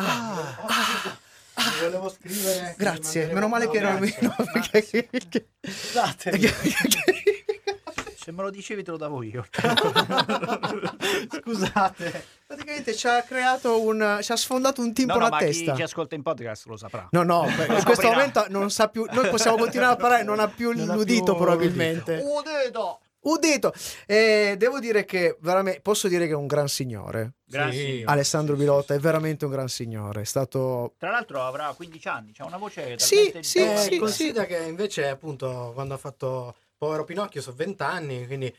ah, 0.67 1.17
Volevo 1.81 2.09
scrivere. 2.09 2.75
grazie, 2.77 3.27
meno 3.33 3.47
male 3.47 3.69
che 3.69 3.77
ero 3.77 3.89
almeno. 3.89 4.35
perché- 4.53 5.07
perché- 5.09 5.47
Scusate, 5.61 6.31
se 8.19 8.31
me 8.31 8.43
lo 8.43 8.49
dicevi 8.51 8.83
te 8.83 8.91
lo 8.91 8.97
davo 8.97 9.23
io. 9.23 9.45
Scusate. 11.39 12.25
Praticamente 12.47 12.95
ci 12.95 13.07
ha 13.07 13.21
creato 13.23 13.81
un. 13.81 14.19
ci 14.21 14.31
ha 14.31 14.35
sfondato 14.35 14.81
un 14.81 14.93
timpo 14.93 15.13
No, 15.13 15.19
no, 15.19 15.29
ma 15.29 15.37
testa. 15.37 15.71
chi 15.71 15.77
ci 15.77 15.83
ascolta 15.83 16.15
in 16.15 16.21
podcast 16.21 16.65
lo 16.67 16.77
saprà. 16.77 17.07
No, 17.11 17.23
no, 17.23 17.45
in 17.47 17.83
questo 17.83 18.07
momento 18.07 18.45
non 18.49 18.69
sa 18.69 18.87
più. 18.87 19.05
Noi 19.11 19.29
possiamo 19.29 19.57
continuare 19.57 19.93
a 19.93 19.97
parlare, 19.97 20.23
non 20.23 20.39
ha 20.39 20.47
più 20.47 20.71
Non 20.73 20.95
l'udito, 20.95 21.33
più 21.35 21.43
probabilmente. 21.43 22.23
Udito! 22.23 22.99
Udito. 23.21 23.73
Eh, 24.05 24.55
devo 24.57 24.79
dire 24.79 25.05
che 25.05 25.37
veramente 25.41 25.81
posso 25.81 26.07
dire 26.07 26.25
che 26.27 26.31
è 26.33 26.35
un 26.35 26.47
gran 26.47 26.67
signore. 26.67 27.33
Grazie. 27.45 27.97
Sì. 27.97 28.03
Alessandro 28.05 28.55
Bilotta 28.55 28.93
è 28.93 28.99
veramente 28.99 29.45
un 29.45 29.51
gran 29.51 29.67
signore. 29.67 30.21
È 30.21 30.25
stato. 30.25 30.93
Tra 30.97 31.11
l'altro 31.11 31.41
avrà 31.41 31.73
15 31.75 32.07
anni, 32.07 32.31
ha 32.37 32.45
una 32.45 32.57
voce 32.57 32.97
Sì, 32.99 33.33
sì, 33.41 33.59
Eh, 33.59 33.77
sì, 33.77 33.97
considera 33.97 34.45
che 34.45 34.57
invece 34.57 35.07
appunto 35.07 35.71
quando 35.73 35.93
ha 35.93 35.97
fatto 35.97 36.55
Povero 36.77 37.03
Pinocchio 37.03 37.41
sono 37.41 37.55
20 37.55 37.81
anni, 37.83 38.27
quindi 38.27 38.53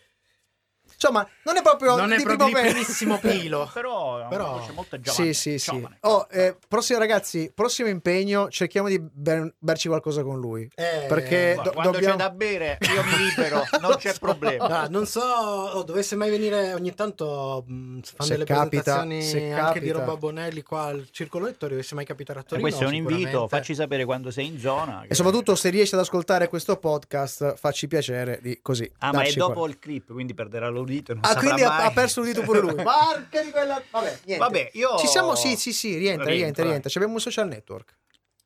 Insomma, 1.01 1.25
non 1.45 1.57
è 1.57 1.63
proprio 1.63 1.97
Non 1.97 2.13
è 2.13 2.17
di 2.17 2.25
proprio 2.25 2.47
primo 2.49 2.61
di 2.61 2.71
primissimo 2.71 3.19
pilo. 3.23 3.71
Però, 3.73 4.25
è 4.25 4.29
Però- 4.29 4.59
voce 4.59 4.73
molto 4.73 5.01
giovane. 5.01 5.33
Sì, 5.33 5.33
sì, 5.33 5.59
sì. 5.59 5.87
Oh, 6.01 6.27
eh, 6.31 6.57
prossimo, 6.67 6.99
ragazzi, 6.99 7.53
prossimo 7.55 7.89
impegno, 7.89 8.49
cerchiamo 8.49 8.89
di 8.89 8.99
ber- 9.01 9.55
berci 9.59 9.87
qualcosa 9.87 10.25
con 10.25 10.41
lui. 10.41 10.69
Eh, 10.75 11.07
Perché 11.09 11.53
Guarda, 11.55 11.63
do- 11.63 11.71
quando 11.77 11.93
dobbiamo- 11.93 12.17
c'è 12.17 12.23
da 12.23 12.31
bere, 12.31 12.79
io 12.81 13.03
mi 13.05 13.17
libero, 13.29 13.63
non 13.81 13.95
c'è 13.97 14.13
problema. 14.19 14.67
Ah, 14.83 14.87
non 14.89 15.07
so, 15.07 15.21
oh, 15.21 15.83
dovesse 15.85 16.17
mai 16.17 16.31
venire 16.31 16.73
ogni 16.75 16.93
tanto 16.95 17.63
mh, 17.65 18.01
fanno 18.01 18.03
Se 18.19 18.33
delle 18.33 18.45
capita, 18.45 18.83
presentazioni 19.05 19.23
se 19.23 19.53
anche 19.53 19.79
di 19.81 19.87
capita. 19.87 20.05
roba 20.05 20.17
Bonelli 20.17 20.63
qua 20.63 20.83
al 20.87 21.07
Circolo 21.13 21.47
Lettori, 21.47 21.73
dovesse 21.75 21.95
mai 21.95 22.05
capitare 22.07 22.41
a 22.41 22.43
E 22.43 22.47
Torino. 22.47 22.67
questo 22.69 22.85
è 22.85 22.89
un 22.89 22.95
invito, 22.95 23.47
facci 23.47 23.75
sapere 23.75 24.05
quando 24.05 24.33
sei 24.33 24.47
in 24.47 24.59
zona. 24.59 25.05
E 25.07 25.15
soprattutto 25.15 25.55
se 25.55 25.71
riesci 25.71 25.95
ad 25.95 26.01
ascoltare 26.01 26.49
questo 26.49 26.77
podcast, 26.77 27.55
facci 27.57 27.87
piacere 27.87 28.41
di 28.43 28.59
così. 28.61 28.91
Ah, 28.99 29.13
ma 29.13 29.23
è 29.23 29.33
dopo 29.33 29.53
qual- 29.61 29.71
il 29.71 29.79
clip, 29.79 30.13
quindi 30.13 30.35
perderà 30.35 30.69
l'udito. 30.89 31.15
Non 31.15 31.23
Ah, 31.25 31.37
quindi 31.37 31.63
ha, 31.63 31.69
mai. 31.69 31.87
ha 31.87 31.91
perso 31.93 32.21
l'udito 32.21 32.43
pure 32.43 32.61
lui. 32.61 32.75
Porca 32.83 33.43
di 33.43 33.51
quella. 33.51 33.83
Vabbè, 33.91 34.19
niente. 34.25 34.45
Vabbè, 34.45 34.71
io. 34.73 34.97
Ci 34.99 35.07
siamo? 35.07 35.35
Sì, 35.37 35.57
sì, 35.57 35.73
sì, 35.73 35.91
rientra, 35.97 36.25
rientra, 36.25 36.35
Rientra, 36.35 36.63
rientra. 36.65 36.91
Ci 36.91 36.97
abbiamo 36.99 37.15
un 37.15 37.21
social 37.21 37.47
network. 37.49 37.97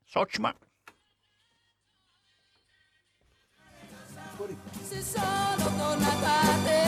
Sochma. 0.04 0.54
Se 4.82 5.00
sono 5.00 5.76
tornata 5.78 6.40
a 6.40 6.56
te, 6.64 6.82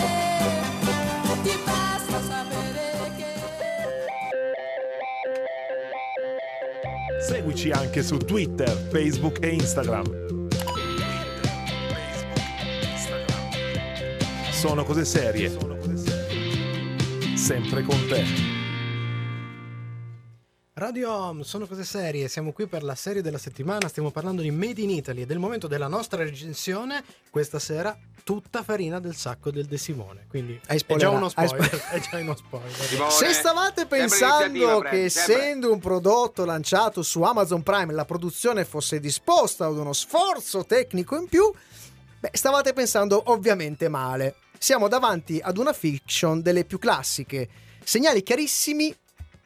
ti 1.42 1.56
basta 1.64 2.20
sapere 2.22 3.12
che 3.16 3.32
Seguici 7.26 7.70
anche 7.70 8.02
su 8.02 8.16
Twitter, 8.18 8.68
Facebook 8.90 9.42
e 9.42 9.48
Instagram. 9.54 10.33
Sono 14.66 14.82
cose 14.82 15.04
serie. 15.04 15.50
Sempre 17.36 17.82
con 17.82 18.02
te. 18.08 18.24
Radio 20.72 21.12
Home, 21.12 21.44
sono 21.44 21.66
cose 21.66 21.84
serie, 21.84 22.28
siamo 22.28 22.50
qui 22.50 22.66
per 22.66 22.82
la 22.82 22.94
serie 22.94 23.20
della 23.20 23.36
settimana, 23.36 23.88
stiamo 23.88 24.10
parlando 24.10 24.40
di 24.40 24.50
Made 24.50 24.80
in 24.80 24.88
Italy 24.88 25.20
e 25.20 25.26
del 25.26 25.38
momento 25.38 25.66
della 25.66 25.86
nostra 25.86 26.22
recensione 26.22 27.04
questa 27.28 27.58
sera 27.58 27.94
tutta 28.24 28.62
farina 28.62 29.00
del 29.00 29.14
sacco 29.14 29.50
del 29.50 29.66
De 29.66 29.76
Simone, 29.76 30.24
quindi 30.30 30.58
Hai 30.68 30.82
è 30.86 30.96
già 30.96 31.10
uno 31.10 31.28
spoiler, 31.28 31.84
è 31.92 32.00
già 32.00 32.16
uno 32.16 32.34
spoiler. 32.34 32.72
Simone, 32.72 33.10
Se 33.10 33.32
stavate 33.34 33.84
pensando 33.84 34.80
che 34.80 35.04
essendo 35.04 35.70
un 35.72 35.78
prodotto 35.78 36.46
lanciato 36.46 37.02
su 37.02 37.20
Amazon 37.20 37.62
Prime 37.62 37.92
la 37.92 38.06
produzione 38.06 38.64
fosse 38.64 38.98
disposta 38.98 39.66
ad 39.66 39.76
uno 39.76 39.92
sforzo 39.92 40.64
tecnico 40.64 41.18
in 41.18 41.28
più, 41.28 41.52
beh, 42.18 42.30
stavate 42.32 42.72
pensando 42.72 43.24
ovviamente 43.26 43.90
male. 43.90 44.36
Siamo 44.64 44.88
davanti 44.88 45.38
ad 45.44 45.58
una 45.58 45.74
fiction 45.74 46.40
delle 46.40 46.64
più 46.64 46.78
classiche. 46.78 47.46
Segnali 47.84 48.22
chiarissimi 48.22 48.96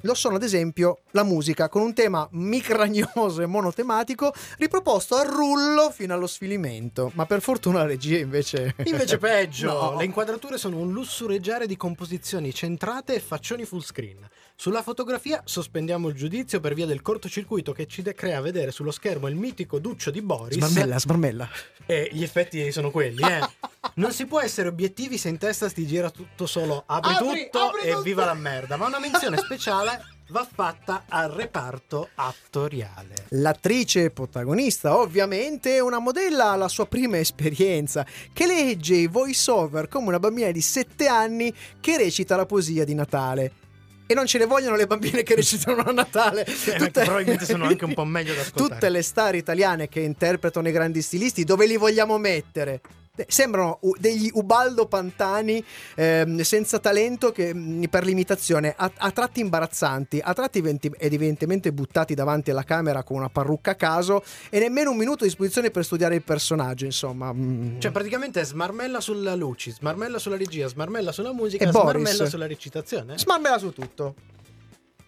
lo 0.03 0.15
sono 0.15 0.37
ad 0.37 0.45
esempio 0.45 1.01
la 1.11 1.25
musica 1.25 1.69
con 1.69 1.83
un 1.83 1.93
tema 1.93 2.29
micragnoso 2.31 3.43
e 3.43 3.47
monotematico 3.47 4.33
riproposto 4.59 5.17
a 5.17 5.25
rullo 5.25 5.91
fino 5.91 6.15
allo 6.15 6.29
sfilimento, 6.29 7.11
ma 7.15 7.27
per 7.27 7.41
fortuna 7.41 7.79
la 7.79 7.87
regia 7.87 8.19
invece 8.19 8.77
Invece 8.85 9.19
peggio, 9.19 9.73
No. 9.91 9.97
le 9.99 10.05
inquadrature 10.05 10.57
sono 10.57 10.77
un 10.79 10.93
lussureggiare 10.93 11.67
di 11.67 11.77
composizioni 11.77 12.55
centrate 12.55 13.17
e 13.17 13.19
faccioni 13.19 13.65
full 13.65 13.81
screen. 13.81 14.25
Sulla 14.61 14.83
fotografia 14.83 15.41
sospendiamo 15.45 16.09
il 16.09 16.17
giudizio 16.17 16.59
per 16.59 16.75
via 16.75 16.85
del 16.85 17.01
cortocircuito 17.01 17.71
che 17.71 17.87
ci 17.87 18.03
crea 18.03 18.41
vedere 18.41 18.73
sullo 18.73 18.91
schermo 18.91 19.29
il 19.29 19.37
mitico 19.37 19.79
Duccio 19.79 20.11
di 20.11 20.21
Boris. 20.21 20.57
Smarmella, 20.57 20.99
smarmella. 20.99 21.49
E 21.87 22.09
gli 22.11 22.25
effetti 22.25 22.73
sono 22.73 22.91
quelli, 22.91 23.23
eh. 23.23 23.39
Non 23.95 24.11
si 24.11 24.27
può 24.27 24.41
essere 24.41 24.67
obiettivi 24.67 25.17
se 25.17 25.29
in 25.29 25.39
testa 25.39 25.71
ti 25.71 25.87
gira 25.87 26.11
tutto 26.11 26.47
solo 26.47 26.83
apri, 26.87 27.13
Apri, 27.13 27.45
tutto 27.45 27.59
apri 27.67 27.83
e 27.83 27.91
tutto. 27.91 28.03
viva 28.03 28.25
la 28.25 28.35
merda. 28.35 28.77
Ma 28.77 28.87
una 28.87 28.99
menzione 28.99 29.37
speciale 29.47 30.05
va 30.31 30.45
fatta 30.53 31.05
al 31.09 31.31
reparto 31.31 32.09
attoriale. 32.17 33.27
L'attrice 33.29 34.11
protagonista, 34.11 34.99
ovviamente, 34.99 35.77
è 35.77 35.81
una 35.81 36.01
modella 36.01 36.51
alla 36.51 36.69
sua 36.69 36.87
prima 36.89 37.17
esperienza, 37.19 38.05
che 38.33 38.45
legge 38.45 38.97
i 38.97 39.07
voice 39.07 39.49
over 39.53 39.87
come 39.87 40.09
una 40.09 40.19
bambina 40.19 40.51
di 40.51 40.61
7 40.61 41.07
anni 41.07 41.55
che 41.81 41.97
recita 41.97 42.35
la 42.35 42.45
poesia 42.45 42.85
di 42.85 42.95
Natale. 42.95 43.53
E 44.11 44.15
non 44.15 44.25
ce 44.25 44.39
ne 44.39 44.47
vogliono 44.47 44.75
le 44.75 44.87
bambine 44.87 45.23
che 45.23 45.35
recitano 45.35 45.83
a 45.83 45.93
Natale. 45.93 46.47
Eh, 46.79 46.91
probabilmente 46.91 47.45
sono 47.45 47.67
anche 47.67 47.85
un 47.85 47.93
po' 47.93 48.05
meglio 48.05 48.33
da 48.33 48.41
ascoltare. 48.41 48.69
Tutte 48.71 48.89
le 48.89 49.03
star 49.03 49.35
italiane 49.35 49.89
che 49.89 50.01
interpretano 50.01 50.69
i 50.69 50.73
grandi 50.73 51.03
stilisti, 51.03 51.45
dove 51.45 51.67
li 51.67 51.77
vogliamo 51.77 52.17
mettere? 52.17 52.81
Eh, 53.19 53.27
Sembrano 53.29 53.81
degli 53.99 54.31
Ubaldo 54.35 54.87
Pantani 54.87 55.63
ehm, 55.97 56.41
senza 56.43 56.79
talento 56.79 57.33
che, 57.33 57.53
mh, 57.53 57.87
per 57.91 58.05
l'imitazione, 58.05 58.75
a, 58.77 58.91
a 58.97 59.11
tratti 59.11 59.41
imbarazzanti, 59.41 60.21
a 60.23 60.33
tratti 60.33 60.61
ed 60.61 61.13
evidentemente 61.13 61.73
buttati 61.73 62.15
davanti 62.15 62.53
alla 62.53 62.63
camera 62.63 63.03
con 63.03 63.17
una 63.17 63.29
parrucca 63.29 63.73
a 63.73 63.75
caso 63.75 64.23
e 64.51 64.61
nemmeno 64.61 64.93
un 64.93 64.97
minuto 64.97 65.25
a 65.25 65.27
disposizione 65.27 65.71
per 65.73 65.85
studiare 65.85 66.15
il 66.15 66.23
personaggio. 66.23 66.85
Insomma, 66.85 67.33
mm. 67.33 67.81
Cioè, 67.81 67.91
praticamente 67.91 68.41
è 68.41 68.45
smarmella 68.45 69.01
sulla 69.01 69.35
luci, 69.35 69.73
smarmella 69.73 70.19
sulla 70.19 70.37
regia, 70.37 70.69
smarmella 70.69 71.11
sulla 71.11 71.33
musica, 71.33 71.65
E 71.65 71.71
Boris. 71.71 71.91
smarmella 71.91 72.27
sulla 72.27 72.47
recitazione. 72.47 73.19
smarmela 73.19 73.59
su 73.59 73.73
tutto. 73.73 74.15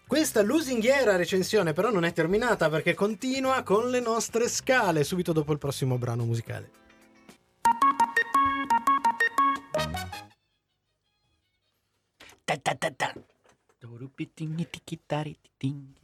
Questa 0.05 0.41
lusinghiera 0.41 1.15
recensione 1.15 1.71
però 1.71 1.89
non 1.89 2.03
è 2.03 2.11
terminata 2.11 2.69
perché 2.69 2.93
continua 2.93 3.63
con 3.63 3.89
le 3.89 4.01
nostre 4.01 4.49
scale 4.49 5.05
subito 5.05 5.31
dopo 5.31 5.53
il 5.53 5.57
prossimo 5.57 5.97
brano 5.97 6.25
musicale. 6.25 6.80
Ta 12.45 12.57
ta 12.57 12.75
ta 12.75 12.91
ta. 12.91 13.13
Dorupitinghi 13.79 14.69
tichitari 14.69 15.37
titinghi. 15.41 15.99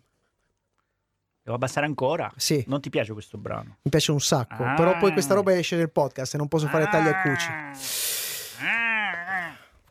Devo 1.44 1.56
abbassare 1.56 1.86
ancora? 1.86 2.32
Sì. 2.36 2.64
Non 2.68 2.82
ti 2.82 2.90
piace 2.90 3.14
questo 3.14 3.38
brano? 3.38 3.78
Mi 3.84 3.90
piace 3.92 4.12
un 4.12 4.20
sacco, 4.20 4.64
Ah. 4.64 4.74
però 4.74 4.98
poi 4.98 5.14
questa 5.14 5.34
roba 5.34 5.54
esce 5.56 5.76
nel 5.78 5.90
podcast 5.92 6.34
e 6.34 6.38
non 6.38 6.48
posso 6.50 6.68
fare 6.68 6.88
tagli 6.90 7.08
al 7.08 7.22
cuci. 7.22 7.48
Ah. 8.60 8.97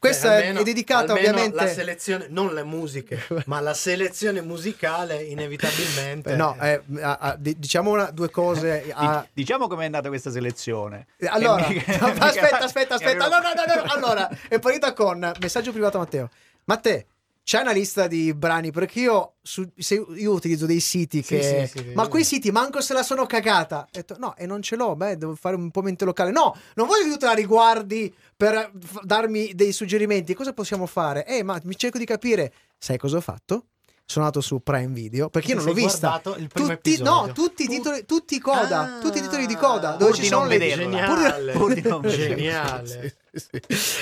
Questa 0.06 0.32
almeno- 0.36 0.60
è 0.60 0.62
dedicata 0.62 1.12
ovviamente... 1.12 1.56
la 1.56 1.66
selezione, 1.68 2.26
non 2.30 2.52
le 2.54 2.62
musiche, 2.64 3.20
ma 3.46 3.60
la 3.60 3.74
selezione 3.74 4.40
musicale 4.42 5.22
inevitabilmente. 5.22 6.32
Eh, 6.32 6.36
No, 6.36 6.56
eh, 6.60 6.82
a- 7.00 7.18
a- 7.20 7.36
di- 7.38 7.58
diciamo 7.58 7.90
una- 7.90 8.10
due 8.10 8.30
cose. 8.30 8.90
a- 8.94 9.20
Di- 9.22 9.42
diciamo 9.42 9.66
com'è 9.68 9.84
andata 9.84 10.08
questa 10.08 10.30
selezione. 10.30 11.06
Eh, 11.18 11.26
Allora, 11.26 11.66
mica- 11.68 11.92
aspetta, 12.18 12.58
aspetta, 12.60 12.94
aspetta. 12.94 13.28
No, 13.28 13.38
no, 13.38 13.52
no, 13.54 13.82
no. 13.84 13.92
Allora, 13.92 14.28
è 14.48 14.58
partita 14.58 14.92
con 14.92 15.32
messaggio 15.40 15.72
privato 15.72 15.96
a 15.96 16.00
Matteo. 16.00 16.30
Matteo, 16.64 17.04
c'è 17.46 17.60
una 17.60 17.70
lista 17.70 18.08
di 18.08 18.34
brani? 18.34 18.72
Perché 18.72 18.98
io, 18.98 19.34
su- 19.40 19.70
se 19.76 20.04
io 20.16 20.32
utilizzo 20.32 20.66
dei 20.66 20.80
siti 20.80 21.22
che. 21.22 21.68
sì, 21.68 21.78
sì, 21.78 21.92
ma 21.94 22.02
sì. 22.02 22.10
quei 22.10 22.24
siti 22.24 22.50
manco 22.50 22.80
se 22.80 22.92
la 22.92 23.04
sono 23.04 23.24
cagata. 23.24 23.82
Ho 23.82 23.88
detto, 23.92 24.16
no, 24.18 24.34
e 24.36 24.46
non 24.46 24.62
ce 24.62 24.74
l'ho. 24.74 24.96
Beh, 24.96 25.16
devo 25.16 25.36
fare 25.36 25.54
un 25.54 25.70
po' 25.70 25.80
mente 25.80 26.04
locale. 26.04 26.32
No, 26.32 26.56
non 26.74 26.88
voglio 26.88 27.04
che 27.04 27.10
tu 27.10 27.18
te 27.18 27.26
la 27.26 27.34
riguardi 27.34 28.12
per 28.36 28.72
darmi 29.04 29.54
dei 29.54 29.70
suggerimenti. 29.70 30.34
Cosa 30.34 30.52
possiamo 30.52 30.86
fare? 30.86 31.24
Eh, 31.24 31.44
ma 31.44 31.56
mi 31.62 31.76
cerco 31.76 31.98
di 31.98 32.04
capire. 32.04 32.52
Sai 32.78 32.98
cosa 32.98 33.18
ho 33.18 33.20
fatto? 33.20 33.66
Sono 34.08 34.24
andato 34.26 34.40
su 34.40 34.62
Prime 34.62 34.92
Video 34.92 35.28
perché 35.28 35.48
io 35.50 35.56
non 35.56 35.64
l'ho 35.64 35.72
vista. 35.72 36.20
Tutti, 36.22 37.02
no, 37.02 37.32
tutti 37.34 37.64
i 37.64 37.66
titoli, 37.68 38.04
tutti 38.06 38.38
coda, 38.38 38.96
Ah. 38.96 38.98
tutti 39.00 39.18
i 39.18 39.20
titoli 39.20 39.46
di 39.46 39.56
coda 39.56 39.96
dove 39.96 40.12
Pur 40.12 40.14
ci 40.20 40.26
sono 40.26 40.46
le. 40.46 40.58
Geniale, 40.58 41.52
Pur 41.52 41.74
di 41.74 41.82
non 41.82 42.02
geniale. 42.02 43.16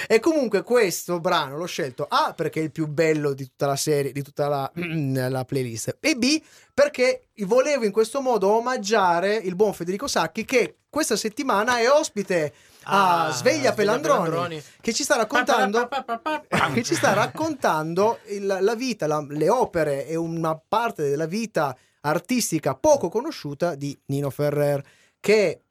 e 0.07 0.21
comunque 0.21 0.63
questo 0.63 1.21
brano 1.21 1.57
l'ho 1.57 1.65
scelto 1.67 2.07
A 2.09 2.35
perché 2.37 2.61
è 2.61 2.65
il 2.65 2.71
più 2.71 2.87
bello 2.87 3.33
di 3.33 3.45
tutta 3.47 3.67
la 3.67 3.77
serie, 3.77 4.13
di 4.13 4.23
tutta 4.23 4.47
la, 4.47 4.71
la 5.31 5.45
playlist 5.47 5.97
e 6.01 6.15
B 6.17 6.41
perché 6.75 7.29
volevo 7.39 7.85
in 7.87 7.91
questo 7.91 8.21
modo 8.21 8.49
omaggiare 8.51 9.35
il 9.37 9.57
buon 9.57 9.73
Federico 9.73 10.07
Sacchi 10.07 10.45
che 10.45 10.77
questa 10.95 11.17
settimana 11.17 11.79
è 11.81 11.91
ospite 11.91 12.55
a 12.85 13.27
Ah, 13.27 13.33
Sveglia 13.33 13.73
Pelandroni, 13.73 14.63
che 14.81 14.93
ci 14.93 15.03
sta 15.03 15.17
raccontando 15.17 15.89
che 16.73 16.83
ci 16.85 16.95
sta 16.95 17.13
raccontando 17.15 18.21
il- 18.29 18.59
la 18.61 18.75
vita, 18.77 19.07
la- 19.09 19.27
le 19.29 19.49
opere 19.49 20.07
e 20.07 20.15
una 20.15 20.55
parte 20.57 21.09
della 21.09 21.27
vita 21.27 21.77
artistica 22.03 22.75
poco 22.77 23.09
conosciuta 23.09 23.75
di 23.75 23.99
Nino 24.07 24.31
Ferrer 24.31 24.85
che 25.19 25.63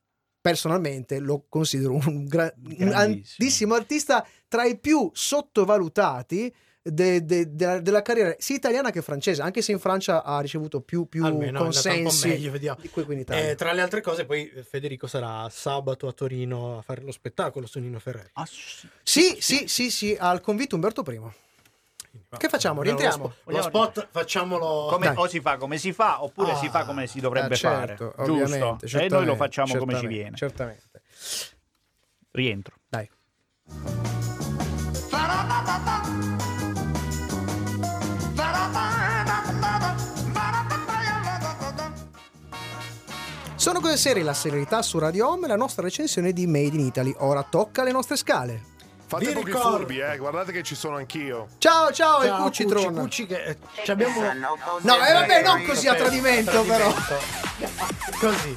personalmente 0.41 1.19
lo 1.19 1.45
considero 1.47 1.93
un, 1.93 2.26
gra- 2.26 2.51
un 2.57 2.76
grandissimo 2.76 3.76
artista 3.76 4.26
tra 4.49 4.65
i 4.65 4.78
più 4.78 5.09
sottovalutati 5.13 6.53
de- 6.86 7.23
de- 7.23 7.55
della, 7.55 7.79
della 7.79 8.01
carriera 8.01 8.36
sia 8.38 8.57
italiana 8.57 8.91
che 8.91 9.01
francese 9.01 9.41
anche 9.41 9.61
se 9.61 9.71
in 9.71 9.79
Francia 9.79 10.21
ha 10.23 10.41
ricevuto 10.41 10.81
più, 10.81 11.07
più 11.07 11.23
Almeno 11.23 11.59
è 11.59 11.61
andata 11.63 11.89
un 11.89 11.95
po' 11.95 12.03
consensi 12.03 12.27
meglio, 12.27 12.51
vediamo. 12.51 12.79
di 12.81 12.89
qui 12.89 13.03
qui 13.05 13.13
in 13.13 13.19
Italia 13.21 13.49
Eh, 13.51 13.55
tra 13.55 13.71
le 13.71 13.79
altre 13.81 14.01
cose, 14.01 14.25
poi 14.25 14.51
Federico 14.69 15.07
sarà 15.07 15.47
sabato 15.49 16.07
a 16.07 16.11
Torino 16.11 16.79
a 16.79 16.81
fare 16.81 17.01
lo 17.01 17.11
spettacolo 17.13 17.65
su 17.67 17.79
Nino 17.79 17.99
Ferreri. 17.99 18.29
Ah, 18.34 18.45
sì. 18.45 18.88
sì 19.01 19.38
sì 19.39 19.67
sì 19.67 19.89
sì 19.89 20.17
al 20.19 20.41
convito 20.41 20.75
Umberto 20.75 21.03
I 21.07 21.21
Che 22.38 22.49
facciamo? 22.49 22.81
Rientriamo? 22.81 23.23
Lo, 23.23 23.29
spo- 23.31 23.51
lo 23.51 23.61
spot 23.61 24.07
facciamolo. 24.11 24.88
Come- 24.89 25.13
o 25.15 25.27
si 25.27 25.39
fa 25.39 25.55
come 25.57 25.77
si 25.77 25.93
fa, 25.93 26.21
oppure 26.23 26.51
Ah, 26.51 26.55
si 26.57 26.67
fa 26.67 26.84
come 26.86 27.07
si 27.07 27.19
dovrebbe 27.21 27.53
Eh, 27.53 27.57
certo, 27.57 28.11
fare. 28.15 28.27
Giusto? 28.27 28.97
E 28.97 29.07
noi 29.07 29.25
lo 29.25 29.36
facciamo 29.36 29.77
come 29.77 29.95
ci 29.97 30.07
viene. 30.07 30.36
certamente 30.36 31.01
Rientro. 32.31 32.75
dai 32.89 33.09
Sono 43.64 43.80
cose 43.80 43.95
serie, 43.95 44.24
la 44.24 44.34
serietà 44.34 44.82
su 44.82 44.99
Radio 44.99 45.30
Home 45.30 45.45
e 45.45 45.47
la 45.47 45.55
nostra 45.55 45.84
recensione 45.84 46.34
di 46.34 46.45
Made 46.47 46.76
in 46.76 46.82
Italy. 46.82 47.16
Ora 47.20 47.43
tocca 47.49 47.80
alle 47.80 47.93
nostre 47.93 48.18
scale. 48.18 48.61
Fate 49.07 49.28
Vi 49.28 49.32
pochi 49.32 49.45
ricordo- 49.45 49.78
furbi, 49.78 49.99
eh. 49.99 50.18
Guardate 50.18 50.51
che 50.51 50.64
ci 50.64 50.76
sono 50.76 50.97
anch'io. 50.97 51.47
Ciao, 51.59 51.89
ciao, 51.93 52.22
Ciao, 52.26 52.39
e 52.39 52.41
Cucci 52.43 52.64
Cucci, 52.66 52.82
Tron. 52.82 52.93
Cucci 52.93 53.26
che 53.26 53.41
eh, 53.41 53.57
ci 53.86 53.91
abbiamo 53.91 54.22
No, 54.22 55.05
e 55.07 55.14
vabbè, 55.14 55.43
non 55.43 55.64
così 55.64 55.88
a 55.88 55.95
tradimento, 55.95 56.61
però. 56.64 56.93
Così. 58.20 58.53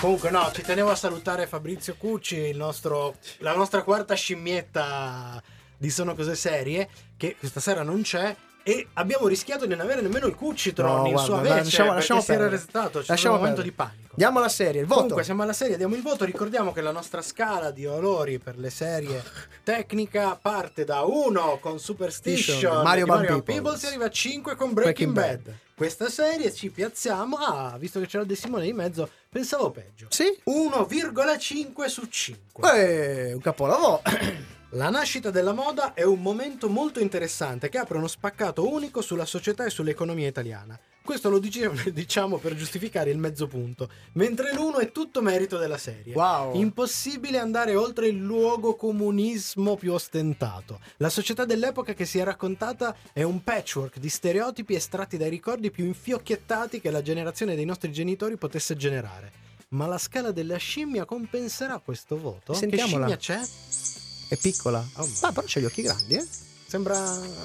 Comunque 0.00 0.30
no, 0.30 0.48
ci 0.54 0.62
tenevo 0.62 0.90
a 0.92 0.94
salutare 0.94 1.48
Fabrizio 1.48 1.96
Cucci, 1.98 2.36
il 2.36 2.56
nostro, 2.56 3.16
la 3.38 3.56
nostra 3.56 3.82
quarta 3.82 4.14
scimmietta 4.14 5.42
di 5.76 5.90
Sono 5.90 6.14
Cose 6.14 6.36
Serie, 6.36 6.88
che 7.16 7.34
questa 7.36 7.58
sera 7.58 7.82
non 7.82 8.02
c'è. 8.02 8.36
E 8.62 8.88
abbiamo 8.94 9.26
rischiato 9.26 9.64
di 9.64 9.74
non 9.74 9.80
avere 9.84 10.02
nemmeno 10.02 10.26
il 10.26 10.34
Cucitron 10.34 11.00
No, 11.00 11.06
in 11.06 11.12
guarda, 11.12 11.22
sua 11.32 11.40
vece 11.40 11.54
lasciamo- 11.54 11.82
perché 11.92 11.94
lasciamo 11.98 12.20
si 12.20 12.32
era 12.32 12.48
resettato, 12.48 12.98
c'è 13.00 13.04
Lasciamo 13.08 13.34
un 13.36 13.40
momento 13.40 13.62
di 13.62 13.72
panico. 13.72 14.08
Andiamo 14.10 14.38
alla 14.38 14.48
serie, 14.48 14.80
il 14.82 14.86
voto. 14.86 15.00
Comunque 15.00 15.24
siamo 15.24 15.42
alla 15.42 15.52
serie, 15.54 15.76
diamo 15.78 15.94
il 15.94 16.02
voto, 16.02 16.24
ricordiamo 16.24 16.72
che 16.72 16.80
la 16.82 16.90
nostra 16.92 17.22
scala 17.22 17.70
di 17.70 17.84
valori 17.84 18.38
per 18.38 18.58
le 18.58 18.68
serie 18.70 19.22
tecnica 19.64 20.38
parte 20.40 20.84
da 20.84 21.02
1 21.02 21.58
con 21.60 21.78
Superstition 21.78 22.82
Mario 22.82 23.06
Van 23.06 23.42
Peebles. 23.42 23.82
E 23.84 23.86
arriva 23.86 24.04
a 24.06 24.10
5 24.10 24.54
con 24.56 24.72
Breaking, 24.74 25.12
Breaking 25.12 25.42
Bad. 25.44 25.54
Questa 25.74 26.10
serie 26.10 26.52
ci 26.52 26.68
piazziamo, 26.68 27.36
ah, 27.36 27.76
visto 27.78 27.98
che 28.00 28.06
c'era 28.06 28.24
De 28.24 28.34
Simone 28.34 28.64
di 28.64 28.72
mezzo, 28.74 29.08
pensavo 29.30 29.70
peggio. 29.70 30.08
Sì? 30.10 30.24
1,5 30.44 31.86
su 31.86 32.04
5. 32.06 32.78
Eh, 32.78 33.32
un 33.32 33.40
capolavoro. 33.40 34.02
La 34.74 34.88
nascita 34.88 35.30
della 35.30 35.52
moda 35.52 35.94
è 35.94 36.04
un 36.04 36.22
momento 36.22 36.68
molto 36.68 37.00
interessante 37.00 37.68
che 37.68 37.78
apre 37.78 37.96
uno 37.98 38.06
spaccato 38.06 38.70
unico 38.70 39.02
sulla 39.02 39.24
società 39.24 39.64
e 39.64 39.70
sull'economia 39.70 40.28
italiana. 40.28 40.78
Questo 41.02 41.28
lo 41.28 41.40
diciamo 41.92 42.36
per 42.36 42.54
giustificare 42.54 43.10
il 43.10 43.18
mezzo 43.18 43.48
punto, 43.48 43.90
mentre 44.12 44.54
l'uno 44.54 44.78
è 44.78 44.92
tutto 44.92 45.22
merito 45.22 45.58
della 45.58 45.76
serie. 45.76 46.14
Wow. 46.14 46.54
Impossibile 46.54 47.38
andare 47.38 47.74
oltre 47.74 48.06
il 48.06 48.18
luogo 48.18 48.76
comunismo 48.76 49.74
più 49.74 49.92
ostentato. 49.92 50.78
La 50.98 51.08
società 51.08 51.44
dell'epoca 51.44 51.92
che 51.92 52.04
si 52.04 52.20
è 52.20 52.22
raccontata 52.22 52.94
è 53.12 53.24
un 53.24 53.42
patchwork 53.42 53.98
di 53.98 54.08
stereotipi 54.08 54.76
estratti 54.76 55.16
dai 55.16 55.30
ricordi 55.30 55.72
più 55.72 55.84
infiocchettati 55.84 56.80
che 56.80 56.92
la 56.92 57.02
generazione 57.02 57.56
dei 57.56 57.64
nostri 57.64 57.90
genitori 57.90 58.36
potesse 58.36 58.76
generare. 58.76 59.32
Ma 59.70 59.86
la 59.86 59.98
scala 59.98 60.30
della 60.30 60.58
scimmia 60.58 61.04
compenserà 61.04 61.80
questo 61.84 62.16
voto? 62.16 62.52
Sentiamola. 62.54 63.06
Che 63.06 63.16
scimmia 63.18 63.44
c'è? 63.44 63.99
È 64.30 64.36
piccola. 64.36 64.84
Oh, 64.96 65.08
Ah, 65.22 65.32
però 65.32 65.44
c'ha 65.46 65.60
gli 65.60 65.64
occhi 65.64 65.82
grandi, 65.82 66.14
eh? 66.14 66.26
Sembra... 66.70 66.96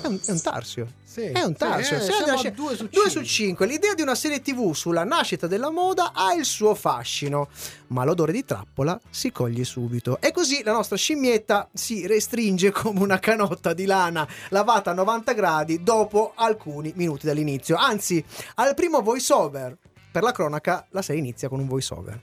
È 0.04 0.06
un, 0.06 0.20
è 0.24 0.30
un 0.32 0.40
tarsio. 0.42 0.88
Sì, 1.04 1.22
È 1.22 1.42
un 1.42 1.56
tarsio. 1.56 2.00
sì, 2.00 2.12
eh, 2.12 2.38
sci- 2.38 2.52
2 2.52 2.76
su 2.76 2.88
2 2.88 3.10
su 3.10 3.24
5. 3.24 3.66
L'idea 3.66 3.96
di 3.96 4.04
una 4.04 4.14
serie 4.14 4.40
TV 4.40 4.72
sulla 4.74 5.04
nascita 5.04 5.48
della 5.48 5.72
moda 5.72 6.12
ha 6.14 6.34
il 6.36 6.46
suo 6.46 6.76
fascino, 6.76 7.48
ma 7.88 8.04
l'odore 8.04 8.32
di 8.34 8.46
trappola 8.46 9.00
si 9.10 9.32
coglie 9.32 9.64
subito. 9.64 10.20
E 10.22 10.32
così 10.32 10.62
la 10.62 10.74
nostra 10.74 10.96
scimmietta 10.96 11.68
si 11.74 12.06
restringe 12.06 12.70
come 12.70 13.00
una 13.00 13.18
canotta 13.18 13.74
di 13.74 13.86
lana 13.86 14.28
lavata 14.50 14.92
a 14.92 14.94
90 14.94 15.34
gradi 15.34 15.82
dopo 15.82 16.34
alcuni 16.36 16.94
minuti 16.96 17.26
dall'inizio. 17.26 17.78
Anzi, 17.78 18.24
al 18.56 18.76
primo 18.76 19.02
voice 19.02 19.34
over. 19.34 19.76
Per 20.12 20.22
la 20.22 20.32
cronaca, 20.34 20.86
la 20.92 21.02
serie 21.02 21.22
inizia 21.22 21.50
con 21.50 21.60
un 21.60 21.68
voice 21.68 21.94
over. 21.96 22.22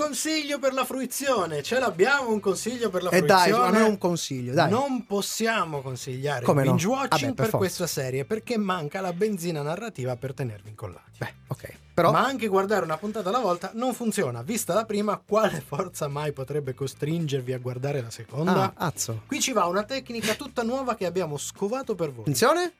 Consiglio 0.00 0.58
per 0.58 0.72
la 0.72 0.84
fruizione, 0.86 1.62
ce 1.62 1.78
l'abbiamo 1.78 2.30
un 2.32 2.40
consiglio 2.40 2.88
per 2.88 3.02
la 3.02 3.10
E 3.10 3.20
dai, 3.20 3.50
fruizione. 3.50 3.76
a 3.76 3.80
me 3.80 3.86
un 3.86 3.98
consiglio, 3.98 4.54
dai. 4.54 4.70
Non 4.70 5.04
possiamo 5.04 5.82
consigliare 5.82 6.42
Come 6.44 6.62
il 6.62 6.68
no? 6.68 6.74
binge 6.74 6.88
watching 6.88 7.20
Vabbè, 7.20 7.34
per 7.34 7.50
per, 7.50 7.58
questa 7.58 7.86
serie 7.86 8.24
perché 8.24 8.56
manca 8.56 9.02
la 9.02 9.12
benzina 9.12 9.60
narrativa 9.60 10.16
per 10.16 10.32
tenervi 10.32 10.70
incollati. 10.70 11.18
Beh, 11.18 11.34
ok. 11.48 11.72
Però 11.92 12.12
Ma 12.12 12.24
anche 12.24 12.46
guardare 12.46 12.82
una 12.84 12.96
puntata 12.96 13.28
alla 13.28 13.40
volta 13.40 13.72
non 13.74 13.92
funziona. 13.92 14.40
Vista 14.42 14.72
la 14.72 14.86
prima, 14.86 15.20
quale 15.24 15.60
forza 15.60 16.08
mai 16.08 16.32
potrebbe 16.32 16.72
costringervi 16.72 17.52
a 17.52 17.58
guardare 17.58 18.00
la 18.00 18.10
seconda? 18.10 18.72
Ah, 18.74 18.86
azzo. 18.86 19.22
Qui 19.26 19.38
ci 19.38 19.52
va 19.52 19.66
una 19.66 19.82
tecnica 19.82 20.34
tutta 20.34 20.62
nuova 20.62 20.94
che 20.94 21.04
abbiamo 21.04 21.36
scovato 21.36 21.94
per 21.94 22.10
voi. 22.10 22.22
Attenzione. 22.22 22.72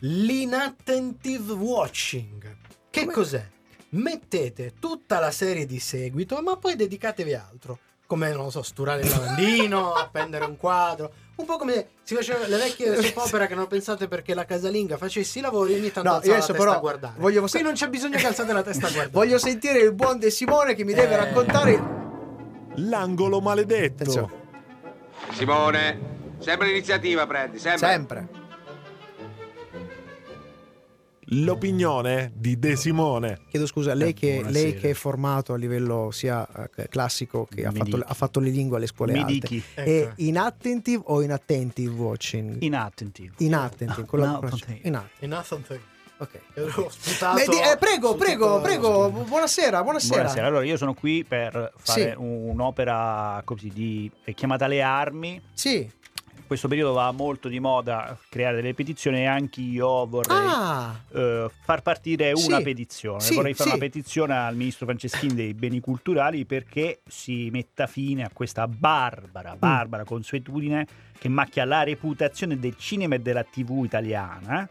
L'inattentive 0.00 1.52
watching. 1.54 2.56
Che 2.90 3.00
Come- 3.00 3.12
cos'è? 3.12 3.48
Mettete 3.90 4.74
tutta 4.78 5.18
la 5.18 5.30
serie 5.30 5.64
di 5.66 5.78
seguito, 5.78 6.40
ma 6.42 6.56
poi 6.56 6.76
dedicatevi 6.76 7.34
a 7.34 7.46
altro. 7.50 7.78
Come, 8.06 8.32
non 8.32 8.44
lo 8.44 8.50
so, 8.50 8.62
sturare 8.62 9.02
il 9.02 9.08
lavandino, 9.10 9.92
appendere 9.96 10.44
un 10.44 10.56
quadro. 10.56 11.12
Un 11.36 11.44
po' 11.46 11.56
come 11.58 11.88
si 12.02 12.14
faceva 12.14 12.46
le 12.46 12.56
vecchie 12.56 12.96
soap 13.02 13.16
opera 13.26 13.46
che 13.46 13.54
non 13.54 13.66
pensate 13.66 14.08
perché 14.08 14.34
la 14.34 14.44
casalinga 14.44 14.96
facessi 14.96 15.38
i 15.38 15.40
lavori 15.42 15.74
ogni 15.74 15.92
tanto 15.92 16.08
No, 16.08 16.16
alzava 16.16 16.24
io 16.24 16.30
la 16.32 16.36
adesso 16.38 16.52
testa 16.52 16.64
però 16.66 16.76
a 16.76 16.80
guardare. 16.80 17.14
voglio- 17.18 17.44
Qui 17.46 17.62
non 17.62 17.72
c'è 17.74 17.88
bisogno 17.88 18.16
che 18.16 18.26
alzate 18.26 18.52
la 18.52 18.62
testa 18.62 18.86
a 18.86 18.90
guardare. 18.90 19.10
Voglio 19.12 19.38
sentire 19.38 19.78
il 19.80 19.92
buon 19.92 20.18
De 20.18 20.30
Simone 20.30 20.74
che 20.74 20.84
mi 20.84 20.94
deve 20.94 21.14
Eh. 21.14 21.16
raccontare. 21.16 21.96
L'angolo 22.76 23.40
maledetto. 23.40 24.02
Attenzione. 24.02 24.32
Simone, 25.32 26.00
sempre 26.38 26.68
l'iniziativa 26.68 27.26
prendi, 27.26 27.58
sempre. 27.58 27.88
Sempre. 27.88 28.28
L'opinione 31.30 32.32
di 32.34 32.58
De 32.58 32.74
Simone. 32.76 33.40
Chiedo 33.50 33.66
scusa, 33.66 33.92
lei 33.94 34.10
Eh, 34.10 34.14
che, 34.14 34.42
lei 34.46 34.74
che 34.74 34.90
è 34.90 34.94
formato 34.94 35.52
a 35.52 35.56
livello 35.56 36.10
sia 36.10 36.46
eh, 36.76 36.88
classico 36.88 37.46
che 37.50 37.66
ha 37.66 37.70
fatto, 37.72 38.02
ha 38.04 38.14
fatto 38.14 38.40
le 38.40 38.48
lingue 38.50 38.78
alle 38.78 38.86
scuole 38.86 39.12
Mi 39.12 39.18
alte. 39.20 39.32
dichi. 39.32 39.62
È 39.74 39.82
Ecco. 39.82 40.12
inattentive 40.16 41.02
o 41.06 41.20
inattentive 41.22 41.94
watching? 41.94 42.62
Inattentive. 42.62 43.34
Inattentive, 43.38 44.06
con 44.06 44.20
la 44.20 44.30
No, 44.30 44.38
pronuncia- 44.38 44.66
no, 44.68 44.78
inat- 44.82 45.08
Enough 45.18 45.46
thing. 45.66 45.80
ok. 46.18 46.90
Sputato 46.90 47.36
Beh, 47.36 47.44
di- 47.46 47.56
eh, 47.72 47.76
prego, 47.78 48.14
prego, 48.14 48.46
tutto- 48.46 48.60
prego. 48.62 49.10
bu- 49.10 49.24
Buonasera, 49.24 49.82
buonasera. 49.82 50.14
Buonasera, 50.16 50.46
allora 50.46 50.64
io 50.64 50.76
sono 50.78 50.94
qui 50.94 51.24
per 51.24 51.72
fare 51.76 52.10
Sì. 52.12 52.14
un'opera 52.16 53.42
così 53.44 53.68
di 53.68 54.10
è 54.24 54.32
chiamata 54.32 54.66
Le 54.66 54.80
Armi. 54.82 55.40
Sì. 55.52 55.88
In 56.50 56.54
questo 56.56 56.74
periodo 56.74 56.94
va 56.94 57.12
molto 57.12 57.48
di 57.48 57.60
moda 57.60 58.16
creare 58.30 58.56
delle 58.56 58.72
petizioni 58.72 59.18
e 59.18 59.26
anche 59.26 59.60
io 59.60 60.06
vorrei 60.06 60.46
Ah, 60.48 60.98
eh, 61.12 61.50
far 61.60 61.82
partire 61.82 62.32
una 62.32 62.56
Sì. 62.56 62.62
petizione. 62.62 63.20
Sì, 63.20 63.34
vorrei 63.34 63.52
fare 63.52 63.68
sì. 63.68 63.76
una 63.76 63.84
petizione 63.84 64.34
al 64.34 64.56
ministro 64.56 64.86
Franceschini 64.86 65.34
dei 65.34 65.52
beni 65.52 65.78
culturali 65.80 66.46
perché 66.46 67.00
si 67.06 67.50
metta 67.52 67.86
fine 67.86 68.24
a 68.24 68.30
questa 68.32 68.66
barbara, 68.66 69.56
Mm. 69.56 69.58
barbara 69.58 70.04
consuetudine 70.04 70.86
che 71.18 71.28
macchia 71.28 71.66
la 71.66 71.82
reputazione 71.82 72.58
del 72.58 72.76
cinema 72.78 73.16
e 73.16 73.20
della 73.20 73.44
TV 73.44 73.82
italiana. 73.84 74.66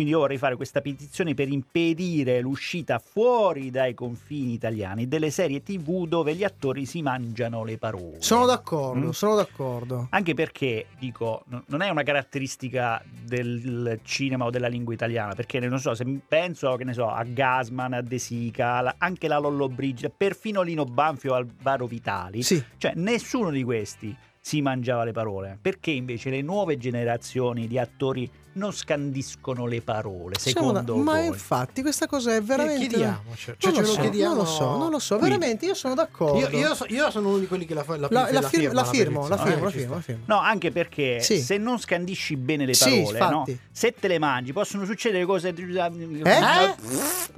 Quindi 0.00 0.16
io 0.16 0.24
vorrei 0.24 0.38
fare 0.38 0.56
questa 0.56 0.80
petizione 0.80 1.34
per 1.34 1.48
impedire 1.50 2.40
l'uscita 2.40 2.98
fuori 2.98 3.70
dai 3.70 3.92
confini 3.92 4.54
italiani 4.54 5.06
delle 5.06 5.28
serie 5.30 5.62
TV 5.62 6.06
dove 6.08 6.34
gli 6.34 6.42
attori 6.42 6.86
si 6.86 7.02
mangiano 7.02 7.64
le 7.64 7.76
parole. 7.76 8.16
sono 8.20 8.46
d'accordo, 8.46 9.08
Mm? 9.08 9.10
sono 9.10 9.34
d'accordo. 9.34 10.06
Anche 10.08 10.32
perché, 10.32 10.86
dico, 10.98 11.42
no- 11.48 11.64
non 11.66 11.82
è 11.82 11.90
una 11.90 12.02
caratteristica 12.02 13.02
del 13.26 14.00
cinema 14.02 14.46
o 14.46 14.50
della 14.50 14.68
lingua 14.68 14.94
italiana, 14.94 15.34
perché 15.34 15.60
non 15.60 15.78
so, 15.78 15.94
se 15.94 16.06
penso 16.26 16.76
che 16.76 16.84
ne 16.84 16.94
so, 16.94 17.06
a 17.10 17.22
Gasman, 17.22 17.92
a 17.92 18.00
De 18.00 18.16
Sica, 18.16 18.94
anche 18.96 19.28
la 19.28 19.36
Lollo 19.38 19.68
Brigida, 19.68 20.08
perfino 20.08 20.62
Lino 20.62 20.86
Banfio 20.86 21.34
Alvaro 21.34 21.86
Vitali, 21.86 22.42
Sì. 22.42 22.62
cioè 22.78 22.92
nessuno 22.94 23.50
di 23.50 23.62
questi 23.62 24.16
si 24.50 24.62
mangiava 24.62 25.04
le 25.04 25.12
parole. 25.12 25.56
Perché 25.62 25.92
invece 25.92 26.28
le 26.28 26.42
nuove 26.42 26.76
generazioni 26.76 27.68
di 27.68 27.78
attori 27.78 28.28
non 28.54 28.72
scandiscono 28.72 29.64
le 29.66 29.80
parole, 29.80 30.34
secondo 30.40 30.80
da- 30.80 30.92
Ma 30.96 31.18
voi? 31.18 31.26
infatti 31.26 31.82
questa 31.82 32.08
cosa 32.08 32.34
è 32.34 32.42
veramente... 32.42 32.88
Chiediamoci. 32.88 33.54
Cioè, 33.56 33.70
Non 33.70 33.74
ce 33.74 33.80
lo, 33.80 33.86
lo 33.86 33.92
so, 33.94 34.00
chiediamo. 34.00 34.34
non 34.34 34.42
lo 34.42 34.50
so, 34.50 34.76
non 34.76 34.90
lo 34.90 34.98
so, 34.98 35.16
Qui. 35.18 35.28
veramente 35.28 35.66
io 35.66 35.74
sono 35.74 35.94
d'accordo. 35.94 36.36
Io, 36.36 36.48
io 36.58 36.74
so- 36.74 36.86
io 36.88 37.10
sono 37.12 37.28
uno 37.28 37.38
di 37.38 37.46
quelli 37.46 37.64
che 37.64 37.74
la, 37.74 37.84
fa- 37.84 37.96
la, 37.96 38.08
la, 38.10 38.22
la 38.32 38.40
la 38.40 38.48
fir- 38.48 38.72
la 38.72 38.82
firma, 38.82 39.22
firmo, 39.22 39.28
la 39.28 39.36
petizione. 39.36 39.52
firmo, 39.52 39.64
la 39.64 39.70
Eh, 39.70 39.72
firmo, 39.72 39.94
la 39.94 40.00
sta. 40.00 40.12
firmo. 40.12 40.22
No, 40.26 40.40
anche 40.40 40.72
perché 40.72 41.20
Sì. 41.20 41.40
se 41.40 41.56
non 41.58 41.78
scandisci 41.78 42.36
bene 42.36 42.66
le 42.66 42.74
Sì, 42.74 43.02
parole, 43.04 43.18
no? 43.20 43.24
infatti. 43.46 43.60
se 43.70 43.94
te 43.94 44.08
le 44.08 44.18
mangi, 44.18 44.52
possono 44.52 44.84
succedere 44.84 45.24
cose. 45.26 45.50
Eh? 45.50 46.74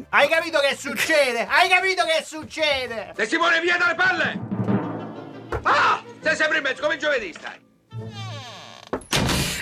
Hai 0.08 0.28
capito 0.28 0.58
che 0.60 0.74
succede? 0.78 1.44
Hai 1.46 1.68
capito 1.68 2.04
che 2.06 2.24
succede? 2.24 3.12
De 3.14 3.26
Simone, 3.26 3.60
via 3.60 3.76
dalle 3.76 3.94
palle! 3.94 4.80
Ah! 5.62 6.02
Sei 6.22 6.36
sempre 6.36 6.58
in 6.58 6.62
mezzo, 6.62 6.82
come 6.82 6.96
giovedì 6.96 7.32
stai. 7.32 7.60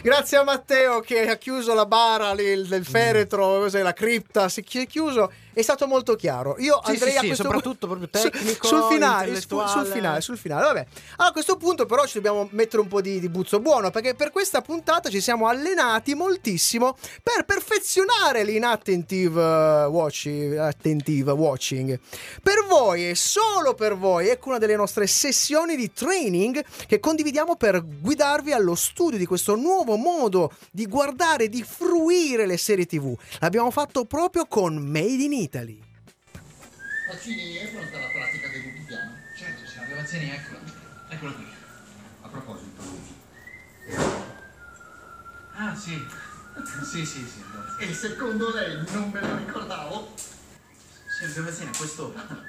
Grazie 0.02 0.38
a 0.38 0.44
Matteo 0.44 1.00
che 1.00 1.28
ha 1.28 1.36
chiuso 1.36 1.74
la 1.74 1.84
bara 1.84 2.32
lì, 2.32 2.66
del 2.66 2.86
feretro, 2.86 3.58
cos'è, 3.58 3.82
la 3.82 3.92
cripta, 3.92 4.48
si 4.48 4.62
è 4.62 4.86
chiuso, 4.86 5.30
è 5.52 5.62
stato 5.62 5.86
molto 5.86 6.14
chiaro. 6.16 6.56
Io 6.58 6.80
Sì, 6.84 6.90
andrei 6.92 7.10
sì, 7.12 7.16
a 7.16 7.20
sì, 7.20 7.26
questo 7.26 7.42
soprattutto 7.44 7.86
punto- 7.86 8.08
proprio 8.08 8.30
tecnico, 8.30 8.66
sul 8.66 8.82
finale, 8.90 9.40
sul, 9.40 9.86
finale, 9.86 10.20
sul 10.20 10.38
finale, 10.38 10.62
vabbè. 10.64 10.86
Allora, 11.16 11.28
a 11.28 11.32
questo 11.32 11.56
punto 11.56 11.86
però 11.86 12.04
ci 12.06 12.14
dobbiamo 12.14 12.48
mettere 12.52 12.82
un 12.82 12.88
po' 12.88 13.00
di, 13.00 13.20
di 13.20 13.28
buzzo 13.28 13.60
buono 13.60 13.90
perché 13.90 14.14
per 14.14 14.30
questa 14.30 14.60
puntata 14.62 15.08
ci 15.08 15.20
siamo 15.20 15.46
allenati 15.46 16.14
moltissimo 16.14 16.96
per 17.22 17.44
perfezionare 17.44 18.44
l'inattentive 18.44 19.40
eh, 19.40 19.84
watching, 19.86 20.56
attentive 20.56 21.30
watching. 21.32 21.98
Per 22.42 22.64
voi 22.68 23.10
e 23.10 23.14
solo 23.14 23.74
per 23.74 23.96
voi, 23.96 24.28
ecco 24.28 24.48
una 24.50 24.58
delle 24.58 24.76
nostre 24.76 25.06
sessioni 25.06 25.76
di 25.76 25.92
training 25.92 26.62
che 26.86 27.00
condividiamo 27.00 27.56
per 27.56 27.84
guidarvi 27.84 28.52
allo 28.52 28.74
studio 28.74 29.18
di 29.18 29.26
questo 29.26 29.56
nuovo 29.56 29.96
modo 29.96 30.52
di 30.70 30.86
guardare, 30.86 31.48
di 31.48 31.62
fruire 31.62 32.46
le 32.46 32.56
serie 32.56 32.86
TV. 32.86 33.14
L'abbiamo 33.40 33.70
fatto 33.70 34.04
proprio 34.04 34.46
con 34.46 34.76
Made 34.76 35.22
in 35.22 35.32
Italy. 35.40 35.80
Faccini, 37.08 37.54
è 37.54 37.68
pronta 37.70 37.98
la 37.98 38.08
pratica 38.08 38.48
del 38.48 38.60
multipiano? 38.60 39.16
Certo, 39.34 39.66
signor 39.66 39.88
Gavazzini, 39.88 40.30
eccola. 40.30 40.60
Eccola 41.08 41.32
qui. 41.32 41.46
A 42.20 42.28
proposito, 42.28 42.82
Luigi. 42.82 43.14
Ah, 45.54 45.74
sì. 45.74 46.06
Sì, 46.84 47.06
sì, 47.06 47.26
sì. 47.26 47.44
grazie. 47.50 47.88
E 47.88 47.94
secondo 47.94 48.52
lei 48.52 48.84
non 48.92 49.10
me 49.10 49.20
lo 49.20 49.36
ricordavo? 49.36 50.14
Signor 50.14 51.34
Gavazzini, 51.34 51.70
a 51.72 51.76
quest'ora. 51.76 52.48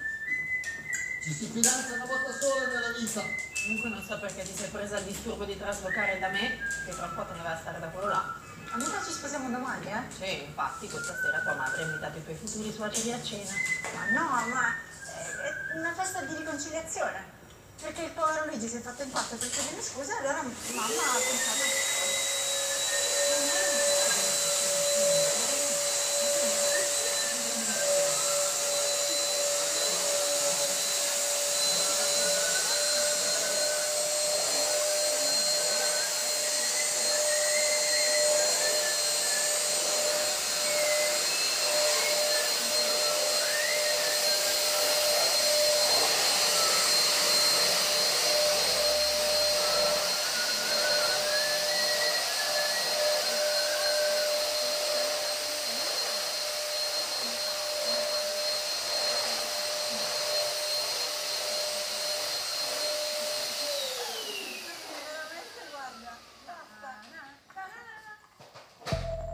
Ci 1.23 1.31
si 1.31 1.45
fidanza 1.45 1.93
una 1.93 2.05
volta 2.05 2.33
sola 2.33 2.67
nella 2.67 2.91
vita. 2.99 3.21
Comunque 3.21 3.89
non 3.89 4.03
so 4.03 4.19
perché 4.19 4.43
ti 4.43 4.53
sei 4.53 4.69
presa 4.69 4.97
il 4.97 5.05
disturbo 5.05 5.45
di 5.45 5.57
traslocare 5.57 6.19
da 6.19 6.29
me, 6.29 6.59
che 6.85 6.91
tra 6.93 7.05
un 7.05 7.15
po' 7.15 7.25
te 7.25 7.33
ne 7.33 7.41
vai 7.43 7.53
a 7.53 7.57
stare 7.57 7.79
da 7.79 7.87
quello 7.87 8.07
là. 8.07 8.50
Allora 8.73 9.03
ci 9.03 9.11
sposiamo 9.11 9.49
domani, 9.49 9.85
eh? 9.91 10.01
Sì, 10.15 10.43
infatti 10.43 10.87
questa 10.87 11.13
sera 11.21 11.41
tua 11.41 11.55
madre 11.55 11.83
ha 11.83 11.85
invitato 11.85 12.17
i 12.17 12.23
tuoi 12.23 12.35
futuri 12.35 12.71
suoceri 12.71 13.11
a 13.11 13.21
cena. 13.21 13.51
Ma 13.93 14.11
no, 14.11 14.47
ma 14.47 14.73
eh, 14.73 15.73
è 15.73 15.77
una 15.77 15.93
festa 15.93 16.21
di 16.21 16.35
riconciliazione. 16.35 17.39
Perché 17.81 18.03
il 18.03 18.11
povero 18.11 18.45
Luigi 18.45 18.69
si 18.69 18.77
è 18.77 18.79
fatto 18.79 19.03
in 19.03 19.11
quattro 19.11 19.35
per 19.35 19.49
chiedere 19.49 19.81
scusa, 19.81 20.17
allora 20.19 20.41
mamma 20.41 21.03
ha 21.03 21.19
pensato... 21.19 22.50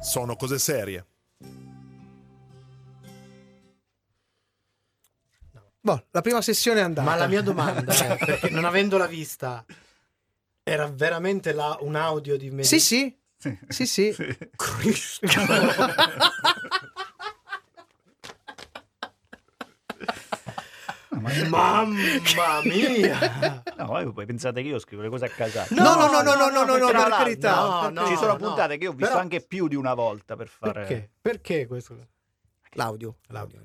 Sono 0.07 0.37
cose 0.37 0.57
serie. 0.57 1.05
Boh, 5.81 6.05
la 6.11 6.21
prima 6.21 6.41
sessione 6.41 6.79
è 6.79 6.83
andata. 6.83 7.09
Ma 7.09 7.15
la 7.17 7.27
mia 7.27 7.41
domanda 7.41 7.93
è, 7.93 8.15
perché 8.25 8.49
non 8.49 8.63
avendola 8.63 9.05
vista, 9.05 9.65
era 10.63 10.87
veramente 10.87 11.51
là 11.51 11.77
un 11.81 11.95
audio 11.95 12.37
di 12.37 12.49
me? 12.51 12.63
Sì, 12.63 12.79
sì. 12.79 13.13
Sì, 13.67 13.85
sì. 13.85 14.15
Cristo. 14.55 15.27
Mamma 21.49 22.61
mia! 22.63 23.63
No, 23.77 24.11
voi 24.11 24.25
pensate 24.25 24.61
che 24.61 24.67
io 24.69 24.79
scrivo 24.79 25.01
le 25.01 25.09
cose 25.09 25.25
a 25.25 25.29
casa. 25.29 25.65
No, 25.69 25.95
no, 25.95 26.07
no, 26.11 26.21
no, 26.21 26.35
no, 26.35 26.49
no, 26.49 26.63
no, 26.65 26.77
no, 26.77 26.87
per 26.91 27.09
carità. 27.09 27.55
no, 27.55 27.89
no, 27.89 28.07
Ci 28.07 28.15
sono 28.15 28.33
no. 28.33 28.37
puntate 28.37 28.77
che 28.77 28.83
io 28.85 28.89
ho 28.89 28.93
visto 28.93 29.07
Però- 29.09 29.19
anche 29.21 29.41
più 29.41 29.67
di 29.67 29.75
una 29.75 29.93
volta 29.93 30.35
per 30.35 30.47
fare. 30.47 30.73
Perché? 30.73 31.09
Perché 31.21 31.67
questo? 31.67 31.95
L'audio. 32.71 33.17
L'audio. 33.27 33.61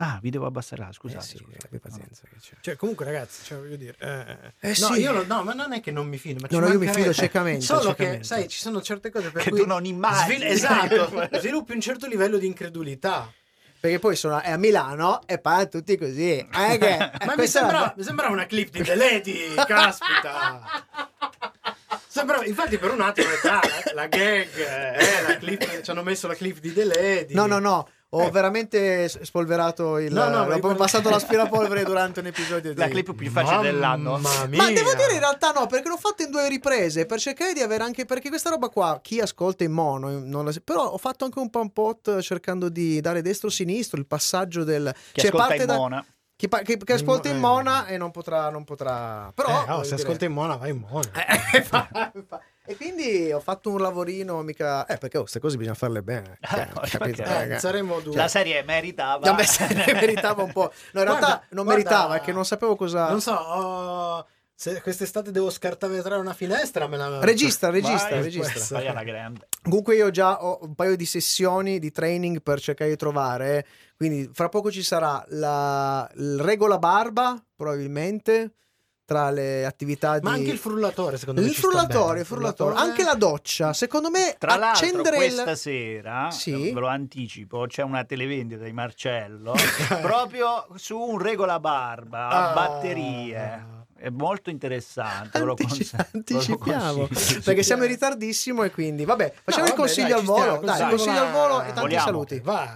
Ah, 0.00 0.20
vi 0.22 0.30
devo 0.30 0.46
abbassare 0.46 0.82
là, 0.82 0.92
scusate. 0.92 1.24
Eh 1.24 1.26
sì, 1.26 1.36
scusate. 1.38 1.78
pazienza 1.80 2.22
che 2.28 2.36
c'è. 2.40 2.54
Cioè, 2.60 2.76
comunque, 2.76 3.04
ragazzi, 3.04 3.42
cioè, 3.44 3.58
voglio 3.58 3.74
dire. 3.74 3.96
eh, 3.98 4.52
Eh 4.60 4.68
no, 4.78 4.92
sì. 4.94 5.00
io 5.00 5.10
lo- 5.10 5.26
no, 5.26 5.42
ma 5.42 5.54
non 5.54 5.72
è 5.72 5.80
che 5.80 5.90
non 5.90 6.06
mi 6.06 6.18
fido. 6.18 6.38
Ma 6.40 6.46
No, 6.48 6.56
ci 6.56 6.62
no, 6.64 6.72
io 6.72 6.78
mi 6.78 6.86
fido 6.86 7.12
ciecamente, 7.12 7.64
Solo 7.64 7.80
ciecamente. 7.80 8.18
che, 8.18 8.24
sai, 8.24 8.46
ci 8.48 8.58
sono 8.60 8.80
certe 8.80 9.10
cose 9.10 9.32
per 9.32 9.42
Che 9.42 9.50
cui 9.50 9.58
tu 9.60 9.66
non 9.66 9.84
immagini. 9.84 10.36
svil- 10.36 10.44
esatto, 10.52 11.10
sviluppi 11.40 11.72
un 11.72 11.80
certo 11.80 12.06
livello 12.06 12.38
di 12.38 12.46
incredulità. 12.46 13.28
Perché 13.80 13.98
poi 14.00 14.16
sono 14.16 14.40
è 14.40 14.50
a 14.50 14.56
Milano 14.56 15.20
e 15.26 15.38
parlano 15.38 15.68
tutti 15.68 15.96
così. 15.96 16.30
Eh, 16.38 16.78
che- 16.78 16.94
eh, 16.96 17.10
Ma 17.26 17.34
mi 17.34 17.34
è 17.34 17.36
la- 17.36 17.46
sembrava, 17.46 17.94
mi 17.96 18.02
sembrava 18.02 18.32
una 18.32 18.46
clip 18.46 18.70
di 18.70 18.82
The 18.82 18.94
Lady, 18.96 19.54
caspita. 19.54 20.60
Sembrava, 22.10 22.44
infatti, 22.46 22.78
per 22.78 22.90
un 22.90 23.00
attimo, 23.00 23.28
ah, 23.44 23.60
la, 23.62 23.92
la 23.94 24.06
gag, 24.08 24.48
eh, 24.56 25.22
la 25.28 25.36
clip, 25.36 25.82
ci 25.82 25.90
hanno 25.90 26.02
messo 26.02 26.26
la 26.26 26.34
clip 26.34 26.58
di 26.58 26.72
The 26.72 26.84
Lady. 26.84 27.34
No, 27.34 27.46
no, 27.46 27.60
no. 27.60 27.88
Ho 28.12 28.22
Eh. 28.22 28.30
veramente 28.30 29.06
spolverato 29.08 29.98
il. 29.98 30.10
No, 30.12 30.28
no, 30.30 30.44
ho 30.44 30.54
io 30.56 30.74
passato 30.76 31.10
l'aspirapolvere 31.10 31.84
durante 31.84 32.20
un 32.20 32.26
episodio 32.26 32.72
di. 32.72 32.78
La 32.78 32.88
clip 32.88 33.12
più 33.14 33.30
facile 33.30 33.60
dell'anno. 33.60 34.16
Mamma 34.18 34.46
mia. 34.46 34.62
Ma 34.62 34.70
devo 34.70 34.94
dire 34.94 35.12
in 35.12 35.18
realtà 35.18 35.50
no, 35.50 35.66
perché 35.66 35.88
l'ho 35.88 35.98
fatto 35.98 36.22
in 36.22 36.30
due 36.30 36.48
riprese 36.48 37.04
per 37.04 37.18
cercare 37.18 37.52
di 37.52 37.60
avere 37.60 37.84
anche 37.84 38.06
perché 38.06 38.30
questa 38.30 38.48
roba 38.48 38.70
qua, 38.70 38.98
chi 39.02 39.20
ascolta 39.20 39.62
in 39.64 39.72
mono, 39.72 40.08
non 40.24 40.46
la- 40.46 40.52
però 40.64 40.84
ho 40.86 40.96
fatto 40.96 41.26
anche 41.26 41.38
un 41.38 41.50
po' 41.50 41.60
un 41.60 41.70
pot 41.70 42.18
cercando 42.20 42.70
di 42.70 42.98
dare 43.02 43.20
destro-sinistro 43.20 43.98
il 43.98 44.06
passaggio 44.06 44.64
del 44.64 44.90
Chi 45.12 45.20
cioè, 45.20 45.26
ascolta 45.26 45.46
parte 45.46 45.60
in 45.62 45.66
da- 45.68 45.76
mona. 45.76 46.06
chi, 46.34 46.48
pa- 46.48 46.58
che, 46.60 46.76
che 46.78 46.92
In 46.92 46.98
ascolta 46.98 47.28
in 47.28 47.36
eh. 47.36 47.40
mona 47.40 47.86
e 47.86 47.98
non 47.98 48.10
potrà, 48.10 48.48
non 48.48 48.64
potrà. 48.64 49.30
Però 49.34 49.48
Eh, 49.50 49.52
oh, 49.52 49.64
voglio 49.66 49.82
se 49.84 49.90
dire- 49.96 50.02
ascolta 50.02 50.24
in 50.24 50.32
mona, 50.32 50.56
vai 50.56 50.70
in 50.70 50.78
mona. 50.88 51.10
Eh, 52.68 52.72
e 52.72 52.76
quindi 52.76 53.32
ho 53.32 53.40
fatto 53.40 53.70
un 53.70 53.80
lavorino 53.80 54.42
mica 54.42 54.84
eh 54.86 54.98
perché 54.98 55.16
oh, 55.16 55.20
queste 55.22 55.40
cose 55.40 55.56
bisogna 55.56 55.74
farle 55.74 56.02
bene 56.02 56.38
cioè, 56.48 56.66
no, 56.66 56.80
capito, 56.82 56.98
perché- 56.98 57.24
raga? 57.24 57.56
Eh, 57.56 57.58
saremo 57.58 58.00
due. 58.00 58.14
La 58.16 58.28
serie 58.28 58.62
meritava. 58.62 59.24
Già, 59.24 59.34
beh, 59.34 59.44
se 59.44 59.66
ne 59.74 59.92
meritava 59.94 60.42
un 60.42 60.52
po'. 60.52 60.72
No, 60.92 61.00
in 61.00 61.06
realtà 61.06 61.26
Guarda, 61.26 61.44
non 61.50 61.64
guarda- 61.64 61.72
meritava, 61.82 62.16
è 62.16 62.20
che 62.20 62.32
non 62.32 62.44
sapevo 62.44 62.76
cosa. 62.76 63.08
Non 63.10 63.20
so, 63.20 63.32
oh, 63.32 64.26
se 64.54 64.82
quest'estate 64.82 65.30
devo 65.30 65.50
scartavetrare 65.50 66.20
una 66.20 66.32
finestra, 66.34 66.88
me 66.88 66.96
la... 66.96 67.20
Registra, 67.24 67.70
registra, 67.70 68.18
Vai, 68.20 68.26
essere. 68.40 68.80
Vai 68.80 68.88
alla 68.88 69.04
grande. 69.04 69.46
Comunque 69.62 69.94
io 69.94 70.10
già 70.10 70.42
ho 70.42 70.58
un 70.62 70.74
paio 70.74 70.96
di 70.96 71.06
sessioni 71.06 71.78
di 71.78 71.90
training 71.92 72.42
per 72.42 72.60
cercare 72.60 72.90
di 72.90 72.96
trovare, 72.96 73.64
quindi 73.96 74.28
fra 74.32 74.48
poco 74.48 74.70
ci 74.72 74.82
sarà 74.82 75.24
la 75.28 76.10
il 76.16 76.40
regola 76.40 76.78
barba, 76.78 77.40
probabilmente, 77.54 78.54
tra 79.08 79.30
le 79.30 79.64
attività 79.64 80.18
di... 80.18 80.26
Ma 80.26 80.32
anche 80.32 80.50
il 80.50 80.58
frullatore, 80.58 81.16
secondo 81.16 81.40
me. 81.40 81.46
Il 81.46 81.54
frullatore, 81.54 82.20
il 82.20 82.26
frullatore, 82.26 82.74
anche 82.74 83.02
la 83.04 83.14
doccia, 83.14 83.72
secondo 83.72 84.10
me 84.10 84.34
Tra 84.38 84.56
l'altro, 84.56 84.84
accendere 84.86 85.16
questa 85.16 85.50
il... 85.52 85.56
sera, 85.56 86.30
Sì. 86.30 86.68
eh, 86.68 86.72
ve 86.74 86.78
lo 86.80 86.88
anticipo, 86.88 87.64
c'è 87.66 87.82
una 87.82 88.04
televendita 88.04 88.64
di 88.64 88.72
Marcello 88.74 89.54
proprio 90.02 90.66
su 90.74 90.98
un 90.98 91.16
regola 91.18 91.58
barba 91.58 92.28
a 92.28 92.50
Ah. 92.50 92.52
batterie. 92.52 93.76
È 93.96 94.10
molto 94.10 94.50
interessante. 94.50 95.38
ve 95.38 95.44
lo 95.46 95.56
Antici- 95.58 95.90
cons- 95.90 95.92
ve 95.96 96.04
lo 96.12 96.18
anticipiamo 96.18 97.06
consiglio. 97.06 97.40
perché 97.44 97.62
siamo 97.62 97.82
in 97.84 97.88
ritardissimo 97.88 98.62
e 98.62 98.70
quindi 98.70 99.06
vabbè 99.06 99.32
facciamo 99.42 99.64
No, 99.64 99.70
il 99.72 99.76
vabbè, 99.76 99.86
consiglio 99.86 100.08
dai, 100.08 100.18
al 100.18 100.24
volo 100.24 100.40
stiamo, 100.42 100.60
dai 100.66 100.80
il 100.82 100.88
consiglio 100.88 101.20
al 101.24 101.30
volo 101.32 101.60
e 101.62 101.64
tanti 101.66 101.80
Voliamo. 101.80 102.04
saluti 102.04 102.40
Vai. 102.40 102.68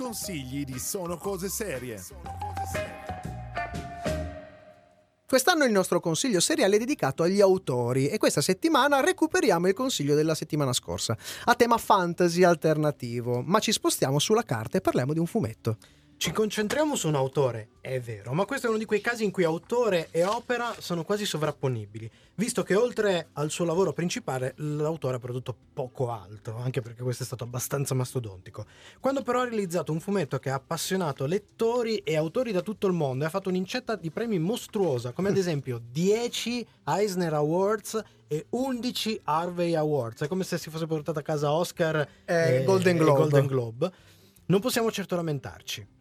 Consigli 0.00 0.64
di 0.64 0.78
Sono 0.78 1.18
cose 1.18 1.50
serie. 1.50 2.02
Quest'anno 5.26 5.64
il 5.64 5.72
nostro 5.72 6.00
consiglio 6.00 6.40
seriale 6.40 6.76
è 6.76 6.78
dedicato 6.78 7.22
agli 7.22 7.42
autori 7.42 8.08
e 8.08 8.16
questa 8.16 8.40
settimana 8.40 9.00
recuperiamo 9.00 9.68
il 9.68 9.74
consiglio 9.74 10.14
della 10.14 10.34
settimana 10.34 10.72
scorsa 10.72 11.14
a 11.44 11.54
tema 11.54 11.76
fantasy 11.76 12.42
alternativo, 12.42 13.42
ma 13.42 13.58
ci 13.58 13.72
spostiamo 13.72 14.18
sulla 14.18 14.42
carta 14.42 14.78
e 14.78 14.80
parliamo 14.80 15.12
di 15.12 15.18
un 15.18 15.26
fumetto. 15.26 15.76
Ci 16.20 16.32
concentriamo 16.32 16.96
su 16.96 17.08
un 17.08 17.14
autore, 17.14 17.68
è 17.80 17.98
vero, 17.98 18.34
ma 18.34 18.44
questo 18.44 18.66
è 18.66 18.68
uno 18.68 18.76
di 18.78 18.84
quei 18.84 19.00
casi 19.00 19.24
in 19.24 19.30
cui 19.30 19.42
autore 19.44 20.08
e 20.10 20.22
opera 20.22 20.74
sono 20.78 21.02
quasi 21.02 21.24
sovrapponibili, 21.24 22.10
visto 22.34 22.62
che 22.62 22.74
oltre 22.74 23.28
al 23.32 23.50
suo 23.50 23.64
lavoro 23.64 23.94
principale 23.94 24.52
l'autore 24.56 25.16
ha 25.16 25.18
prodotto 25.18 25.56
poco 25.72 26.10
altro, 26.10 26.58
anche 26.58 26.82
perché 26.82 27.02
questo 27.02 27.22
è 27.22 27.26
stato 27.26 27.44
abbastanza 27.44 27.94
mastodontico. 27.94 28.66
Quando 29.00 29.22
però 29.22 29.40
ha 29.40 29.44
realizzato 29.44 29.92
un 29.92 30.00
fumetto 30.00 30.38
che 30.38 30.50
ha 30.50 30.56
appassionato 30.56 31.24
lettori 31.24 31.96
e 32.04 32.18
autori 32.18 32.52
da 32.52 32.60
tutto 32.60 32.86
il 32.86 32.92
mondo 32.92 33.24
e 33.24 33.26
ha 33.26 33.30
fatto 33.30 33.48
un'incetta 33.48 33.96
di 33.96 34.10
premi 34.10 34.38
mostruosa, 34.38 35.12
come 35.12 35.30
ad 35.30 35.38
esempio 35.38 35.80
10 35.90 36.66
Eisner 36.84 37.32
Awards 37.32 37.98
e 38.28 38.44
11 38.50 39.22
Harvey 39.24 39.74
Awards, 39.74 40.20
è 40.20 40.28
come 40.28 40.44
se 40.44 40.58
si 40.58 40.68
fosse 40.68 40.84
portato 40.84 41.18
a 41.18 41.22
casa 41.22 41.50
Oscar 41.50 42.06
Eh, 42.26 42.56
e- 42.56 42.64
Golden 42.64 42.96
e 42.96 42.98
Globe. 42.98 43.18
Golden 43.20 43.46
Globe. 43.46 43.92
Non 44.48 44.60
possiamo 44.60 44.92
certo 44.92 45.16
lamentarci. 45.16 45.96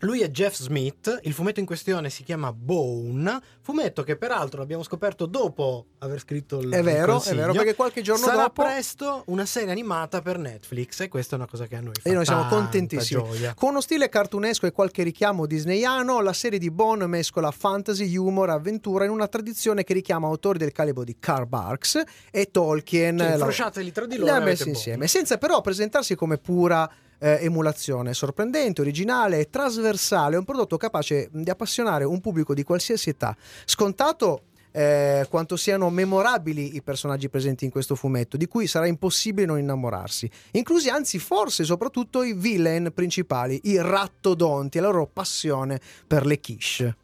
Lui 0.00 0.20
è 0.20 0.28
Jeff 0.28 0.54
Smith, 0.56 1.20
il 1.22 1.32
fumetto 1.32 1.60
in 1.60 1.66
questione 1.66 2.10
si 2.10 2.24
chiama 2.24 2.52
Bone, 2.52 3.40
fumetto 3.62 4.02
che 4.02 4.16
peraltro 4.16 4.58
l'abbiamo 4.58 4.82
scoperto 4.82 5.24
dopo 5.24 5.86
aver 6.00 6.18
scritto 6.18 6.58
il 6.58 6.68
È 6.70 6.82
vero, 6.82 7.16
il 7.16 7.22
è 7.22 7.34
vero, 7.34 7.52
perché 7.52 7.74
qualche 7.74 8.02
giorno 8.02 8.24
Sarà 8.26 8.42
dopo- 8.42 8.62
presto 8.64 9.22
una 9.28 9.46
serie 9.46 9.70
animata 9.70 10.20
per 10.20 10.36
Netflix 10.36 11.00
e 11.00 11.08
questa 11.08 11.36
è 11.36 11.38
una 11.38 11.48
cosa 11.48 11.66
che 11.66 11.76
a 11.76 11.80
noi 11.80 11.94
fa 11.94 12.10
E 12.10 12.12
noi 12.12 12.26
siamo 12.26 12.46
contentissimi. 12.48 13.22
gioia. 13.22 13.54
Con 13.54 13.70
uno 13.70 13.80
stile 13.80 14.10
cartunesco 14.10 14.66
e 14.66 14.72
qualche 14.72 15.04
richiamo 15.04 15.46
disneyano, 15.46 16.20
la 16.20 16.34
serie 16.34 16.58
di 16.58 16.70
Bone 16.70 17.06
mescola 17.06 17.50
fantasy, 17.50 18.14
humor, 18.16 18.50
avventura 18.50 19.04
in 19.04 19.10
una 19.10 19.28
tradizione 19.28 19.84
che 19.84 19.94
richiama 19.94 20.26
autori 20.26 20.58
del 20.58 20.72
calibro 20.72 21.04
di 21.04 21.16
Karl 21.18 21.46
Barks 21.46 22.02
e 22.30 22.50
Tolkien. 22.50 23.16
Cioè, 23.16 23.28
La- 23.28 23.34
incrociateli 23.36 23.90
tra 23.92 24.04
di 24.06 24.16
loro 24.18 24.32
le 24.32 24.38
ha 24.38 24.40
messi 24.44 24.68
insieme, 24.68 25.06
senza 25.06 25.38
però 25.38 25.62
presentarsi 25.62 26.14
come 26.14 26.36
pura 26.36 26.90
eh, 27.18 27.38
emulazione. 27.42 28.14
Sorprendente, 28.14 28.80
originale 28.80 29.40
e 29.40 29.50
trasversale, 29.50 30.36
un 30.36 30.44
prodotto 30.44 30.76
capace 30.76 31.28
di 31.32 31.50
appassionare 31.50 32.04
un 32.04 32.20
pubblico 32.20 32.54
di 32.54 32.62
qualsiasi 32.62 33.10
età. 33.10 33.36
Scontato 33.64 34.42
eh, 34.76 35.26
quanto 35.30 35.56
siano 35.56 35.88
memorabili 35.88 36.74
i 36.74 36.82
personaggi 36.82 37.28
presenti 37.28 37.64
in 37.64 37.70
questo 37.70 37.94
fumetto, 37.94 38.36
di 38.36 38.48
cui 38.48 38.66
sarà 38.66 38.86
impossibile 38.86 39.46
non 39.46 39.58
innamorarsi. 39.58 40.28
Inclusi 40.52 40.88
anzi 40.88 41.18
forse 41.18 41.62
soprattutto 41.62 42.22
i 42.22 42.34
villain 42.34 42.90
principali, 42.92 43.60
i 43.64 43.80
rattodonti 43.80 44.78
e 44.78 44.80
la 44.80 44.88
loro 44.88 45.06
passione 45.06 45.80
per 46.06 46.26
le 46.26 46.40
quiche. 46.40 46.96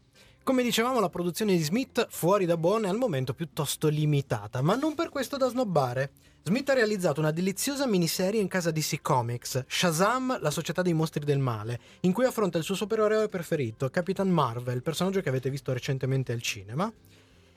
Come 0.43 0.63
dicevamo, 0.63 1.01
la 1.01 1.11
produzione 1.11 1.55
di 1.55 1.63
Smith 1.63 2.07
fuori 2.09 2.47
da 2.47 2.57
Bone 2.57 2.87
è 2.87 2.91
al 2.91 2.97
momento 2.97 3.35
piuttosto 3.35 3.89
limitata, 3.89 4.63
ma 4.63 4.75
non 4.75 4.95
per 4.95 5.11
questo 5.11 5.37
da 5.37 5.49
snobbare. 5.49 6.13
Smith 6.43 6.71
ha 6.71 6.75
realizzato 6.75 7.21
una 7.21 7.31
deliziosa 7.31 7.87
miniserie 7.87 8.41
in 8.41 8.49
casa 8.49 8.71
DC 8.71 9.03
Comics, 9.03 9.65
Shazam, 9.69 10.41
la 10.41 10.51
società 10.51 10.81
dei 10.81 10.95
mostri 10.95 11.25
del 11.27 11.39
male, 11.39 11.79
in 12.01 12.13
cui 12.13 12.25
affronta 12.25 12.57
il 12.57 12.65
suo 12.65 12.75
supereroe 12.75 13.29
preferito, 13.29 13.91
Capitan 13.91 14.31
Marvel, 14.31 14.83
personaggio 14.83 15.21
che 15.21 15.29
avete 15.29 15.51
visto 15.51 15.75
recentemente 15.75 16.33
al 16.33 16.41
cinema. 16.41 16.91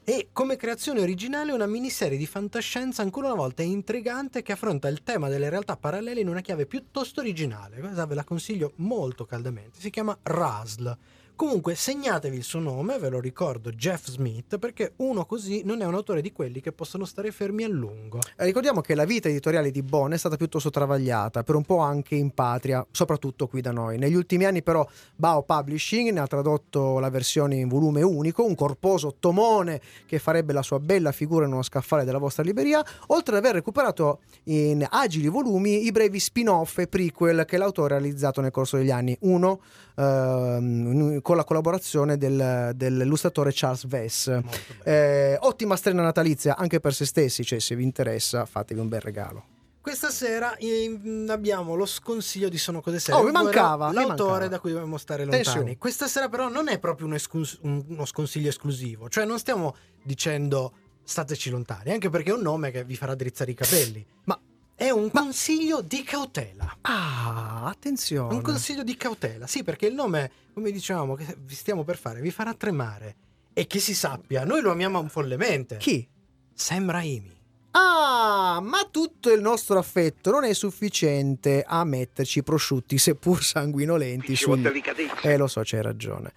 E 0.03 0.27
come 0.34 0.57
creazione 0.57 0.99
originale 0.99 1.53
una 1.53 1.65
miniserie 1.65 2.17
di 2.17 2.27
fantascienza 2.27 3.01
ancora 3.01 3.27
una 3.27 3.38
volta 3.38 3.63
intrigante 3.63 4.41
che 4.41 4.51
affronta 4.51 4.89
il 4.89 5.01
tema 5.03 5.29
delle 5.29 5.49
realtà 5.49 5.77
parallele 5.77 6.19
in 6.19 6.27
una 6.27 6.41
chiave 6.41 6.65
piuttosto 6.65 7.21
originale. 7.21 7.79
Questa 7.79 8.05
ve 8.05 8.15
la 8.15 8.25
consiglio 8.25 8.73
molto 8.75 9.25
caldamente. 9.25 9.79
Si 9.79 9.89
chiama 9.89 10.15
Rasl. 10.21 10.97
Comunque 11.36 11.73
segnatevi 11.73 12.38
il 12.38 12.43
suo 12.43 12.59
nome, 12.59 12.99
ve 12.99 13.09
lo 13.09 13.19
ricordo, 13.19 13.71
Jeff 13.71 14.07
Smith, 14.07 14.59
perché 14.59 14.93
uno 14.97 15.25
così 15.25 15.63
non 15.65 15.81
è 15.81 15.86
un 15.86 15.95
autore 15.95 16.21
di 16.21 16.31
quelli 16.31 16.61
che 16.61 16.71
possono 16.71 17.05
stare 17.05 17.31
fermi 17.31 17.63
a 17.63 17.67
lungo. 17.67 18.19
Eh, 18.38 18.45
Ricordiamo 18.45 18.81
che 18.81 18.93
la 18.93 19.03
vita 19.03 19.29
editoriale 19.29 19.71
di 19.71 19.81
Bone 19.81 20.13
è 20.13 20.17
stata 20.19 20.38
piuttosto 20.38 20.69
travagliata, 20.69 21.41
per 21.41 21.55
un 21.55 21.63
po' 21.63 21.79
anche 21.79 22.13
in 22.13 22.31
patria, 22.31 22.86
soprattutto 22.91 23.47
qui 23.47 23.61
da 23.61 23.71
noi. 23.71 23.97
Negli 23.97 24.13
ultimi 24.13 24.45
anni 24.45 24.61
però 24.61 24.88
Bao 25.15 25.41
Publishing 25.41 26.11
ne 26.11 26.19
ha 26.19 26.27
tradotto 26.27 26.99
la 26.99 27.09
versione 27.09 27.55
in 27.55 27.67
volume 27.67 28.03
unico, 28.03 28.45
un 28.45 28.55
corposo 28.55 29.15
tomone 29.19 29.81
che 30.05 30.19
farebbe 30.19 30.53
la 30.53 30.61
sua 30.61 30.79
bella 30.79 31.11
figura 31.11 31.45
in 31.45 31.51
uno 31.51 31.63
scaffale 31.63 32.03
della 32.03 32.19
vostra 32.19 32.43
libreria, 32.43 32.86
oltre 33.07 33.36
ad 33.36 33.43
aver 33.43 33.55
recuperato 33.55 34.19
in 34.43 34.86
agili 34.88 35.29
volumi 35.29 35.86
i 35.86 35.91
brevi 35.91 36.19
spin-off 36.19 36.77
e 36.77 36.88
prequel 36.88 37.43
che 37.45 37.57
l'autore 37.57 37.95
ha 37.95 37.97
realizzato 37.97 38.39
nel 38.39 38.51
corso 38.51 38.77
degli 38.77 38.91
anni. 38.91 39.17
Uno 39.21 39.61
ehm, 39.96 41.22
con 41.22 41.36
la 41.36 41.44
collaborazione 41.44 42.18
del- 42.18 42.72
dell'illustratore 42.76 43.52
Charles 43.54 43.86
Vess. 43.88 44.39
Eh, 44.84 45.38
ottima 45.39 45.76
strena 45.76 46.02
natalizia 46.02 46.56
anche 46.58 46.80
per 46.80 46.94
se 46.94 47.06
stessi, 47.06 47.44
cioè 47.44 47.60
se 47.60 47.76
vi 47.76 47.84
interessa 47.84 48.46
fatevi 48.46 48.80
un 48.80 48.88
bel 48.89 49.02
regalo. 49.02 49.46
Questa 49.82 50.10
sera 50.12 50.56
eh, 50.56 51.26
abbiamo 51.28 51.76
lo 51.76 51.86
sconsiglio 51.86 52.48
di 52.48 52.58
Sono 52.58 52.80
Cose 52.80 53.00
Serie. 53.00 53.20
Oh, 53.20 53.26
mi 53.26 53.32
mancava, 53.32 53.89
mi 53.89 53.96
L'autore 53.96 54.30
mancava. 54.30 54.48
da 54.48 54.60
cui 54.60 54.72
dobbiamo 54.72 54.98
stare 54.98 55.24
lontani. 55.24 55.41
Attenzione. 55.41 55.78
Questa 55.78 56.08
sera 56.08 56.30
però 56.30 56.48
non 56.48 56.70
è 56.70 56.80
proprio 56.80 57.06
un 57.08 57.18
un- 57.64 57.84
uno 57.89 58.06
sconsiglio 58.06 58.48
esclusivo. 58.48 59.10
Cioè 59.10 59.26
non 59.26 59.39
stiamo 59.39 59.76
dicendo 60.02 60.72
stateci 61.04 61.50
lontani, 61.50 61.91
anche 61.91 62.10
perché 62.10 62.30
è 62.30 62.34
un 62.34 62.39
nome 62.41 62.72
che 62.72 62.86
vi 62.86 62.96
farà 62.96 63.14
drizzare 63.14 63.52
i 63.52 63.56
capelli. 63.56 64.06
Ma 64.24 64.39
è 64.84 64.89
un 64.89 65.09
consiglio 65.11 65.79
di 65.79 66.03
cautela. 66.03 66.79
Ah, 66.81 67.67
attenzione. 67.67 68.34
Un 68.34 68.41
consiglio 68.41 68.84
di 68.84 68.97
cautela. 68.97 69.47
Sì, 69.47 69.63
perché 69.63 69.86
il 69.86 69.93
nome, 69.93 70.29
come 70.53 70.71
diciamo, 70.71 71.15
che 71.15 71.38
vi 71.39 71.55
stiamo 71.55 71.86
per 71.86 71.97
fare, 71.97 72.19
vi 72.19 72.31
farà 72.31 72.53
tremare. 72.53 73.15
E 73.53 73.65
che 73.65 73.79
si 73.79 73.93
sappia, 73.93 74.43
noi 74.43 74.59
lo 74.59 74.71
amiamo 74.71 75.07
follemente. 75.07 75.77
Chi? 75.77 76.05
Sam 76.53 76.91
Raimi. 76.91 77.31
Ah, 77.71 78.59
ma 78.61 78.86
tutto 78.91 79.31
il 79.31 79.39
nostro 79.39 79.79
affetto 79.79 80.31
non 80.31 80.43
è 80.43 80.51
sufficiente 80.53 81.63
a 81.65 81.86
metterci 81.86 82.43
prosciutti, 82.43 82.97
seppur 82.97 83.41
sanguinolenti. 83.41 84.38
Delicatezza. 84.57 85.21
Eh, 85.21 85.38
lo 85.38 85.47
so, 85.47 85.61
c'hai 85.63 85.81
ragione. 85.81 86.34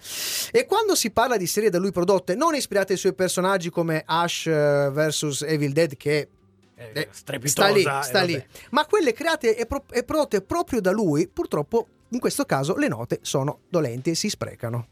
E 0.52 0.66
quando 0.66 0.94
si 0.94 1.10
parla 1.10 1.36
di 1.36 1.48
serie 1.48 1.68
da 1.68 1.78
lui 1.78 1.90
prodotte, 1.90 2.36
non 2.36 2.54
ispirate 2.54 2.92
ai 2.92 2.98
suoi 2.98 3.12
personaggi 3.12 3.70
come 3.70 4.04
Ash 4.06 4.46
eh, 4.46 4.88
vs 4.92 5.42
Evil 5.48 5.72
Dead, 5.72 5.96
che 5.96 6.28
eh, 6.76 7.08
sta 7.10 7.36
lì, 7.36 7.48
strepitosa, 7.48 8.02
sta 8.02 8.22
eh, 8.22 8.26
lì. 8.26 8.46
Ma 8.70 8.84
quelle 8.84 9.12
create 9.12 9.56
e, 9.56 9.66
pro- 9.66 9.84
e 9.90 10.04
prodotte 10.04 10.42
proprio 10.42 10.80
da 10.80 10.90
lui, 10.90 11.26
purtroppo 11.28 11.88
in 12.10 12.20
questo 12.20 12.44
caso 12.44 12.76
le 12.76 12.88
note 12.88 13.18
sono 13.22 13.60
dolenti 13.68 14.10
e 14.10 14.14
si 14.14 14.28
sprecano. 14.28 14.88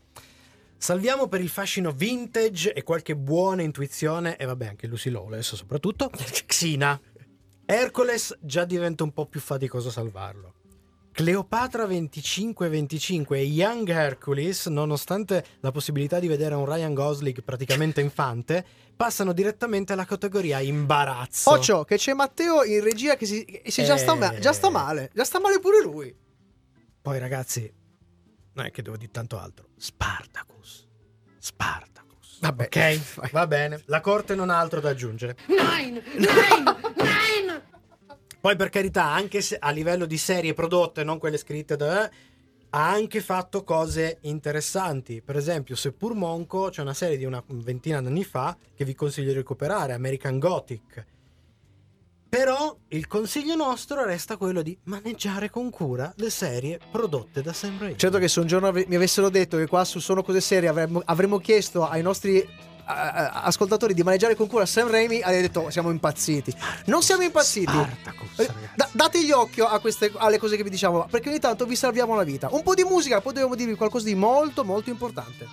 Salviamo 0.77 1.29
per 1.29 1.41
il 1.41 1.49
fascino 1.49 1.93
vintage 1.93 2.73
e 2.73 2.83
qualche 2.83 3.17
buona 3.17 3.63
intuizione, 3.63 4.37
e 4.37 4.45
vabbè 4.45 4.67
anche 4.67 4.87
Lucy 4.87 5.11
Lawless 5.11 5.55
soprattutto, 5.55 6.11
Xina. 6.47 7.01
Hercules 7.67 8.37
già 8.41 8.65
diventa 8.65 9.05
un 9.05 9.13
po' 9.13 9.27
più 9.27 9.41
faticoso 9.41 9.91
salvarlo. 9.91 10.55
Cleopatra 11.15 11.85
25-25 11.87 13.35
e 13.35 13.43
Young 13.45 13.89
Hercules, 13.89 14.67
nonostante 14.67 15.45
la 15.61 15.71
possibilità 15.71 16.19
di 16.19 16.27
vedere 16.27 16.57
un 16.57 16.65
Ryan 16.67 16.93
Gosling 16.93 17.41
praticamente 17.45 18.01
infante, 18.01 18.67
passano 18.97 19.33
direttamente 19.33 19.93
alla 19.93 20.07
categoria 20.07 20.59
imbarazzo. 20.59 21.51
Occhio, 21.51 21.85
che 21.85 21.99
c'è 21.99 22.15
Matteo 22.15 22.65
in 22.65 22.83
regia 22.83 23.15
che 23.15 23.27
si, 23.27 23.45
che 23.45 23.71
si 23.71 23.85
già, 23.85 23.97
sta 23.97 24.17
ma- 24.17 24.33
Eh. 24.33 24.41
già 24.41 24.53
sta 24.53 24.71
male, 24.71 25.11
già 25.15 25.23
sta 25.23 25.39
male 25.39 25.61
pure 25.61 25.83
lui. 25.83 26.13
Poi 27.01 27.19
ragazzi, 27.21 27.73
non 28.55 28.65
è 28.67 28.73
che 28.73 28.83
devo 28.83 28.97
dire 28.97 29.13
tanto 29.13 29.39
altro. 29.39 29.69
Spartacus. 29.77 30.85
Spartacus. 31.39 32.39
Vabbè. 32.41 32.65
Ok, 32.65 33.31
va 33.31 33.47
bene. 33.47 33.83
La 33.87 34.01
corte 34.01 34.35
non 34.35 34.51
ha 34.51 34.59
altro 34.59 34.81
da 34.81 34.89
aggiungere. 34.89 35.37
Nine! 35.47 36.03
Nine! 36.17 36.77
Nine! 36.97 37.63
Poi 38.45 38.57
per 38.57 38.69
carità, 38.69 39.05
anche 39.05 39.41
se 39.41 39.57
a 39.59 39.71
livello 39.71 40.05
di 40.05 40.19
serie 40.19 40.53
prodotte, 40.53 41.03
non 41.03 41.17
quelle 41.17 41.39
scritte 41.39 41.77
da... 41.77 42.03
Ha 42.69 42.91
anche 42.91 43.23
fatto 43.23 43.65
cose 43.65 44.19
interessanti. 44.21 45.23
Per 45.23 45.35
esempio, 45.35 45.75
seppur 45.75 46.13
Monco, 46.13 46.69
c'è 46.69 46.83
una 46.83 46.93
serie 46.93 47.17
di 47.17 47.25
una 47.25 47.43
ventina 47.47 48.03
d'anni 48.03 48.23
fa 48.23 48.55
che 48.75 48.85
vi 48.85 48.95
consiglio 48.95 49.29
di 49.29 49.37
recuperare, 49.37 49.95
American 49.95 50.39
Gothic. 50.39 51.07
Però 52.29 52.77
il 52.89 53.07
consiglio 53.07 53.55
nostro 53.55 54.05
resta 54.05 54.37
quello 54.37 54.61
di 54.61 54.77
maneggiare 54.83 55.49
con 55.49 55.71
cura 55.71 56.13
le 56.17 56.29
serie 56.29 56.79
prodotte 56.91 57.41
da 57.41 57.55
Sam 57.55 57.79
Raimi. 57.79 57.97
Certo 57.97 58.19
che 58.19 58.29
se 58.29 58.41
un 58.41 58.47
giorno 58.47 58.71
mi 58.73 58.95
avessero 58.95 59.31
detto 59.31 59.57
che 59.57 59.67
qua 59.67 59.87
su 59.87 60.01
Sono 60.01 60.23
Cose 60.23 60.43
Serie 60.43 60.69
avremmo, 60.69 61.01
avremmo 61.07 61.39
chiesto 61.39 61.89
ai 61.89 62.03
nostri 62.03 62.47
ascoltatori 62.87 63.95
di 63.95 64.03
maneggiare 64.03 64.35
con 64.35 64.47
cura 64.47 64.67
Sam 64.67 64.91
Raimi, 64.91 65.21
avrei 65.21 65.43
detto 65.43 65.71
siamo 65.71 65.91
impazziti. 65.91 66.55
Non 66.87 67.03
siamo 67.03 67.23
impazziti. 67.23 67.77
Eh, 68.37 68.49
da- 68.75 68.89
dategli 68.93 69.31
occhio 69.31 69.67
a 69.67 69.79
queste, 69.81 70.13
alle 70.17 70.39
cose 70.39 70.57
che 70.57 70.63
vi 70.63 70.71
diciamo, 70.71 71.07
perché 71.11 71.29
ogni 71.29 71.39
tanto 71.39 71.67
vi 71.67 71.77
salviamo 71.77 72.15
la 72.15 72.25
vita. 72.25 72.49
Un 72.51 72.63
po' 72.63 72.75
di 72.75 72.85
musica, 72.85 73.21
poi 73.21 73.33
dobbiamo 73.33 73.55
dirvi 73.55 73.75
qualcosa 73.75 74.05
di 74.07 74.15
molto 74.15 74.65
molto 74.65 74.91
importante. 74.91 75.47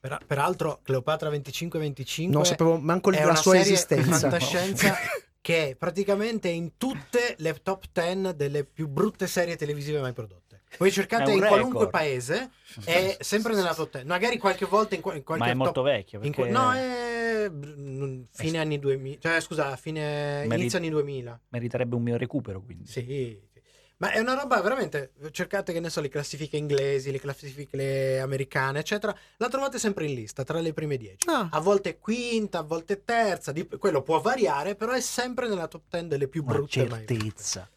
Per- 0.00 0.20
peraltro, 0.26 0.80
Cleopatra 0.82 1.28
25-25 1.30 2.30
Non 2.30 2.46
sapevo 2.46 2.78
manco 2.78 3.10
la 3.10 3.34
sua 3.34 3.56
serie 3.56 3.60
esistenza. 3.72 4.18
fantascienza 4.30 4.96
che 5.40 5.70
è 5.70 5.74
praticamente 5.76 6.48
in 6.48 6.76
tutte 6.76 7.34
le 7.38 7.54
top 7.62 7.84
10 7.92 8.36
delle 8.36 8.64
più 8.64 8.86
brutte 8.86 9.26
serie 9.26 9.56
televisive 9.56 10.00
mai 10.00 10.12
prodotte. 10.12 10.47
Voi 10.76 10.90
cercate 10.92 11.30
in 11.32 11.38
qualunque 11.38 11.86
record. 11.86 11.90
paese, 11.90 12.50
è 12.84 13.16
sempre 13.20 13.54
nella 13.54 13.74
top 13.74 13.90
10. 13.92 14.06
Magari 14.06 14.38
qualche 14.38 14.66
volta 14.66 14.94
in, 14.94 15.00
in 15.14 15.22
qualche 15.24 15.36
Ma 15.38 15.46
è 15.46 15.48
top- 15.54 15.56
molto 15.56 15.82
vecchio, 15.82 16.20
in 16.22 16.32
perché- 16.32 16.50
no, 16.50 16.72
è 16.72 17.50
fine 18.32 18.58
anni 18.58 18.78
2000. 18.78 19.18
Cioè, 19.20 19.40
scusa, 19.40 19.74
fine 19.76 20.44
Meri- 20.46 20.60
inizio 20.60 20.78
anni 20.78 20.90
2000. 20.90 21.40
Meriterebbe 21.48 21.94
un 21.94 22.02
mio 22.02 22.16
recupero, 22.16 22.60
quindi. 22.62 22.86
Sì. 22.86 23.46
Ma 24.00 24.12
è 24.12 24.20
una 24.20 24.34
roba 24.34 24.60
veramente. 24.60 25.12
Cercate 25.32 25.72
che 25.72 25.80
ne 25.80 25.90
so, 25.90 26.00
le 26.00 26.08
classifiche 26.08 26.56
inglesi, 26.56 27.10
le 27.10 27.18
classifiche 27.18 28.20
americane, 28.20 28.78
eccetera. 28.78 29.12
La 29.38 29.48
trovate 29.48 29.78
sempre 29.80 30.04
in 30.06 30.14
lista 30.14 30.44
tra 30.44 30.60
le 30.60 30.72
prime 30.72 30.96
10. 30.96 31.28
Ah. 31.28 31.48
A 31.50 31.58
volte 31.60 31.98
quinta, 31.98 32.58
a 32.58 32.62
volte 32.62 33.02
terza. 33.02 33.50
dip- 33.50 33.76
quello 33.78 34.02
può 34.02 34.20
variare, 34.20 34.76
però 34.76 34.92
è 34.92 35.00
sempre 35.00 35.48
nella 35.48 35.66
top 35.66 35.82
10 35.90 36.06
delle 36.06 36.28
più 36.28 36.44
Una 36.44 36.52
brutte 36.52 36.86
mai 36.86 36.98
viste. 37.00 37.14
certezza. 37.16 37.68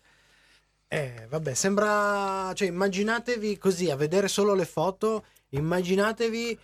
Eh, 0.93 1.25
vabbè, 1.29 1.53
sembra. 1.53 2.51
Cioè, 2.53 2.67
immaginatevi 2.67 3.57
così 3.57 3.89
a 3.89 3.95
vedere 3.95 4.27
solo 4.27 4.53
le 4.53 4.65
foto. 4.65 5.23
Immaginatevi 5.51 6.59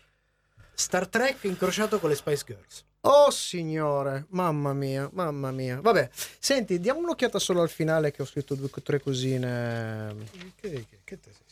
Star 0.73 1.07
Trek 1.07 1.45
incrociato 1.45 1.97
con 1.97 2.09
le 2.09 2.15
Spice 2.15 2.43
Girls. 2.45 2.83
Oh 3.01 3.31
signore, 3.31 4.25
mamma 4.31 4.73
mia, 4.73 5.09
mamma 5.13 5.51
mia. 5.51 5.79
Vabbè, 5.79 6.09
senti, 6.39 6.81
diamo 6.81 6.99
un'occhiata 6.99 7.39
solo 7.39 7.61
al 7.61 7.69
finale 7.69 8.11
che 8.11 8.21
ho 8.21 8.25
scritto 8.25 8.53
due 8.53 8.67
o 8.69 8.81
tre 8.81 8.99
cosine. 8.99 10.13
Che, 10.59 10.71
che, 10.71 10.99
che 11.05 11.19
te 11.19 11.31
sei? 11.31 11.46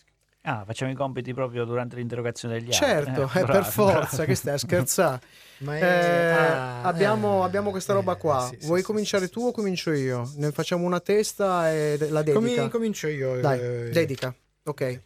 Ah, 0.48 0.64
facciamo 0.64 0.92
i 0.92 0.96
compiti 0.96 1.34
proprio 1.34 1.66
durante 1.66 1.96
l'interrogazione 1.96 2.60
degli 2.60 2.72
Certo, 2.72 3.10
altri. 3.24 3.40
eh, 3.40 3.40
Eh, 3.42 3.46
per 3.46 3.46
bravo. 3.46 3.72
forza, 3.72 4.26
che 4.26 4.36
stai 4.36 4.54
a 4.54 4.58
scherzare. 4.60 5.20
Ma 5.66 5.78
è- 5.78 5.82
Eh, 5.82 6.32
ah, 6.32 6.82
abbiamo, 6.84 7.42
eh, 7.42 7.46
abbiamo 7.46 7.72
questa 7.72 7.94
roba 7.94 8.16
qua. 8.16 8.48
sì, 8.52 8.58
sì, 8.60 8.66
Vuoi 8.68 8.82
sì, 8.82 8.86
cominciare 8.86 9.28
tu 9.30 9.42
o 9.48 9.52
comincio 9.52 9.92
io? 9.92 10.30
Ne 10.36 10.52
facciamo 10.52 10.86
una 10.86 11.00
testa 11.00 11.72
e 11.72 11.98
la 12.10 12.22
dedica. 12.22 12.34
Comi- 12.62 12.70
comincio 12.70 13.08
io. 13.08 13.40
Dai, 13.40 13.60
eh, 13.60 13.90
dedica. 13.92 14.36
Ok, 14.66 15.02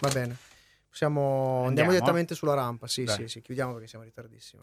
va 0.00 0.10
bene. 0.10 0.36
Possiamo... 0.88 1.20
Andiamo, 1.20 1.66
Andiamo? 1.68 1.90
direttamente 1.90 2.34
sulla 2.34 2.54
rampa. 2.54 2.86
Sì, 2.86 3.04
Dai. 3.04 3.16
sì, 3.16 3.28
sì, 3.28 3.42
chiudiamo 3.42 3.72
perché 3.72 3.88
siamo 3.88 4.04
in 4.04 4.10
ritardissimo. 4.10 4.62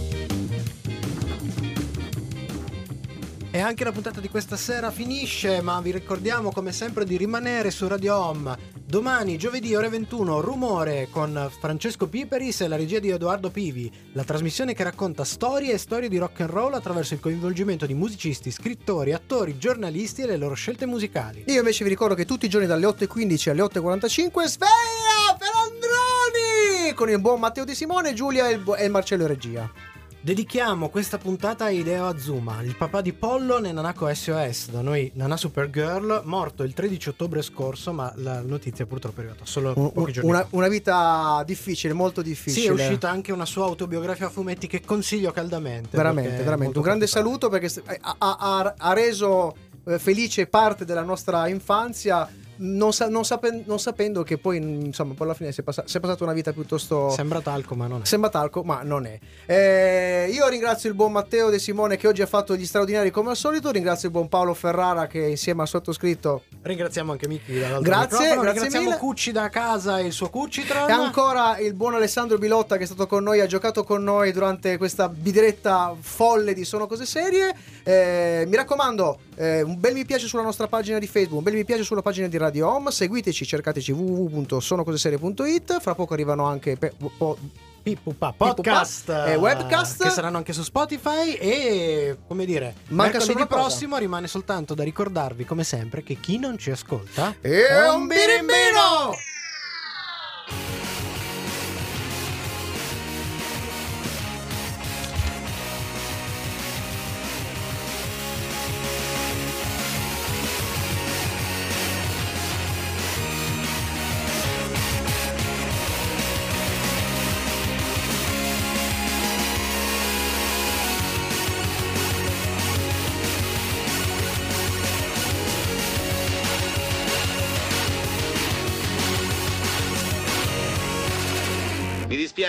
E 3.53 3.59
anche 3.59 3.83
la 3.83 3.91
puntata 3.91 4.21
di 4.21 4.29
questa 4.29 4.55
sera 4.55 4.91
finisce, 4.91 5.59
ma 5.59 5.81
vi 5.81 5.91
ricordiamo 5.91 6.53
come 6.53 6.71
sempre 6.71 7.03
di 7.03 7.17
rimanere 7.17 7.69
su 7.69 7.85
Radio 7.85 8.15
Home. 8.15 8.57
Domani, 8.73 9.37
giovedì, 9.37 9.75
ore 9.75 9.89
21, 9.89 10.39
Rumore 10.39 11.09
con 11.11 11.51
Francesco 11.59 12.07
Piperis 12.07 12.61
e 12.61 12.69
la 12.69 12.77
regia 12.77 12.99
di 12.99 13.09
Edoardo 13.09 13.49
Pivi. 13.49 13.91
La 14.13 14.23
trasmissione 14.23 14.73
che 14.73 14.83
racconta 14.83 15.25
storie 15.25 15.73
e 15.73 15.77
storie 15.77 16.07
di 16.07 16.17
rock 16.17 16.39
and 16.39 16.49
roll 16.49 16.73
attraverso 16.75 17.13
il 17.13 17.19
coinvolgimento 17.19 17.85
di 17.85 17.93
musicisti, 17.93 18.51
scrittori, 18.51 19.11
attori, 19.11 19.57
giornalisti 19.57 20.21
e 20.21 20.27
le 20.27 20.37
loro 20.37 20.53
scelte 20.53 20.85
musicali. 20.85 21.43
Io 21.47 21.59
invece 21.59 21.83
vi 21.83 21.89
ricordo 21.89 22.15
che 22.15 22.23
tutti 22.23 22.45
i 22.45 22.49
giorni 22.49 22.67
dalle 22.67 22.85
8.15 22.85 23.49
alle 23.49 23.63
8.45 23.63 24.45
sveglia 24.45 25.37
Pelandroni 25.37 26.93
con 26.95 27.09
il 27.09 27.19
buon 27.19 27.41
Matteo 27.41 27.65
Di 27.65 27.75
Simone, 27.75 28.13
Giulia 28.13 28.47
e 28.47 28.59
bu- 28.59 28.75
e 28.77 28.87
Marcello 28.87 29.27
Regia. 29.27 29.90
Dedichiamo 30.23 30.89
questa 30.89 31.17
puntata 31.17 31.65
a 31.65 31.69
Hideo 31.71 32.05
Azuma, 32.05 32.61
il 32.61 32.75
papà 32.75 33.01
di 33.01 33.11
Pollo 33.11 33.57
e 33.57 33.71
Nanako 33.71 34.13
SOS, 34.13 34.69
da 34.69 34.81
noi 34.81 35.09
Nana 35.15 35.35
Supergirl, 35.35 36.21
morto 36.25 36.61
il 36.61 36.75
13 36.75 37.09
ottobre 37.09 37.41
scorso, 37.41 37.91
ma 37.91 38.13
la 38.17 38.39
notizia 38.41 38.85
purtroppo 38.85 39.21
è 39.21 39.23
arrivata 39.23 39.45
solo 39.47 39.73
Un- 39.75 39.91
pochi 39.91 40.11
giorni 40.11 40.29
una, 40.29 40.41
fa. 40.41 40.47
una 40.51 40.67
vita 40.67 41.41
difficile, 41.43 41.93
molto 41.93 42.21
difficile. 42.21 42.61
Sì, 42.61 42.67
è 42.67 42.71
uscita 42.85 43.09
anche 43.09 43.31
una 43.31 43.47
sua 43.47 43.65
autobiografia 43.65 44.27
a 44.27 44.29
fumetti 44.29 44.67
che 44.67 44.81
consiglio 44.81 45.31
caldamente. 45.31 45.97
Veramente, 45.97 46.43
veramente. 46.43 46.77
Un 46.77 46.83
grande 46.83 47.07
saluto 47.07 47.49
perché 47.49 47.71
ha, 48.01 48.15
ha- 48.19 48.73
ha 48.77 48.93
reso 48.93 49.55
eh, 49.87 49.97
felice 49.97 50.45
parte 50.45 50.85
della 50.85 51.01
nostra 51.03 51.47
infanzia. 51.47 52.29
Non, 52.63 52.93
sa- 52.93 53.09
non 53.09 53.25
sapen- 53.25 53.63
non 53.65 53.79
sapendo 53.79 54.23
che 54.23 54.37
poi, 54.37 54.57
insomma, 54.57 55.13
poi 55.13 55.25
alla 55.27 55.35
fine 55.35 55.51
si 55.51 55.61
è, 55.61 55.63
passa- 55.63 55.83
si 55.85 55.97
è 55.97 55.99
passata 55.99 56.23
una 56.23 56.33
vita 56.33 56.53
piuttosto. 56.53 57.09
Sembra 57.09 57.41
talco, 57.41 57.75
ma 57.75 57.87
non 57.87 58.01
è. 58.01 58.05
Sembra 58.05 58.29
talco, 58.29 58.63
ma 58.63 58.81
non 58.83 59.05
è. 59.05 59.19
Eh, 59.45 60.29
io 60.31 60.47
ringrazio 60.47 60.89
il 60.89 60.95
buon 60.95 61.11
Matteo 61.11 61.49
De 61.49 61.59
Simone 61.59 61.97
che 61.97 62.07
oggi 62.07 62.21
ha 62.21 62.27
fatto 62.27 62.55
gli 62.55 62.65
straordinari 62.65 63.09
come 63.11 63.31
al 63.31 63.35
solito. 63.35 63.71
Ringrazio 63.71 64.07
il 64.07 64.13
buon 64.13 64.29
Paolo 64.29 64.53
Ferrara 64.53 65.07
che 65.07 65.19
insieme 65.19 65.61
al 65.61 65.67
sottoscritto. 65.67 66.43
Ringraziamo 66.61 67.11
anche 67.11 67.27
Miki 67.27 67.53
Grazie, 67.53 67.79
grazie 67.81 68.33
Ringraziamo 68.35 68.85
mille. 68.85 68.97
Cucci 68.97 69.31
da 69.31 69.49
casa 69.49 69.99
e 69.99 70.05
il 70.05 70.11
suo 70.11 70.29
Cucitron. 70.29 70.89
E 70.89 70.91
ancora 70.91 71.57
il 71.57 71.73
buon 71.73 71.95
Alessandro 71.95 72.37
Bilotta 72.37 72.77
che 72.77 72.83
è 72.83 72.85
stato 72.85 73.07
con 73.07 73.23
noi, 73.23 73.39
ha 73.39 73.47
giocato 73.47 73.83
con 73.83 74.03
noi 74.03 74.31
durante 74.31 74.77
questa 74.77 75.09
bidiretta 75.09 75.95
folle 75.99 76.53
di 76.53 76.63
Sono 76.63 76.85
Cose 76.87 77.05
Serie. 77.05 77.55
Eh, 77.83 78.45
mi 78.47 78.55
raccomando, 78.55 79.19
eh, 79.35 79.61
un 79.61 79.79
bel 79.79 79.93
mi 79.93 80.05
piace 80.05 80.27
sulla 80.27 80.43
nostra 80.43 80.67
pagina 80.67 80.99
di 80.99 81.07
Facebook, 81.07 81.37
un 81.37 81.43
bel 81.43 81.53
mi 81.55 81.65
piace 81.65 81.83
sulla 81.83 82.01
pagina 82.01 82.27
di 82.27 82.37
Radio 82.37 82.67
Home. 82.69 82.91
Seguiteci, 82.91 83.45
cercateci 83.45 83.91
www.sonocoseserie.it. 83.91 85.79
Fra 85.81 85.95
poco 85.95 86.13
arrivano 86.13 86.45
anche 86.45 86.77
pe- 86.77 86.93
po- 87.17 87.37
Pippupa 87.83 88.31
podcast 88.37 89.09
e 89.09 89.33
webcast. 89.33 90.03
che 90.03 90.09
saranno 90.11 90.37
anche 90.37 90.53
su 90.53 90.61
Spotify 90.61 91.33
e 91.33 92.15
come 92.27 92.45
dire 92.45 92.75
Manca 92.89 93.19
solo 93.19 93.39
mercoledì 93.39 93.47
prossimo 93.63 93.97
rimane 93.97 94.27
soltanto 94.27 94.75
da 94.75 94.83
ricordarvi 94.83 95.45
come 95.45 95.63
sempre 95.63 96.03
che 96.03 96.19
chi 96.19 96.37
non 96.37 96.59
ci 96.59 96.69
ascolta 96.69 97.33
E 97.41 97.63
un 97.91 98.05
birimbino! 98.05 99.15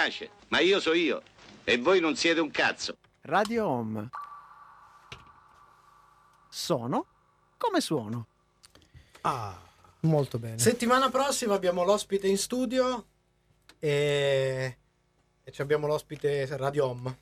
Dispiace, 0.02 0.30
ma 0.48 0.60
io 0.60 0.80
so 0.80 0.92
io 0.92 1.22
e 1.64 1.78
voi 1.78 2.00
non 2.00 2.16
siete 2.16 2.40
un 2.40 2.50
cazzo. 2.50 2.96
Radio 3.22 3.66
Home. 3.66 4.08
Sono 6.48 7.06
come 7.56 7.80
suono. 7.80 8.26
Ah. 9.22 9.58
Molto 10.00 10.40
bene. 10.40 10.58
settimana 10.58 11.10
prossima 11.10 11.54
abbiamo 11.54 11.84
l'ospite 11.84 12.26
in 12.26 12.36
studio 12.36 13.06
e, 13.78 14.78
e 15.44 15.52
ci 15.52 15.62
abbiamo 15.62 15.86
l'ospite 15.86 16.44
Radio 16.56 16.88
Home 16.88 17.18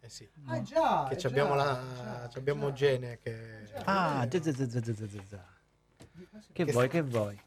eh 0.00 0.08
sì 0.08 0.26
Ah 0.46 0.62
già, 0.62 1.04
che 1.06 1.16
eh 1.16 1.18
ci 1.18 1.26
abbiamo, 1.26 1.54
già, 1.54 1.64
la, 1.64 1.82
già, 1.94 2.28
ci 2.30 2.38
abbiamo 2.38 2.72
Gene 2.72 3.18
che 3.22 3.68
Ah, 3.84 4.26
già, 4.26 4.38
già, 4.38 4.52
già, 4.52 4.66
già, 4.66 4.80
già, 4.80 4.92
già, 4.94 5.22
già. 5.28 5.44
Che 6.50 6.64
Che 6.64 6.72
vuoi, 6.72 6.88
che 6.88 7.02
vuoi? 7.02 7.38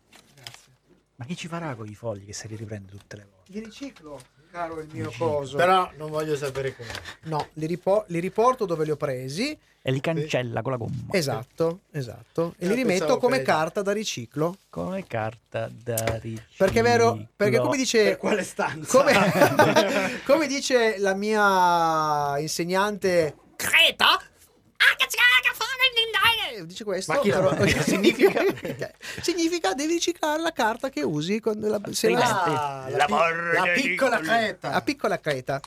Ma 1.19 1.25
chi 1.25 1.35
ci 1.35 1.49
farà 1.49 1.75
con 1.75 1.85
i 1.85 1.95
fogli 1.95 2.25
che 2.25 2.31
se 2.33 2.47
li 2.47 2.55
riprende 2.55 2.91
tutte 2.91 3.17
le 3.17 3.27
volte? 3.29 3.51
Li 3.51 3.59
riciclo, 3.59 4.17
caro 4.49 4.79
il 4.79 4.87
mio 4.93 5.07
Riciclo. 5.07 5.27
coso. 5.27 5.57
però 5.57 5.91
non 5.97 6.09
voglio 6.09 6.37
sapere 6.37 6.73
come 6.73 6.89
No, 7.23 7.49
li, 7.55 7.65
ripo- 7.65 8.05
li 8.07 8.19
riporto 8.19 8.65
dove 8.65 8.85
li 8.85 8.91
ho 8.91 8.95
presi. 8.95 9.57
E 9.81 9.91
li 9.91 9.99
cancella 9.99 10.61
con 10.61 10.71
la 10.71 10.77
gomma. 10.77 11.11
Esatto, 11.11 11.81
esatto. 11.91 12.53
E 12.57 12.65
Ah, 12.65 12.69
li 12.69 12.75
rimetto 12.75 12.99
pensavo 12.99 13.19
come 13.19 13.37
peggio. 13.39 13.51
carta 13.51 13.81
da 13.81 13.91
riciclo. 13.91 14.55
Come 14.69 15.05
carta 15.07 15.69
da 15.83 16.17
riciclo. 16.19 16.55
Perché 16.55 16.79
è 16.79 16.83
vero, 16.83 17.27
perché 17.35 17.59
come 17.59 17.75
dice... 17.75 18.03
per 18.03 18.17
quale 18.17 18.43
stanza 18.43 18.97
Come, 18.97 20.21
come 20.25 20.47
dice 20.47 20.97
la 20.99 21.13
mia 21.15 22.37
insegnante 22.39 23.35
Creta, 23.57 24.17
dice 26.65 26.83
questo, 26.83 27.13
Ma 27.13 27.19
chi 27.19 27.29
la- 27.29 27.39
però- 27.39 27.65
significa? 27.81 28.41
significa 29.21 29.73
devi 29.73 29.93
riciclare 29.93 30.41
la 30.41 30.51
carta 30.51 30.89
che 30.89 31.01
usi 31.03 31.39
quando 31.39 31.67
la, 31.69 31.81
se 31.91 32.07
Prima- 32.07 32.19
la- 32.19 32.43
Ah, 32.83 32.89
la, 32.89 33.05
pi- 33.05 33.13
la 33.53 33.71
piccola 33.73 34.19
creta. 34.19 34.71
A 34.71 34.81
piccola 34.81 35.19
creta. 35.19 35.61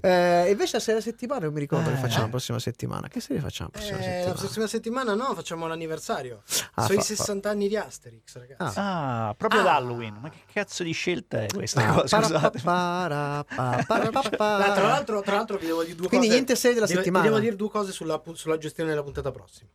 Eh, 0.00 0.50
invece 0.50 0.76
la 0.76 0.82
serie 0.82 1.00
settimana 1.00 1.44
non 1.46 1.52
mi 1.54 1.60
ricordo 1.60 1.88
che 1.90 1.96
Eh. 1.96 1.98
facciamo 1.98 2.24
la 2.24 2.28
prossima 2.30 2.58
settimana. 2.58 3.08
Che 3.08 3.20
serie 3.20 3.40
facciamo 3.42 3.70
la 3.72 3.78
prossima 3.78 3.98
Eh, 3.98 4.00
la 4.00 4.06
settimana? 4.12 4.38
prossima 4.38 4.66
settimana 4.66 5.14
no, 5.14 5.34
facciamo 5.34 5.66
l'anniversario. 5.66 6.42
Ah, 6.74 6.82
Sono 6.82 6.94
i 6.94 6.96
fa- 6.96 7.00
fa- 7.02 7.14
60 7.14 7.50
anni 7.50 7.68
di 7.68 7.76
Asterix, 7.76 8.36
ragazzi. 8.36 8.78
Ah, 8.78 9.34
proprio 9.36 9.60
Ah. 9.60 9.62
ad 9.64 9.68
Halloween. 9.82 10.18
Ma 10.20 10.30
che 10.30 10.38
cazzo 10.52 10.82
di 10.82 10.92
scelta 10.92 11.42
è 11.42 11.46
questa 11.46 11.86
Ah, 11.88 11.92
cosa? 11.94 12.22
Scusate. 12.22 12.60
para- 12.60 13.44
para- 13.44 14.08
Ah, 14.08 14.72
tra, 14.74 14.86
l'altro, 14.88 15.22
tra 15.22 15.34
l'altro 15.36 15.56
vi 15.58 15.66
devo 15.66 15.82
dire 15.82 15.96
due 15.96 16.08
Quindi 16.08 16.26
cose. 16.26 16.38
niente 16.38 16.56
serie 16.56 16.74
della 16.74 16.86
Devo- 16.86 16.98
settimana. 17.00 17.24
Vi 17.24 17.30
devo 17.30 17.40
dire 17.42 17.56
due 17.56 17.70
cose 17.70 17.92
sulla, 17.92 18.22
sulla 18.34 18.58
gestione 18.58 18.90
della 18.90 19.02
puntata 19.02 19.30
prossima. 19.30 19.68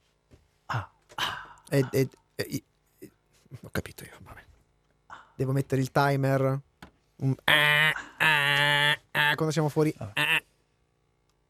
E- 1.73 1.87
e- 1.91 2.09
e- 2.35 2.45
i- 2.49 2.63
i- 2.99 3.11
ho 3.61 3.69
capito 3.71 4.03
io. 4.03 4.11
Vabbè. 4.21 4.41
Devo 5.35 5.51
mettere 5.53 5.81
il 5.81 5.89
timer. 5.91 6.59
Un- 7.21 7.35
eh, 7.45 7.93
eh, 8.19 8.91
eh, 9.11 9.35
quando 9.35 9.51
siamo 9.51 9.69
fuori. 9.69 9.93
Eh, 10.13 10.43